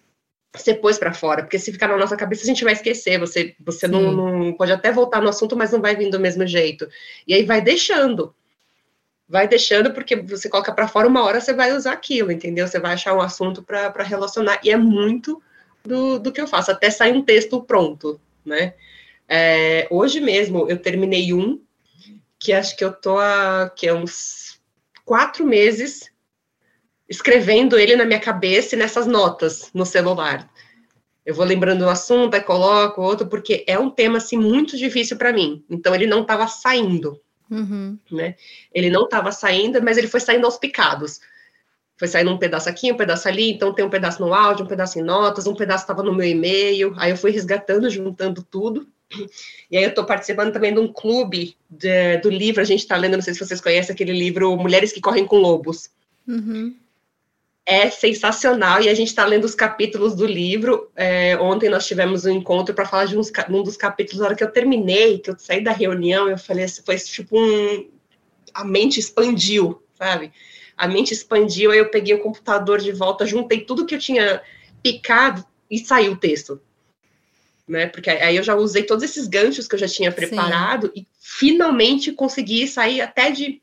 você 0.53 0.73
pôs 0.73 0.99
para 0.99 1.13
fora, 1.13 1.43
porque 1.43 1.57
se 1.57 1.71
ficar 1.71 1.87
na 1.87 1.97
nossa 1.97 2.17
cabeça 2.17 2.43
a 2.43 2.45
gente 2.45 2.63
vai 2.63 2.73
esquecer, 2.73 3.17
você, 3.17 3.55
você 3.59 3.87
não, 3.87 4.11
não, 4.11 4.53
pode 4.53 4.71
até 4.71 4.91
voltar 4.91 5.21
no 5.21 5.29
assunto, 5.29 5.55
mas 5.55 5.71
não 5.71 5.81
vai 5.81 5.95
vir 5.95 6.09
do 6.09 6.19
mesmo 6.19 6.45
jeito. 6.45 6.87
E 7.25 7.33
aí 7.33 7.43
vai 7.43 7.61
deixando. 7.61 8.35
Vai 9.31 9.47
deixando, 9.47 9.93
porque 9.93 10.17
você 10.17 10.49
coloca 10.49 10.73
para 10.73 10.89
fora, 10.89 11.07
uma 11.07 11.23
hora 11.23 11.39
você 11.39 11.53
vai 11.53 11.71
usar 11.71 11.93
aquilo, 11.93 12.33
entendeu? 12.33 12.67
Você 12.67 12.81
vai 12.81 12.95
achar 12.95 13.15
um 13.15 13.21
assunto 13.21 13.63
para 13.63 14.03
relacionar, 14.03 14.59
e 14.61 14.69
é 14.69 14.75
muito 14.75 15.41
do, 15.85 16.19
do 16.19 16.33
que 16.33 16.41
eu 16.41 16.47
faço, 16.47 16.69
até 16.69 16.89
sair 16.89 17.13
um 17.13 17.21
texto 17.21 17.63
pronto, 17.63 18.19
né? 18.45 18.73
É, 19.29 19.87
hoje 19.89 20.19
mesmo 20.19 20.69
eu 20.69 20.77
terminei 20.77 21.33
um, 21.33 21.61
que 22.37 22.51
acho 22.51 22.75
que 22.75 22.83
eu 22.83 22.91
tô 22.91 23.17
há 23.17 23.71
que 23.73 23.87
é 23.87 23.93
uns 23.93 24.59
quatro 25.05 25.45
meses 25.45 26.11
escrevendo 27.07 27.79
ele 27.79 27.95
na 27.95 28.03
minha 28.03 28.19
cabeça 28.19 28.75
e 28.75 28.77
nessas 28.77 29.07
notas 29.07 29.71
no 29.73 29.85
celular. 29.85 30.51
Eu 31.25 31.33
vou 31.33 31.45
lembrando 31.45 31.83
o 31.83 31.89
assunto, 31.89 32.35
aí 32.35 32.41
coloco 32.41 33.01
outro, 33.01 33.27
porque 33.27 33.63
é 33.65 33.79
um 33.79 33.89
tema 33.89 34.17
assim 34.17 34.37
muito 34.37 34.75
difícil 34.75 35.15
para 35.15 35.31
mim. 35.31 35.63
Então 35.69 35.95
ele 35.95 36.05
não 36.05 36.23
estava 36.23 36.47
saindo, 36.47 37.17
uhum. 37.51 37.97
né? 38.09 38.35
Ele 38.73 38.89
não 38.89 39.03
estava 39.03 39.31
saindo, 39.31 39.81
mas 39.83 39.97
ele 39.97 40.07
foi 40.07 40.19
saindo 40.19 40.45
aos 40.45 40.57
picados. 40.57 41.19
Foi 41.97 42.07
saindo 42.07 42.31
um 42.31 42.37
pedaço 42.37 42.67
aqui, 42.67 42.91
um 42.91 42.97
pedaço 42.97 43.27
ali, 43.27 43.51
então 43.51 43.73
tem 43.73 43.85
um 43.85 43.89
pedaço 43.89 44.19
no 44.21 44.33
áudio, 44.33 44.65
um 44.65 44.67
pedaço 44.67 44.97
em 44.97 45.03
notas, 45.03 45.45
um 45.45 45.53
pedaço 45.53 45.83
estava 45.83 46.01
no 46.01 46.15
meu 46.15 46.27
e-mail. 46.27 46.95
Aí 46.97 47.11
eu 47.11 47.17
fui 47.17 47.29
resgatando, 47.29 47.89
juntando 47.89 48.41
tudo. 48.41 48.87
E 49.69 49.77
aí 49.77 49.83
eu 49.83 49.89
estou 49.89 50.05
participando 50.05 50.53
também 50.53 50.73
de 50.73 50.79
um 50.79 50.91
clube 50.91 51.55
de, 51.69 52.17
do 52.17 52.29
livro, 52.29 52.61
a 52.61 52.65
gente 52.65 52.79
está 52.79 52.95
lendo, 52.95 53.15
não 53.15 53.21
sei 53.21 53.33
se 53.33 53.39
vocês 53.39 53.59
conhecem 53.59 53.93
aquele 53.93 54.13
livro 54.13 54.55
Mulheres 54.55 54.93
que 54.93 55.01
Correm 55.01 55.27
com 55.27 55.37
Lobos. 55.37 55.89
Uhum 56.27 56.75
é 57.65 57.89
sensacional 57.89 58.81
e 58.81 58.89
a 58.89 58.93
gente 58.93 59.09
está 59.09 59.25
lendo 59.25 59.45
os 59.45 59.55
capítulos 59.55 60.15
do 60.15 60.25
livro. 60.25 60.89
É, 60.95 61.37
ontem 61.37 61.69
nós 61.69 61.85
tivemos 61.85 62.25
um 62.25 62.31
encontro 62.31 62.73
para 62.73 62.85
falar 62.85 63.05
de 63.05 63.17
uns, 63.17 63.31
um 63.49 63.63
dos 63.63 63.77
capítulos. 63.77 64.19
Na 64.19 64.27
hora 64.27 64.35
que 64.35 64.43
eu 64.43 64.51
terminei, 64.51 65.19
que 65.19 65.29
eu 65.29 65.35
saí 65.37 65.63
da 65.63 65.71
reunião, 65.71 66.27
eu 66.27 66.37
falei 66.37 66.65
assim, 66.65 66.81
foi 66.83 66.97
tipo 66.97 67.39
um. 67.39 67.89
A 68.53 68.65
mente 68.65 68.99
expandiu, 68.99 69.81
sabe? 69.95 70.31
A 70.75 70.87
mente 70.87 71.13
expandiu, 71.13 71.71
aí 71.71 71.77
eu 71.77 71.89
peguei 71.89 72.15
o 72.15 72.21
computador 72.21 72.79
de 72.79 72.91
volta, 72.91 73.25
juntei 73.25 73.61
tudo 73.61 73.85
que 73.85 73.95
eu 73.95 73.99
tinha 73.99 74.41
picado 74.81 75.45
e 75.69 75.77
saiu 75.79 76.13
o 76.13 76.17
texto. 76.17 76.59
Né? 77.67 77.85
Porque 77.85 78.09
aí 78.09 78.35
eu 78.35 78.43
já 78.43 78.55
usei 78.55 78.83
todos 78.83 79.03
esses 79.03 79.27
ganchos 79.27 79.67
que 79.67 79.75
eu 79.75 79.79
já 79.79 79.87
tinha 79.87 80.11
preparado 80.11 80.87
Sim. 80.87 81.01
e 81.01 81.07
finalmente 81.19 82.11
consegui 82.11 82.67
sair 82.67 82.99
até 82.99 83.31
de 83.31 83.61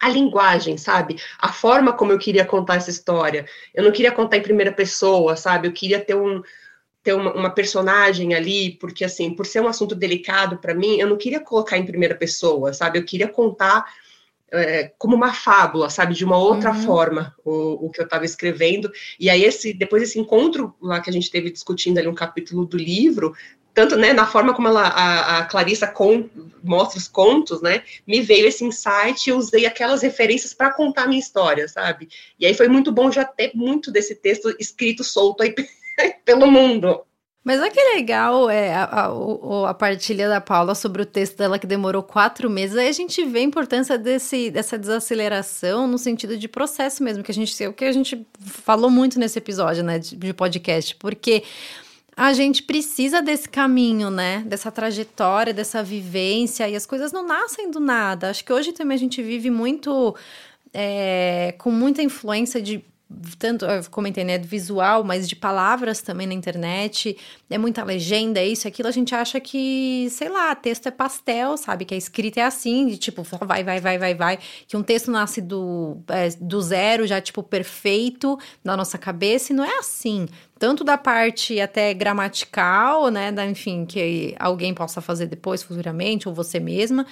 a 0.00 0.08
linguagem, 0.08 0.76
sabe? 0.76 1.16
A 1.38 1.52
forma 1.52 1.92
como 1.92 2.12
eu 2.12 2.18
queria 2.18 2.44
contar 2.44 2.76
essa 2.76 2.90
história. 2.90 3.46
Eu 3.74 3.84
não 3.84 3.92
queria 3.92 4.12
contar 4.12 4.36
em 4.36 4.42
primeira 4.42 4.72
pessoa, 4.72 5.36
sabe? 5.36 5.68
Eu 5.68 5.72
queria 5.72 6.00
ter 6.00 6.14
um 6.14 6.42
ter 7.02 7.12
uma, 7.12 7.32
uma 7.34 7.50
personagem 7.50 8.34
ali, 8.34 8.72
porque 8.80 9.04
assim, 9.04 9.32
por 9.32 9.46
ser 9.46 9.60
um 9.60 9.68
assunto 9.68 9.94
delicado 9.94 10.58
para 10.58 10.74
mim, 10.74 10.98
eu 10.98 11.08
não 11.08 11.16
queria 11.16 11.38
colocar 11.38 11.78
em 11.78 11.86
primeira 11.86 12.16
pessoa, 12.16 12.72
sabe? 12.72 12.98
Eu 12.98 13.04
queria 13.04 13.28
contar 13.28 13.84
é, 14.52 14.92
como 14.98 15.14
uma 15.14 15.32
fábula, 15.32 15.88
sabe, 15.88 16.14
de 16.14 16.24
uma 16.24 16.36
outra 16.36 16.72
uhum. 16.72 16.82
forma 16.82 17.34
o, 17.44 17.86
o 17.86 17.90
que 17.90 18.00
eu 18.00 18.04
estava 18.04 18.24
escrevendo. 18.24 18.90
E 19.20 19.30
aí 19.30 19.44
esse 19.44 19.72
depois 19.72 20.02
esse 20.02 20.18
encontro 20.18 20.74
lá 20.80 21.00
que 21.00 21.08
a 21.08 21.12
gente 21.12 21.30
teve 21.30 21.50
discutindo 21.50 21.98
ali 21.98 22.08
um 22.08 22.14
capítulo 22.14 22.64
do 22.64 22.76
livro 22.76 23.34
tanto 23.76 23.94
né, 23.94 24.14
na 24.14 24.26
forma 24.26 24.54
como 24.54 24.68
ela, 24.68 24.88
a, 24.88 25.38
a 25.38 25.44
Clarissa 25.44 25.86
com, 25.86 26.30
mostra 26.64 26.98
os 26.98 27.06
contos, 27.06 27.60
né, 27.60 27.82
me 28.06 28.22
veio 28.22 28.46
esse 28.46 28.64
insight 28.64 29.28
e 29.28 29.34
usei 29.34 29.66
aquelas 29.66 30.00
referências 30.00 30.54
para 30.54 30.72
contar 30.72 31.02
a 31.02 31.06
minha 31.06 31.20
história, 31.20 31.68
sabe? 31.68 32.08
E 32.40 32.46
aí 32.46 32.54
foi 32.54 32.68
muito 32.68 32.90
bom 32.90 33.12
já 33.12 33.22
ter 33.22 33.50
muito 33.54 33.92
desse 33.92 34.14
texto 34.14 34.48
escrito 34.58 35.04
solto 35.04 35.42
aí 35.42 35.54
pelo 36.24 36.50
mundo. 36.50 37.02
Mas 37.44 37.60
olha 37.60 37.70
que 37.70 37.78
legal 37.78 38.48
é, 38.48 38.74
a, 38.74 38.84
a, 38.84 39.70
a, 39.70 39.74
partilha 39.74 40.26
da 40.26 40.40
Paula 40.40 40.74
sobre 40.74 41.02
o 41.02 41.06
texto 41.06 41.36
dela 41.36 41.58
que 41.58 41.66
demorou 41.66 42.02
quatro 42.02 42.48
meses. 42.48 42.78
Aí 42.78 42.88
a 42.88 42.92
gente 42.92 43.24
vê 43.26 43.40
a 43.40 43.42
importância 43.42 43.98
desse, 43.98 44.50
dessa 44.50 44.78
desaceleração 44.78 45.86
no 45.86 45.98
sentido 45.98 46.36
de 46.38 46.48
processo 46.48 47.04
mesmo, 47.04 47.22
que 47.22 47.30
a 47.30 47.34
gente, 47.34 47.66
o 47.66 47.72
que 47.74 47.84
a 47.84 47.92
gente 47.92 48.26
falou 48.40 48.90
muito 48.90 49.18
nesse 49.18 49.38
episódio 49.38 49.84
né, 49.84 49.98
de, 49.98 50.16
de 50.16 50.32
podcast, 50.32 50.96
porque 50.96 51.44
a 52.16 52.32
gente 52.32 52.62
precisa 52.62 53.20
desse 53.20 53.46
caminho, 53.46 54.10
né? 54.10 54.42
Dessa 54.46 54.72
trajetória, 54.72 55.52
dessa 55.52 55.82
vivência, 55.82 56.66
e 56.66 56.74
as 56.74 56.86
coisas 56.86 57.12
não 57.12 57.26
nascem 57.26 57.70
do 57.70 57.78
nada. 57.78 58.30
Acho 58.30 58.42
que 58.42 58.52
hoje 58.52 58.72
também 58.72 58.94
a 58.94 58.98
gente 58.98 59.22
vive 59.22 59.50
muito. 59.50 60.16
É, 60.72 61.54
com 61.58 61.70
muita 61.70 62.02
influência 62.02 62.60
de 62.60 62.84
tanto, 63.38 63.64
eu 63.64 63.84
comentei, 63.90 64.24
né, 64.24 64.36
visual, 64.36 65.04
mas 65.04 65.28
de 65.28 65.36
palavras 65.36 66.02
também 66.02 66.26
na 66.26 66.34
internet, 66.34 67.16
é 67.48 67.56
muita 67.56 67.84
legenda, 67.84 68.42
isso, 68.42 68.66
aquilo, 68.66 68.88
a 68.88 68.92
gente 68.92 69.14
acha 69.14 69.38
que, 69.38 70.08
sei 70.10 70.28
lá, 70.28 70.54
texto 70.56 70.88
é 70.88 70.90
pastel, 70.90 71.56
sabe, 71.56 71.84
que 71.84 71.94
a 71.94 71.96
escrita 71.96 72.40
é 72.40 72.42
assim, 72.42 72.88
de 72.88 72.96
tipo, 72.96 73.22
vai, 73.22 73.62
vai, 73.62 73.80
vai, 73.80 73.98
vai, 73.98 74.14
vai, 74.14 74.38
que 74.66 74.76
um 74.76 74.82
texto 74.82 75.10
nasce 75.10 75.40
do, 75.40 75.98
é, 76.08 76.30
do 76.40 76.60
zero, 76.60 77.06
já, 77.06 77.20
tipo, 77.20 77.44
perfeito 77.44 78.36
na 78.64 78.76
nossa 78.76 78.98
cabeça, 78.98 79.52
e 79.52 79.56
não 79.56 79.64
é 79.64 79.78
assim, 79.78 80.26
tanto 80.58 80.82
da 80.82 80.96
parte 80.96 81.60
até 81.60 81.92
gramatical, 81.92 83.10
né, 83.10 83.30
da, 83.30 83.46
enfim, 83.46 83.84
que 83.84 84.34
alguém 84.38 84.72
possa 84.72 85.00
fazer 85.00 85.26
depois, 85.26 85.62
futuramente, 85.62 86.28
ou 86.28 86.34
você 86.34 86.58
mesma, 86.58 87.06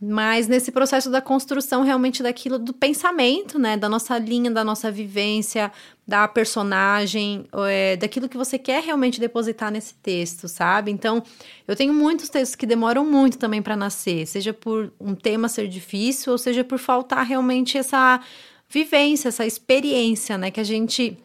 mas 0.00 0.46
nesse 0.46 0.70
processo 0.70 1.10
da 1.10 1.22
construção 1.22 1.82
realmente 1.82 2.22
daquilo 2.22 2.58
do 2.58 2.74
pensamento, 2.74 3.58
né? 3.58 3.78
Da 3.78 3.88
nossa 3.88 4.18
linha, 4.18 4.50
da 4.50 4.62
nossa 4.62 4.90
vivência, 4.90 5.72
da 6.06 6.28
personagem, 6.28 7.46
é, 7.66 7.96
daquilo 7.96 8.28
que 8.28 8.36
você 8.36 8.58
quer 8.58 8.82
realmente 8.82 9.18
depositar 9.18 9.70
nesse 9.70 9.94
texto, 9.94 10.48
sabe? 10.48 10.90
Então, 10.90 11.22
eu 11.66 11.74
tenho 11.74 11.94
muitos 11.94 12.28
textos 12.28 12.54
que 12.54 12.66
demoram 12.66 13.06
muito 13.06 13.38
também 13.38 13.62
para 13.62 13.74
nascer, 13.74 14.26
seja 14.26 14.52
por 14.52 14.92
um 15.00 15.14
tema 15.14 15.48
ser 15.48 15.66
difícil, 15.66 16.32
ou 16.32 16.38
seja 16.38 16.62
por 16.62 16.78
faltar 16.78 17.24
realmente 17.24 17.78
essa 17.78 18.20
vivência, 18.68 19.28
essa 19.28 19.46
experiência, 19.46 20.36
né? 20.36 20.50
Que 20.50 20.60
a 20.60 20.64
gente 20.64 21.16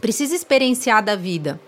precisa 0.00 0.34
experienciar 0.34 1.04
da 1.04 1.14
vida. 1.14 1.60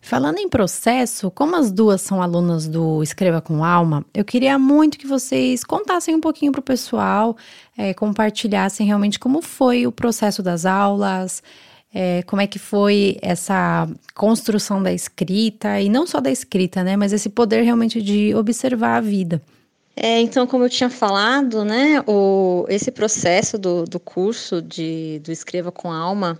Falando 0.00 0.38
em 0.38 0.50
processo, 0.50 1.30
como 1.30 1.56
as 1.56 1.72
duas 1.72 2.02
são 2.02 2.22
alunas 2.22 2.68
do 2.68 3.02
Escreva 3.02 3.40
com 3.40 3.64
Alma, 3.64 4.04
eu 4.12 4.22
queria 4.22 4.58
muito 4.58 4.98
que 4.98 5.06
vocês 5.06 5.64
contassem 5.64 6.14
um 6.14 6.20
pouquinho 6.20 6.52
para 6.52 6.60
o 6.60 6.62
pessoal, 6.62 7.34
é, 7.76 7.94
compartilhassem 7.94 8.86
realmente 8.86 9.18
como 9.18 9.40
foi 9.40 9.86
o 9.86 9.92
processo 9.92 10.42
das 10.42 10.66
aulas, 10.66 11.42
é, 11.92 12.22
como 12.24 12.42
é 12.42 12.46
que 12.46 12.58
foi 12.58 13.16
essa 13.22 13.88
construção 14.14 14.82
da 14.82 14.92
escrita, 14.92 15.80
e 15.80 15.88
não 15.88 16.06
só 16.06 16.20
da 16.20 16.30
escrita, 16.30 16.84
né, 16.84 16.98
mas 16.98 17.14
esse 17.14 17.30
poder 17.30 17.62
realmente 17.62 18.02
de 18.02 18.34
observar 18.34 18.96
a 18.96 19.00
vida. 19.00 19.40
É, 19.96 20.20
então, 20.20 20.46
como 20.46 20.64
eu 20.64 20.68
tinha 20.68 20.90
falado, 20.90 21.64
né, 21.64 22.04
o, 22.06 22.66
esse 22.68 22.90
processo 22.90 23.56
do, 23.56 23.84
do 23.84 23.98
curso 23.98 24.60
de, 24.60 25.18
do 25.24 25.32
Escreva 25.32 25.72
com 25.72 25.90
Alma 25.90 26.38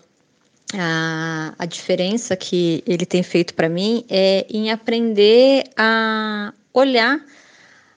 a, 0.79 1.55
a 1.59 1.67
diferença 1.67 2.37
que 2.37 2.83
ele 2.87 3.07
tem 3.07 3.23
feito 3.23 3.55
para 3.55 3.69
mim 3.69 4.05
é 4.09 4.47
em 4.49 4.71
aprender 4.71 5.65
a 5.77 6.53
olhar 6.73 7.25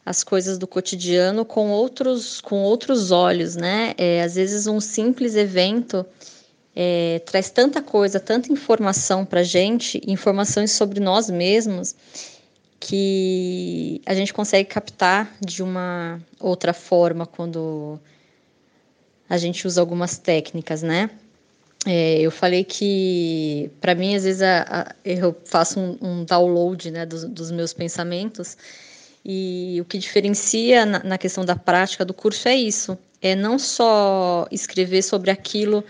as 0.06 0.24
coisas 0.24 0.58
do 0.58 0.66
cotidiano 0.66 1.44
com 1.44 1.70
outros, 1.70 2.40
com 2.40 2.64
outros 2.64 3.12
olhos, 3.12 3.56
né? 3.56 3.94
É, 3.98 4.24
às 4.24 4.36
vezes 4.36 4.66
um 4.66 4.80
simples 4.80 5.36
evento 5.36 6.06
é, 6.74 7.20
traz 7.26 7.50
tanta 7.50 7.82
coisa, 7.82 8.20
tanta 8.20 8.52
informação 8.52 9.26
para 9.26 9.44
gente, 9.44 10.00
informações 10.08 10.72
sobre 10.72 11.00
nós 11.00 11.30
mesmos, 11.30 11.94
que 12.80 14.00
a 14.06 14.14
gente 14.14 14.34
consegue 14.34 14.70
captar 14.70 15.36
de 15.46 15.62
uma 15.62 16.22
outra 16.40 16.72
forma 16.72 17.26
quando 17.26 18.00
a 19.28 19.38
gente 19.38 19.68
usa 19.68 19.82
algumas 19.82 20.18
técnicas, 20.18 20.82
né? 20.82 21.10
É, 21.90 22.20
eu 22.20 22.32
falei 22.32 22.66
que, 22.66 23.72
para 23.80 23.96
mim, 23.96 24.14
às 24.14 24.26
vezes 24.26 24.42
a, 24.42 24.66
a, 24.70 24.96
eu 25.06 25.34
faço 25.46 25.80
um, 25.80 25.98
um 26.02 26.26
download 26.26 26.92
né, 26.92 27.06
dos, 27.06 27.24
dos, 27.24 27.50
meus 27.50 27.72
pensamentos, 27.72 28.58
e 29.24 29.78
o 29.80 29.86
que 29.86 29.98
diferencia 29.98 30.86
na, 30.86 31.02
na, 31.02 31.18
questão 31.18 31.46
da 31.46 31.56
prática 31.56 32.04
do 32.04 32.14
curso 32.14 32.50
é 32.50 32.56
isso: 32.56 32.98
é 33.22 33.36
não 33.36 33.58
só 33.58 34.46
escrever 34.52 35.02
sobre 35.02 35.32
aquilo 35.32 35.82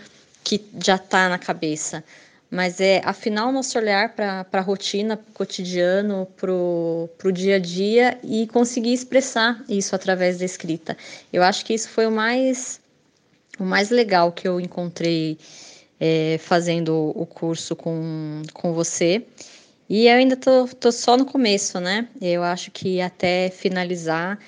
que 0.44 0.64
já 0.80 0.94
está 0.94 1.28
na 1.28 1.36
cabeça, 1.36 2.04
mas 2.48 2.80
é 2.80 3.02
afinal 3.04 3.50
nosso 3.50 3.76
olhar 3.76 4.14
para 4.14 4.46
a 4.52 4.60
rotina, 4.60 5.16
para 5.16 5.30
o 5.30 5.34
cotidiano, 5.34 6.28
para 6.36 6.52
o 6.52 7.32
dia 7.32 7.56
a 7.56 7.58
dia 7.58 8.20
e 8.22 8.46
conseguir 8.46 8.92
expressar 8.92 9.64
isso 9.68 9.96
através 9.96 10.38
da 10.38 10.44
escrita. 10.44 10.96
Eu 11.32 11.42
acho 11.42 11.64
que 11.64 11.74
isso 11.74 11.88
foi 11.88 12.06
o 12.06 12.12
mais, 12.12 12.80
o 13.58 13.64
mais 13.64 13.90
legal 13.90 14.30
que 14.30 14.46
eu 14.46 14.60
encontrei 14.60 15.36
é, 16.00 16.38
fazendo 16.38 17.12
o 17.14 17.26
curso 17.26 17.74
com, 17.74 18.42
com 18.52 18.72
você. 18.72 19.24
E 19.88 20.06
eu 20.06 20.16
ainda 20.16 20.36
tô, 20.36 20.66
tô 20.66 20.92
só 20.92 21.16
no 21.16 21.24
começo, 21.24 21.80
né? 21.80 22.08
Eu 22.20 22.42
acho 22.42 22.70
que 22.70 23.00
até 23.00 23.50
finalizar 23.50 24.38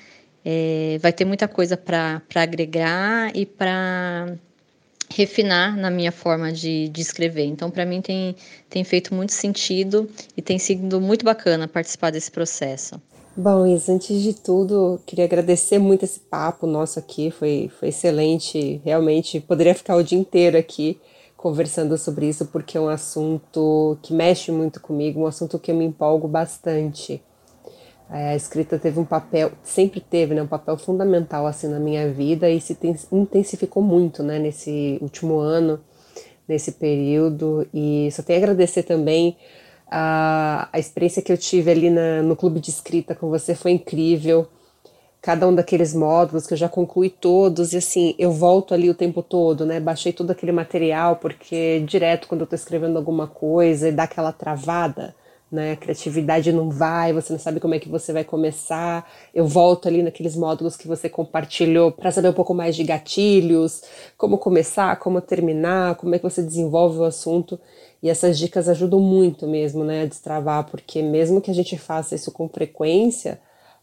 é, 0.45 0.97
vai 1.01 1.11
ter 1.11 1.25
muita 1.25 1.47
coisa 1.47 1.75
para 1.75 2.21
agregar 2.35 3.35
e 3.35 3.45
para 3.45 4.35
refinar 5.09 5.75
na 5.75 5.89
minha 5.89 6.11
forma 6.11 6.51
de, 6.51 6.87
de 6.89 7.01
escrever. 7.01 7.45
Então, 7.45 7.69
para 7.69 7.85
mim, 7.85 8.01
tem, 8.01 8.35
tem 8.69 8.83
feito 8.83 9.13
muito 9.13 9.33
sentido 9.33 10.09
e 10.37 10.41
tem 10.41 10.57
sido 10.57 11.01
muito 11.01 11.25
bacana 11.25 11.67
participar 11.67 12.11
desse 12.11 12.31
processo. 12.31 13.01
Bom, 13.35 13.65
Isa, 13.65 13.93
antes 13.93 14.21
de 14.21 14.33
tudo, 14.33 14.99
queria 15.05 15.25
agradecer 15.25 15.79
muito 15.79 16.03
esse 16.03 16.19
papo 16.19 16.67
nosso 16.67 16.99
aqui, 16.99 17.31
foi, 17.31 17.71
foi 17.79 17.89
excelente. 17.89 18.81
Realmente, 18.83 19.39
poderia 19.39 19.73
ficar 19.73 19.95
o 19.95 20.03
dia 20.03 20.19
inteiro 20.19 20.57
aqui 20.57 20.99
conversando 21.41 21.97
sobre 21.97 22.29
isso, 22.29 22.45
porque 22.45 22.77
é 22.77 22.81
um 22.81 22.87
assunto 22.87 23.97
que 24.03 24.13
mexe 24.13 24.51
muito 24.51 24.79
comigo, 24.79 25.21
um 25.21 25.25
assunto 25.25 25.57
que 25.57 25.71
eu 25.71 25.75
me 25.75 25.83
empolgo 25.83 26.27
bastante. 26.27 27.21
É, 28.11 28.29
a 28.29 28.35
escrita 28.35 28.77
teve 28.77 28.99
um 28.99 29.05
papel, 29.05 29.51
sempre 29.63 29.99
teve, 29.99 30.35
né, 30.35 30.43
um 30.43 30.47
papel 30.47 30.77
fundamental 30.77 31.47
assim 31.47 31.67
na 31.67 31.79
minha 31.79 32.11
vida 32.11 32.47
e 32.49 32.61
se 32.61 32.77
intensificou 33.11 33.81
muito, 33.81 34.21
né, 34.21 34.37
nesse 34.37 34.99
último 35.01 35.39
ano, 35.39 35.79
nesse 36.47 36.73
período. 36.73 37.67
E 37.73 38.09
só 38.11 38.21
tenho 38.21 38.37
a 38.39 38.43
agradecer 38.43 38.83
também 38.83 39.35
a, 39.89 40.69
a 40.71 40.77
experiência 40.77 41.23
que 41.23 41.31
eu 41.31 41.37
tive 41.37 41.71
ali 41.71 41.89
na, 41.89 42.21
no 42.21 42.35
clube 42.35 42.59
de 42.59 42.69
escrita 42.69 43.15
com 43.15 43.29
você 43.29 43.55
foi 43.55 43.71
incrível. 43.71 44.47
Cada 45.21 45.47
um 45.47 45.53
daqueles 45.53 45.93
módulos 45.93 46.47
que 46.47 46.53
eu 46.53 46.57
já 46.57 46.67
concluí 46.67 47.07
todos, 47.09 47.73
e 47.73 47.77
assim, 47.77 48.15
eu 48.17 48.31
volto 48.31 48.73
ali 48.73 48.89
o 48.89 48.95
tempo 48.95 49.21
todo, 49.21 49.67
né? 49.67 49.79
Baixei 49.79 50.11
todo 50.11 50.31
aquele 50.31 50.51
material, 50.51 51.17
porque 51.17 51.79
direto 51.85 52.27
quando 52.27 52.41
eu 52.41 52.47
tô 52.47 52.55
escrevendo 52.55 52.97
alguma 52.97 53.27
coisa 53.27 53.87
e 53.87 53.91
dá 53.91 54.03
aquela 54.03 54.31
travada, 54.31 55.15
né? 55.51 55.73
A 55.73 55.75
criatividade 55.75 56.51
não 56.51 56.71
vai, 56.71 57.13
você 57.13 57.33
não 57.33 57.39
sabe 57.39 57.59
como 57.59 57.75
é 57.75 57.79
que 57.79 57.87
você 57.87 58.11
vai 58.11 58.23
começar. 58.23 59.07
Eu 59.31 59.45
volto 59.45 59.87
ali 59.87 60.01
naqueles 60.01 60.35
módulos 60.35 60.75
que 60.75 60.87
você 60.87 61.07
compartilhou 61.07 61.91
para 61.91 62.09
saber 62.11 62.29
um 62.29 62.33
pouco 62.33 62.55
mais 62.55 62.75
de 62.75 62.83
gatilhos, 62.83 63.83
como 64.17 64.39
começar, 64.39 64.97
como 64.97 65.21
terminar, 65.21 65.95
como 65.95 66.15
é 66.15 66.17
que 66.17 66.23
você 66.23 66.41
desenvolve 66.41 66.97
o 66.97 67.03
assunto. 67.03 67.59
E 68.01 68.09
essas 68.09 68.39
dicas 68.39 68.67
ajudam 68.67 68.99
muito 68.99 69.47
mesmo, 69.47 69.83
né, 69.83 70.01
a 70.01 70.05
destravar, 70.07 70.65
porque 70.65 71.03
mesmo 71.03 71.41
que 71.41 71.51
a 71.51 71.53
gente 71.53 71.77
faça 71.77 72.15
isso 72.15 72.31
com 72.31 72.49
frequência, 72.49 73.39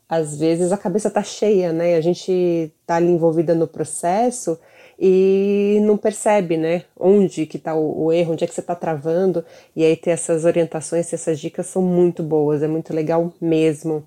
às 0.08 0.38
vezes 0.38 0.72
a 0.72 0.78
cabeça 0.78 1.10
tá 1.10 1.22
cheia, 1.22 1.72
né? 1.72 1.96
A 1.96 2.00
gente 2.00 2.72
tá 2.86 2.96
ali 2.96 3.08
envolvida 3.08 3.54
no 3.54 3.66
processo 3.66 4.58
e 4.98 5.78
não 5.82 5.96
percebe, 5.96 6.56
né, 6.56 6.82
onde 6.98 7.46
que 7.46 7.56
está 7.56 7.74
o, 7.74 8.06
o, 8.06 8.12
erro, 8.12 8.32
onde 8.32 8.42
é 8.42 8.46
que 8.46 8.54
você 8.54 8.60
está 8.60 8.74
travando, 8.74 9.44
e 9.76 9.84
aí 9.84 9.94
ter 9.96 10.10
essas 10.10 10.44
orientações, 10.44 11.12
essas 11.12 11.38
dicas 11.38 11.66
são 11.66 11.80
muito 11.80 12.22
boas, 12.22 12.62
é 12.62 12.68
muito 12.68 12.92
legal 12.92 13.32
mesmo. 13.40 14.04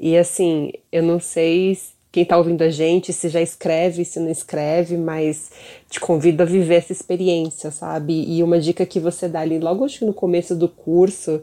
E 0.00 0.16
assim, 0.16 0.72
eu 0.90 1.02
não 1.02 1.20
sei 1.20 1.78
quem 2.10 2.22
está 2.22 2.38
ouvindo 2.38 2.62
a 2.62 2.70
gente, 2.70 3.12
se 3.12 3.28
já 3.28 3.42
escreve, 3.42 4.04
se 4.04 4.18
não 4.18 4.30
escreve, 4.30 4.96
mas 4.96 5.50
te 5.90 6.00
convido 6.00 6.42
a 6.42 6.46
viver 6.46 6.76
essa 6.76 6.92
experiência, 6.92 7.70
sabe? 7.70 8.24
E 8.26 8.42
uma 8.42 8.58
dica 8.58 8.86
que 8.86 8.98
você 8.98 9.28
dá 9.28 9.40
ali 9.40 9.58
logo 9.58 9.84
acho 9.84 9.98
que 9.98 10.04
no 10.06 10.14
começo 10.14 10.56
do 10.56 10.68
curso, 10.68 11.42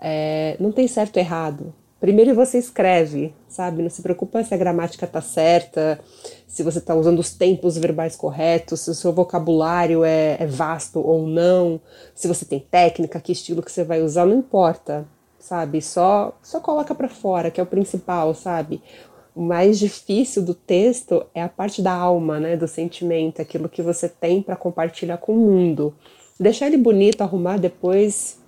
é, 0.00 0.56
não 0.60 0.70
tem 0.70 0.86
certo 0.86 1.16
ou 1.16 1.22
errado, 1.22 1.74
Primeiro 2.02 2.34
você 2.34 2.58
escreve, 2.58 3.32
sabe? 3.46 3.80
Não 3.80 3.88
se 3.88 4.02
preocupa 4.02 4.42
se 4.42 4.52
a 4.52 4.56
gramática 4.56 5.06
tá 5.06 5.20
certa, 5.20 6.00
se 6.48 6.64
você 6.64 6.78
está 6.78 6.96
usando 6.96 7.20
os 7.20 7.32
tempos 7.32 7.78
verbais 7.78 8.16
corretos, 8.16 8.80
se 8.80 8.90
o 8.90 8.94
seu 8.94 9.12
vocabulário 9.12 10.02
é, 10.02 10.36
é, 10.40 10.44
vasto 10.44 10.98
ou 10.98 11.28
não, 11.28 11.80
se 12.12 12.26
você 12.26 12.44
tem 12.44 12.58
técnica, 12.58 13.20
que 13.20 13.30
estilo 13.30 13.62
que 13.62 13.70
você 13.70 13.84
vai 13.84 14.02
usar, 14.02 14.26
não 14.26 14.36
importa, 14.36 15.06
sabe? 15.38 15.80
Só 15.80 16.36
só 16.42 16.58
coloca 16.58 16.92
para 16.92 17.08
fora, 17.08 17.52
que 17.52 17.60
é 17.60 17.62
o 17.62 17.66
principal, 17.66 18.34
sabe? 18.34 18.82
O 19.32 19.40
mais 19.40 19.78
difícil 19.78 20.42
do 20.42 20.54
texto 20.54 21.24
é 21.32 21.40
a 21.40 21.48
parte 21.48 21.80
da 21.80 21.92
alma, 21.92 22.40
né, 22.40 22.56
do 22.56 22.66
sentimento, 22.66 23.40
aquilo 23.40 23.68
que 23.68 23.80
você 23.80 24.08
tem 24.08 24.42
para 24.42 24.56
compartilhar 24.56 25.18
com 25.18 25.34
o 25.34 25.38
mundo. 25.38 25.94
Deixar 26.40 26.66
ele 26.66 26.78
bonito, 26.78 27.20
arrumar 27.20 27.58
depois 27.58 28.41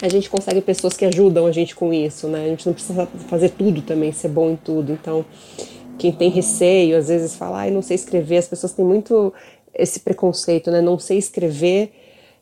a 0.00 0.08
gente 0.08 0.30
consegue 0.30 0.60
pessoas 0.60 0.96
que 0.96 1.04
ajudam 1.04 1.46
a 1.46 1.52
gente 1.52 1.74
com 1.74 1.92
isso, 1.92 2.28
né? 2.28 2.44
A 2.44 2.48
gente 2.48 2.66
não 2.66 2.72
precisa 2.72 3.06
fazer 3.28 3.50
tudo 3.50 3.82
também, 3.82 4.12
ser 4.12 4.28
bom 4.28 4.50
em 4.50 4.56
tudo. 4.56 4.92
Então, 4.92 5.24
quem 5.98 6.12
tem 6.12 6.30
receio, 6.30 6.96
às 6.96 7.08
vezes 7.08 7.34
fala, 7.34 7.58
ai, 7.58 7.70
não 7.70 7.82
sei 7.82 7.96
escrever, 7.96 8.36
as 8.36 8.48
pessoas 8.48 8.72
têm 8.72 8.84
muito 8.84 9.32
esse 9.74 10.00
preconceito, 10.00 10.70
né? 10.70 10.80
Não 10.80 10.98
sei 10.98 11.18
escrever, 11.18 11.92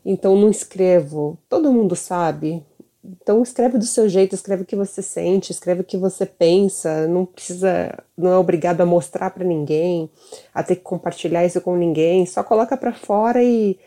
então 0.05 0.37
não 0.37 0.51
escrevo. 0.51 1.39
Todo 1.49 1.73
mundo 1.73 1.97
sabe. 1.97 2.63
Então 3.05 3.43
escreve 3.43 3.79
do 3.79 3.85
seu 3.85 4.09
jeito, 4.09 4.35
escreve 4.35 4.63
o 4.63 4.67
que 4.67 4.75
você 4.75 5.01
sente, 5.01 5.53
escreve 5.53 5.83
o 5.83 5.85
que 5.85 5.97
você 5.97 6.27
pensa, 6.27 7.07
não 7.07 7.25
precisa, 7.25 7.97
não 8.17 8.33
é 8.33 8.37
obrigado 8.37 8.81
a 8.81 8.87
mostrar 8.87 9.31
para 9.31 9.45
ninguém, 9.45 10.11
a 10.53 10.63
ter 10.63 10.77
que 10.77 10.83
compartilhar 10.83 11.47
isso 11.47 11.61
com 11.61 11.77
ninguém, 11.77 12.27
só 12.27 12.43
coloca 12.43 12.77
para 12.77 12.93
fora 12.93 13.43
e 13.43 13.79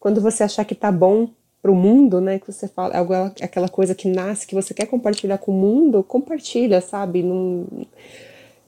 quando 0.00 0.20
você 0.20 0.42
achar 0.42 0.64
que 0.64 0.74
tá 0.74 0.90
bom, 0.90 1.28
para 1.64 1.72
o 1.72 1.74
mundo, 1.74 2.20
né? 2.20 2.38
Que 2.38 2.52
você 2.52 2.68
fala, 2.68 2.92
aquela 3.40 3.70
coisa 3.70 3.94
que 3.94 4.06
nasce, 4.06 4.46
que 4.46 4.54
você 4.54 4.74
quer 4.74 4.84
compartilhar 4.84 5.38
com 5.38 5.50
o 5.50 5.54
mundo, 5.54 6.02
compartilha, 6.02 6.82
sabe? 6.82 7.22
Não 7.22 7.64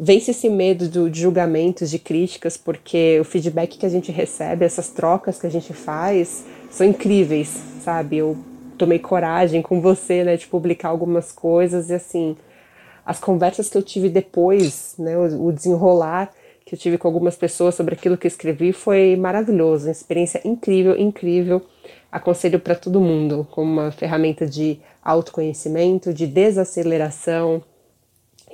vence 0.01 0.31
esse 0.31 0.49
medo 0.49 0.89
do, 0.89 1.11
de 1.11 1.21
julgamentos, 1.21 1.91
de 1.91 1.99
críticas, 1.99 2.57
porque 2.57 3.21
o 3.21 3.25
feedback 3.25 3.77
que 3.77 3.85
a 3.85 3.91
gente 3.91 4.11
recebe, 4.11 4.65
essas 4.65 4.89
trocas 4.89 5.39
que 5.39 5.47
a 5.47 5.51
gente 5.51 5.75
faz, 5.75 6.47
são 6.71 6.87
incríveis, 6.87 7.63
sabe? 7.83 8.17
Eu 8.17 8.35
tomei 8.79 8.99
coragem 8.99 9.61
com 9.61 9.79
você, 9.79 10.25
né, 10.25 10.39
de 10.39 10.47
publicar 10.47 10.89
algumas 10.89 11.31
coisas 11.31 11.91
e 11.91 11.95
assim, 11.95 12.35
as 13.05 13.21
conversas 13.21 13.69
que 13.69 13.77
eu 13.77 13.83
tive 13.83 14.09
depois, 14.09 14.95
né, 14.99 15.19
o, 15.19 15.49
o 15.49 15.53
desenrolar 15.53 16.33
que 16.65 16.75
eu 16.75 16.79
tive 16.79 16.99
com 16.99 17.07
algumas 17.07 17.37
pessoas 17.37 17.75
sobre 17.75 17.95
aquilo 17.95 18.17
que 18.17 18.27
eu 18.27 18.29
escrevi 18.29 18.73
foi 18.73 19.17
maravilhoso, 19.17 19.87
uma 19.87 19.93
experiência 19.93 20.41
incrível, 20.45 20.99
incrível 20.99 21.63
aconselho 22.17 22.59
para 22.59 22.75
todo 22.75 22.99
mundo 22.99 23.47
como 23.51 23.71
uma 23.71 23.93
ferramenta 23.93 24.47
de 24.47 24.81
autoconhecimento, 25.03 26.15
de 26.15 26.27
desaceleração 26.27 27.63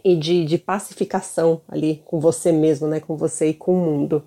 e 0.05 0.17
de, 0.17 0.45
de 0.45 0.59
pacificação 0.59 1.61
ali 1.69 2.03
com 2.05 2.19
você 2.19 2.51
mesmo, 2.51 2.89
né? 2.89 2.99
Com 2.99 3.17
você 3.17 3.51
e 3.51 3.55
com 3.55 3.73
o 3.73 3.81
mundo. 3.81 4.25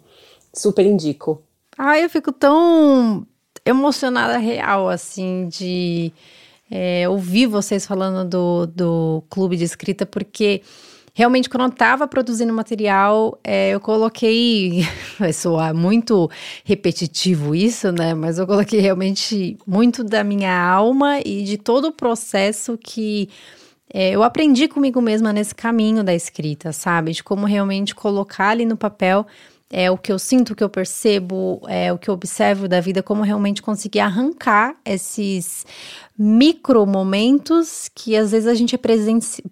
Super 0.54 0.86
indico. 0.86 1.44
Ah, 1.78 2.00
eu 2.00 2.10
fico 2.10 2.32
tão 2.32 3.28
emocionada 3.66 4.38
real, 4.38 4.88
assim, 4.88 5.50
de 5.50 6.14
é, 6.72 7.08
ouvir 7.10 7.48
vocês 7.48 7.86
falando 7.86 8.30
do, 8.30 8.66
do 8.68 9.24
clube 9.30 9.58
de 9.58 9.66
escrita, 9.66 10.06
porque 10.06 10.62
realmente, 11.16 11.50
quando 11.50 11.64
eu 11.64 11.70
estava 11.70 12.08
produzindo 12.08 12.54
material, 12.54 13.40
é, 13.42 13.70
eu 13.70 13.80
coloquei. 13.80 14.86
Vai 15.18 15.32
soar 15.32 15.74
muito 15.74 16.30
repetitivo 16.66 17.56
isso, 17.56 17.92
né? 17.92 18.14
Mas 18.14 18.38
eu 18.38 18.46
coloquei 18.46 18.82
realmente 18.82 19.58
muito 19.66 20.04
da 20.04 20.24
minha 20.24 20.54
alma 20.54 21.22
e 21.26 21.44
de 21.44 21.58
todo 21.58 21.86
o 21.86 21.92
processo 21.92 22.78
que. 22.78 23.30
É, 23.94 24.12
eu 24.12 24.24
aprendi 24.24 24.68
comigo 24.68 25.00
mesma 25.02 25.32
nesse 25.32 25.56
caminho 25.56 26.04
da 26.04 26.14
escrita, 26.14 26.74
sabe? 26.74 27.14
De 27.14 27.24
como 27.24 27.46
realmente 27.46 27.96
colocar 27.96 28.50
ali 28.50 28.66
no 28.66 28.76
papel 28.76 29.26
é 29.72 29.90
o 29.90 29.98
que 29.98 30.12
eu 30.12 30.20
sinto, 30.20 30.54
o 30.54 30.56
que 30.56 30.64
eu 30.64 30.70
percebo, 30.70 31.62
é 31.68 31.92
o 31.92 31.98
que 31.98 32.10
eu 32.10 32.14
observo 32.14 32.68
da 32.68 32.80
vida, 32.80 33.02
como 33.02 33.24
realmente 33.24 33.62
conseguir 33.62 34.00
arrancar 34.00 34.76
esses 34.86 35.66
micro 36.18 36.86
momentos 36.86 37.90
que 37.94 38.16
às 38.16 38.32
vezes 38.32 38.48
a 38.48 38.54
gente 38.54 38.76
é 38.76 38.78
presente, 38.78 39.44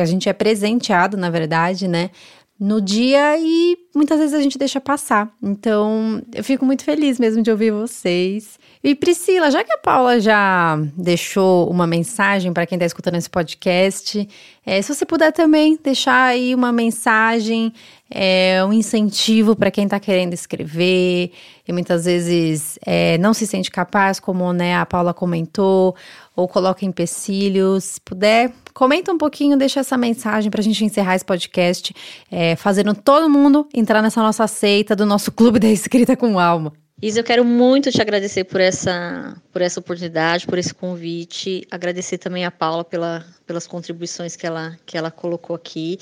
a 0.00 0.04
gente 0.04 0.28
é 0.28 0.32
presenteado, 0.32 1.16
na 1.16 1.30
verdade, 1.30 1.88
né? 1.88 2.10
No 2.58 2.80
dia 2.80 3.36
e 3.38 3.76
muitas 3.94 4.18
vezes 4.18 4.34
a 4.34 4.40
gente 4.40 4.56
deixa 4.56 4.80
passar. 4.80 5.30
Então, 5.42 6.22
eu 6.34 6.42
fico 6.42 6.64
muito 6.64 6.84
feliz 6.84 7.18
mesmo 7.18 7.42
de 7.42 7.50
ouvir 7.50 7.70
vocês. 7.70 8.58
E 8.82 8.94
Priscila, 8.94 9.50
já 9.50 9.62
que 9.62 9.72
a 9.72 9.76
Paula 9.76 10.18
já 10.18 10.78
deixou 10.96 11.68
uma 11.68 11.86
mensagem 11.86 12.54
para 12.54 12.64
quem 12.64 12.76
está 12.76 12.86
escutando 12.86 13.16
esse 13.16 13.28
podcast, 13.28 14.26
é, 14.64 14.80
se 14.80 14.94
você 14.94 15.04
puder 15.04 15.32
também 15.32 15.78
deixar 15.84 16.28
aí 16.28 16.54
uma 16.54 16.72
mensagem, 16.72 17.74
é, 18.10 18.64
um 18.64 18.72
incentivo 18.72 19.56
para 19.56 19.70
quem 19.70 19.84
está 19.84 19.98
querendo 19.98 20.32
escrever 20.32 21.32
e 21.66 21.72
muitas 21.72 22.04
vezes 22.04 22.78
é, 22.86 23.18
não 23.18 23.34
se 23.34 23.46
sente 23.46 23.70
capaz, 23.70 24.20
como 24.20 24.52
né, 24.52 24.76
a 24.76 24.86
Paula 24.86 25.12
comentou, 25.12 25.96
ou 26.34 26.46
coloca 26.46 26.84
empecilhos. 26.84 27.84
Se 27.84 28.00
puder, 28.00 28.52
comenta 28.72 29.12
um 29.12 29.18
pouquinho, 29.18 29.56
deixa 29.56 29.80
essa 29.80 29.96
mensagem 29.96 30.50
para 30.50 30.60
a 30.60 30.64
gente 30.64 30.84
encerrar 30.84 31.16
esse 31.16 31.24
podcast, 31.24 31.94
é, 32.30 32.54
fazendo 32.56 32.94
todo 32.94 33.28
mundo 33.28 33.68
entrar 33.74 34.00
nessa 34.02 34.22
nossa 34.22 34.46
seita 34.46 34.94
do 34.94 35.04
nosso 35.04 35.32
clube 35.32 35.58
da 35.58 35.68
escrita 35.68 36.16
com 36.16 36.38
alma. 36.38 36.72
Isa, 37.02 37.20
eu 37.20 37.24
quero 37.24 37.44
muito 37.44 37.90
te 37.90 38.00
agradecer 38.00 38.44
por 38.44 38.58
essa, 38.58 39.36
por 39.52 39.60
essa 39.60 39.80
oportunidade, 39.80 40.46
por 40.46 40.56
esse 40.56 40.72
convite. 40.72 41.66
Agradecer 41.70 42.16
também 42.16 42.46
a 42.46 42.50
Paula 42.50 42.84
pela, 42.84 43.22
pelas 43.46 43.66
contribuições 43.66 44.34
que 44.34 44.46
ela, 44.46 44.78
que 44.86 44.96
ela 44.96 45.10
colocou 45.10 45.54
aqui. 45.54 45.98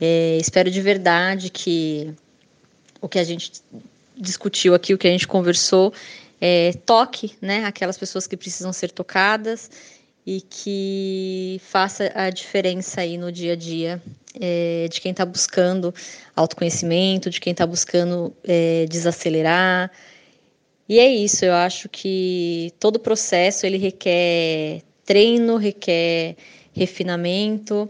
É, 0.00 0.38
espero 0.40 0.70
de 0.70 0.80
verdade 0.80 1.50
que 1.50 2.14
o 3.00 3.08
que 3.08 3.18
a 3.18 3.24
gente 3.24 3.52
discutiu 4.16 4.74
aqui, 4.74 4.94
o 4.94 4.98
que 4.98 5.06
a 5.06 5.10
gente 5.10 5.28
conversou, 5.28 5.92
é, 6.40 6.72
toque 6.86 7.36
né, 7.40 7.64
aquelas 7.64 7.98
pessoas 7.98 8.26
que 8.26 8.36
precisam 8.36 8.72
ser 8.72 8.90
tocadas 8.90 9.70
e 10.26 10.40
que 10.40 11.60
faça 11.64 12.10
a 12.14 12.30
diferença 12.30 13.00
aí 13.00 13.18
no 13.18 13.32
dia 13.32 13.52
a 13.52 13.56
dia 13.56 14.02
é, 14.40 14.86
de 14.90 15.00
quem 15.00 15.10
está 15.10 15.24
buscando 15.24 15.94
autoconhecimento, 16.36 17.30
de 17.30 17.40
quem 17.40 17.52
está 17.52 17.66
buscando 17.66 18.34
é, 18.44 18.86
desacelerar, 18.88 19.90
E 20.88 20.98
é 20.98 21.08
isso, 21.08 21.44
eu 21.44 21.54
acho 21.54 21.88
que 21.88 22.72
todo 22.78 22.98
processo 22.98 23.66
ele 23.66 23.78
requer 23.78 24.82
treino, 25.04 25.56
requer 25.56 26.36
refinamento. 26.72 27.88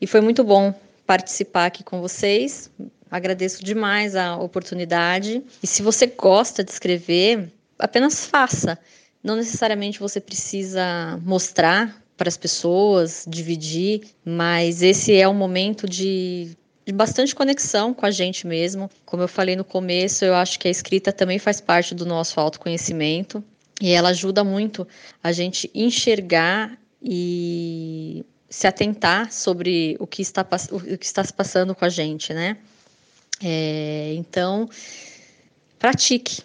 E 0.00 0.06
foi 0.06 0.20
muito 0.20 0.44
bom 0.44 0.74
participar 1.06 1.66
aqui 1.66 1.84
com 1.84 2.00
vocês. 2.00 2.70
Agradeço 3.10 3.64
demais 3.64 4.16
a 4.16 4.36
oportunidade. 4.36 5.42
E 5.62 5.66
se 5.66 5.82
você 5.82 6.06
gosta 6.06 6.64
de 6.64 6.70
escrever, 6.70 7.48
apenas 7.78 8.26
faça. 8.26 8.78
Não 9.22 9.36
necessariamente 9.36 10.00
você 10.00 10.20
precisa 10.20 11.18
mostrar 11.22 12.02
para 12.16 12.28
as 12.28 12.36
pessoas, 12.36 13.24
dividir, 13.28 14.02
mas 14.24 14.82
esse 14.82 15.14
é 15.14 15.28
um 15.28 15.34
momento 15.34 15.88
de 15.88 16.56
de 16.86 16.92
bastante 16.92 17.34
conexão 17.34 17.92
com 17.92 18.06
a 18.06 18.12
gente 18.12 18.46
mesmo. 18.46 18.88
Como 19.04 19.20
eu 19.20 19.26
falei 19.26 19.56
no 19.56 19.64
começo, 19.64 20.24
eu 20.24 20.36
acho 20.36 20.56
que 20.56 20.68
a 20.68 20.70
escrita 20.70 21.12
também 21.12 21.36
faz 21.36 21.60
parte 21.60 21.96
do 21.96 22.06
nosso 22.06 22.38
autoconhecimento 22.38 23.42
e 23.80 23.90
ela 23.90 24.10
ajuda 24.10 24.44
muito 24.44 24.86
a 25.20 25.32
gente 25.32 25.68
enxergar 25.74 26.78
e 27.02 28.24
se 28.48 28.66
atentar 28.66 29.32
sobre 29.32 29.96
o 29.98 30.06
que 30.06 30.22
está, 30.22 30.46
o 30.70 30.98
que 30.98 31.04
está 31.04 31.24
se 31.24 31.32
passando 31.32 31.74
com 31.74 31.84
a 31.84 31.88
gente, 31.88 32.32
né? 32.32 32.56
É, 33.42 34.14
então, 34.16 34.68
pratique. 35.78 36.42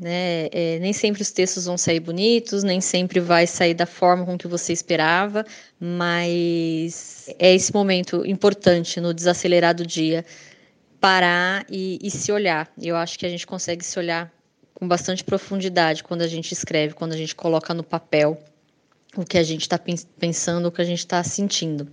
Né? 0.00 0.48
É, 0.50 0.78
nem 0.80 0.92
sempre 0.92 1.22
os 1.22 1.30
textos 1.30 1.66
vão 1.66 1.78
sair 1.78 2.00
bonitos, 2.00 2.64
nem 2.64 2.80
sempre 2.80 3.20
vai 3.20 3.46
sair 3.46 3.74
da 3.74 3.86
forma 3.86 4.26
com 4.26 4.36
que 4.36 4.48
você 4.48 4.72
esperava, 4.72 5.46
mas 5.78 7.28
é 7.38 7.54
esse 7.54 7.72
momento 7.72 8.26
importante 8.26 9.00
no 9.00 9.14
desacelerar 9.14 9.72
do 9.72 9.86
dia 9.86 10.24
parar 11.00 11.66
e, 11.70 11.98
e 12.02 12.10
se 12.10 12.32
olhar. 12.32 12.72
Eu 12.80 12.96
acho 12.96 13.18
que 13.18 13.26
a 13.26 13.28
gente 13.28 13.46
consegue 13.46 13.84
se 13.84 13.98
olhar 13.98 14.32
com 14.72 14.88
bastante 14.88 15.22
profundidade 15.22 16.02
quando 16.02 16.22
a 16.22 16.26
gente 16.26 16.50
escreve, 16.52 16.94
quando 16.94 17.12
a 17.12 17.16
gente 17.16 17.34
coloca 17.34 17.74
no 17.74 17.84
papel 17.84 18.42
o 19.16 19.24
que 19.24 19.38
a 19.38 19.42
gente 19.42 19.62
está 19.62 19.78
pensando, 20.18 20.66
o 20.66 20.72
que 20.72 20.82
a 20.82 20.84
gente 20.84 21.00
está 21.00 21.22
sentindo. 21.22 21.88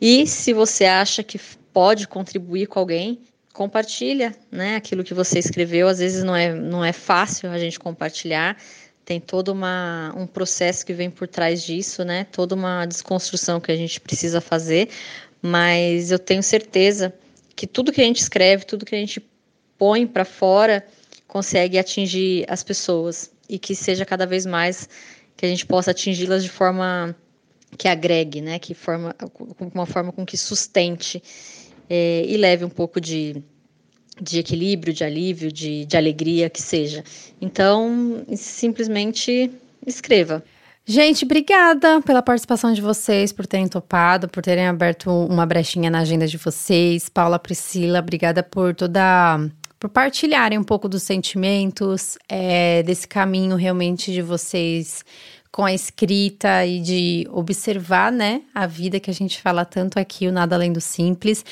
E 0.00 0.26
se 0.26 0.52
você 0.52 0.84
acha 0.84 1.22
que 1.22 1.38
pode 1.72 2.08
contribuir 2.08 2.66
com 2.66 2.78
alguém, 2.78 3.20
compartilha, 3.52 4.34
né? 4.50 4.76
Aquilo 4.76 5.04
que 5.04 5.14
você 5.14 5.38
escreveu, 5.38 5.88
às 5.88 5.98
vezes 5.98 6.22
não 6.24 6.34
é, 6.34 6.54
não 6.54 6.84
é 6.84 6.92
fácil 6.92 7.50
a 7.50 7.58
gente 7.58 7.78
compartilhar, 7.78 8.56
tem 9.04 9.20
todo 9.20 9.48
uma, 9.48 10.14
um 10.16 10.26
processo 10.26 10.86
que 10.86 10.92
vem 10.92 11.10
por 11.10 11.26
trás 11.26 11.62
disso, 11.62 12.04
né? 12.04 12.24
Toda 12.30 12.54
uma 12.54 12.86
desconstrução 12.86 13.60
que 13.60 13.72
a 13.72 13.76
gente 13.76 14.00
precisa 14.00 14.40
fazer, 14.40 14.88
mas 15.42 16.10
eu 16.10 16.18
tenho 16.18 16.42
certeza 16.42 17.12
que 17.56 17.66
tudo 17.66 17.92
que 17.92 18.00
a 18.00 18.04
gente 18.04 18.20
escreve, 18.20 18.64
tudo 18.64 18.86
que 18.86 18.94
a 18.94 18.98
gente 18.98 19.22
põe 19.76 20.06
para 20.06 20.24
fora, 20.24 20.86
consegue 21.26 21.78
atingir 21.78 22.44
as 22.48 22.62
pessoas 22.62 23.30
e 23.48 23.58
que 23.58 23.74
seja 23.74 24.04
cada 24.04 24.26
vez 24.26 24.46
mais 24.46 24.88
que 25.40 25.46
a 25.46 25.48
gente 25.48 25.64
possa 25.64 25.92
atingi-las 25.92 26.42
de 26.42 26.50
forma 26.50 27.16
que 27.78 27.88
agregue, 27.88 28.42
né? 28.42 28.58
Que 28.58 28.74
forma, 28.74 29.16
uma 29.74 29.86
forma 29.86 30.12
com 30.12 30.26
que 30.26 30.36
sustente 30.36 31.22
é, 31.88 32.26
e 32.26 32.36
leve 32.36 32.62
um 32.62 32.68
pouco 32.68 33.00
de, 33.00 33.42
de 34.20 34.38
equilíbrio, 34.38 34.92
de 34.92 35.02
alívio, 35.02 35.50
de, 35.50 35.86
de 35.86 35.96
alegria, 35.96 36.50
que 36.50 36.60
seja. 36.60 37.02
Então, 37.40 38.22
simplesmente 38.36 39.50
escreva. 39.86 40.44
Gente, 40.84 41.24
obrigada 41.24 42.02
pela 42.02 42.20
participação 42.20 42.74
de 42.74 42.82
vocês, 42.82 43.32
por 43.32 43.46
terem 43.46 43.66
topado, 43.66 44.28
por 44.28 44.42
terem 44.42 44.66
aberto 44.66 45.10
uma 45.10 45.46
brechinha 45.46 45.88
na 45.88 46.00
agenda 46.00 46.26
de 46.26 46.36
vocês. 46.36 47.08
Paula, 47.08 47.38
Priscila, 47.38 48.00
obrigada 48.00 48.42
por 48.42 48.74
toda. 48.74 49.40
Por 49.80 49.88
partilharem 49.88 50.58
um 50.58 50.62
pouco 50.62 50.86
dos 50.86 51.02
sentimentos, 51.02 52.18
é, 52.28 52.82
desse 52.82 53.08
caminho 53.08 53.56
realmente 53.56 54.12
de 54.12 54.20
vocês 54.20 55.02
com 55.50 55.64
a 55.64 55.72
escrita 55.72 56.64
e 56.66 56.80
de 56.80 57.26
observar, 57.32 58.12
né, 58.12 58.42
a 58.54 58.66
vida 58.66 59.00
que 59.00 59.10
a 59.10 59.14
gente 59.14 59.40
fala 59.40 59.64
tanto 59.64 59.98
aqui, 59.98 60.28
o 60.28 60.32
Nada 60.32 60.54
Além 60.54 60.70
do 60.70 60.80
Simples. 60.82 61.44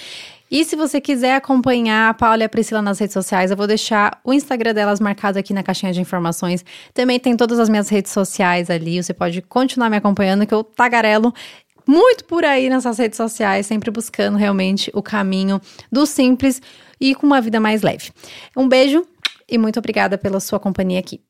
E 0.50 0.64
se 0.64 0.76
você 0.76 1.00
quiser 1.00 1.34
acompanhar 1.34 2.10
a 2.10 2.14
Paula 2.14 2.42
e 2.42 2.44
a 2.44 2.48
Priscila 2.48 2.80
nas 2.80 2.98
redes 2.98 3.14
sociais, 3.14 3.50
eu 3.50 3.56
vou 3.56 3.66
deixar 3.66 4.20
o 4.22 4.32
Instagram 4.32 4.72
delas 4.72 5.00
marcado 5.00 5.38
aqui 5.38 5.52
na 5.52 5.62
caixinha 5.62 5.92
de 5.92 6.00
informações. 6.00 6.64
Também 6.94 7.18
tem 7.18 7.36
todas 7.36 7.58
as 7.58 7.68
minhas 7.68 7.88
redes 7.88 8.12
sociais 8.12 8.70
ali, 8.70 9.02
você 9.02 9.14
pode 9.14 9.40
continuar 9.42 9.90
me 9.90 9.96
acompanhando, 9.96 10.46
que 10.46 10.54
eu 10.54 10.62
tagarelo 10.62 11.34
muito 11.86 12.24
por 12.24 12.44
aí 12.44 12.68
nessas 12.68 12.98
redes 12.98 13.16
sociais, 13.16 13.66
sempre 13.66 13.90
buscando 13.90 14.36
realmente 14.36 14.90
o 14.94 15.02
caminho 15.02 15.58
do 15.90 16.04
simples 16.04 16.60
e 17.00 17.14
com 17.14 17.26
uma 17.26 17.40
vida 17.40 17.60
mais 17.60 17.82
leve. 17.82 18.10
Um 18.56 18.68
beijo 18.68 19.06
e 19.48 19.56
muito 19.56 19.78
obrigada 19.78 20.18
pela 20.18 20.40
sua 20.40 20.60
companhia 20.60 21.00
aqui. 21.00 21.20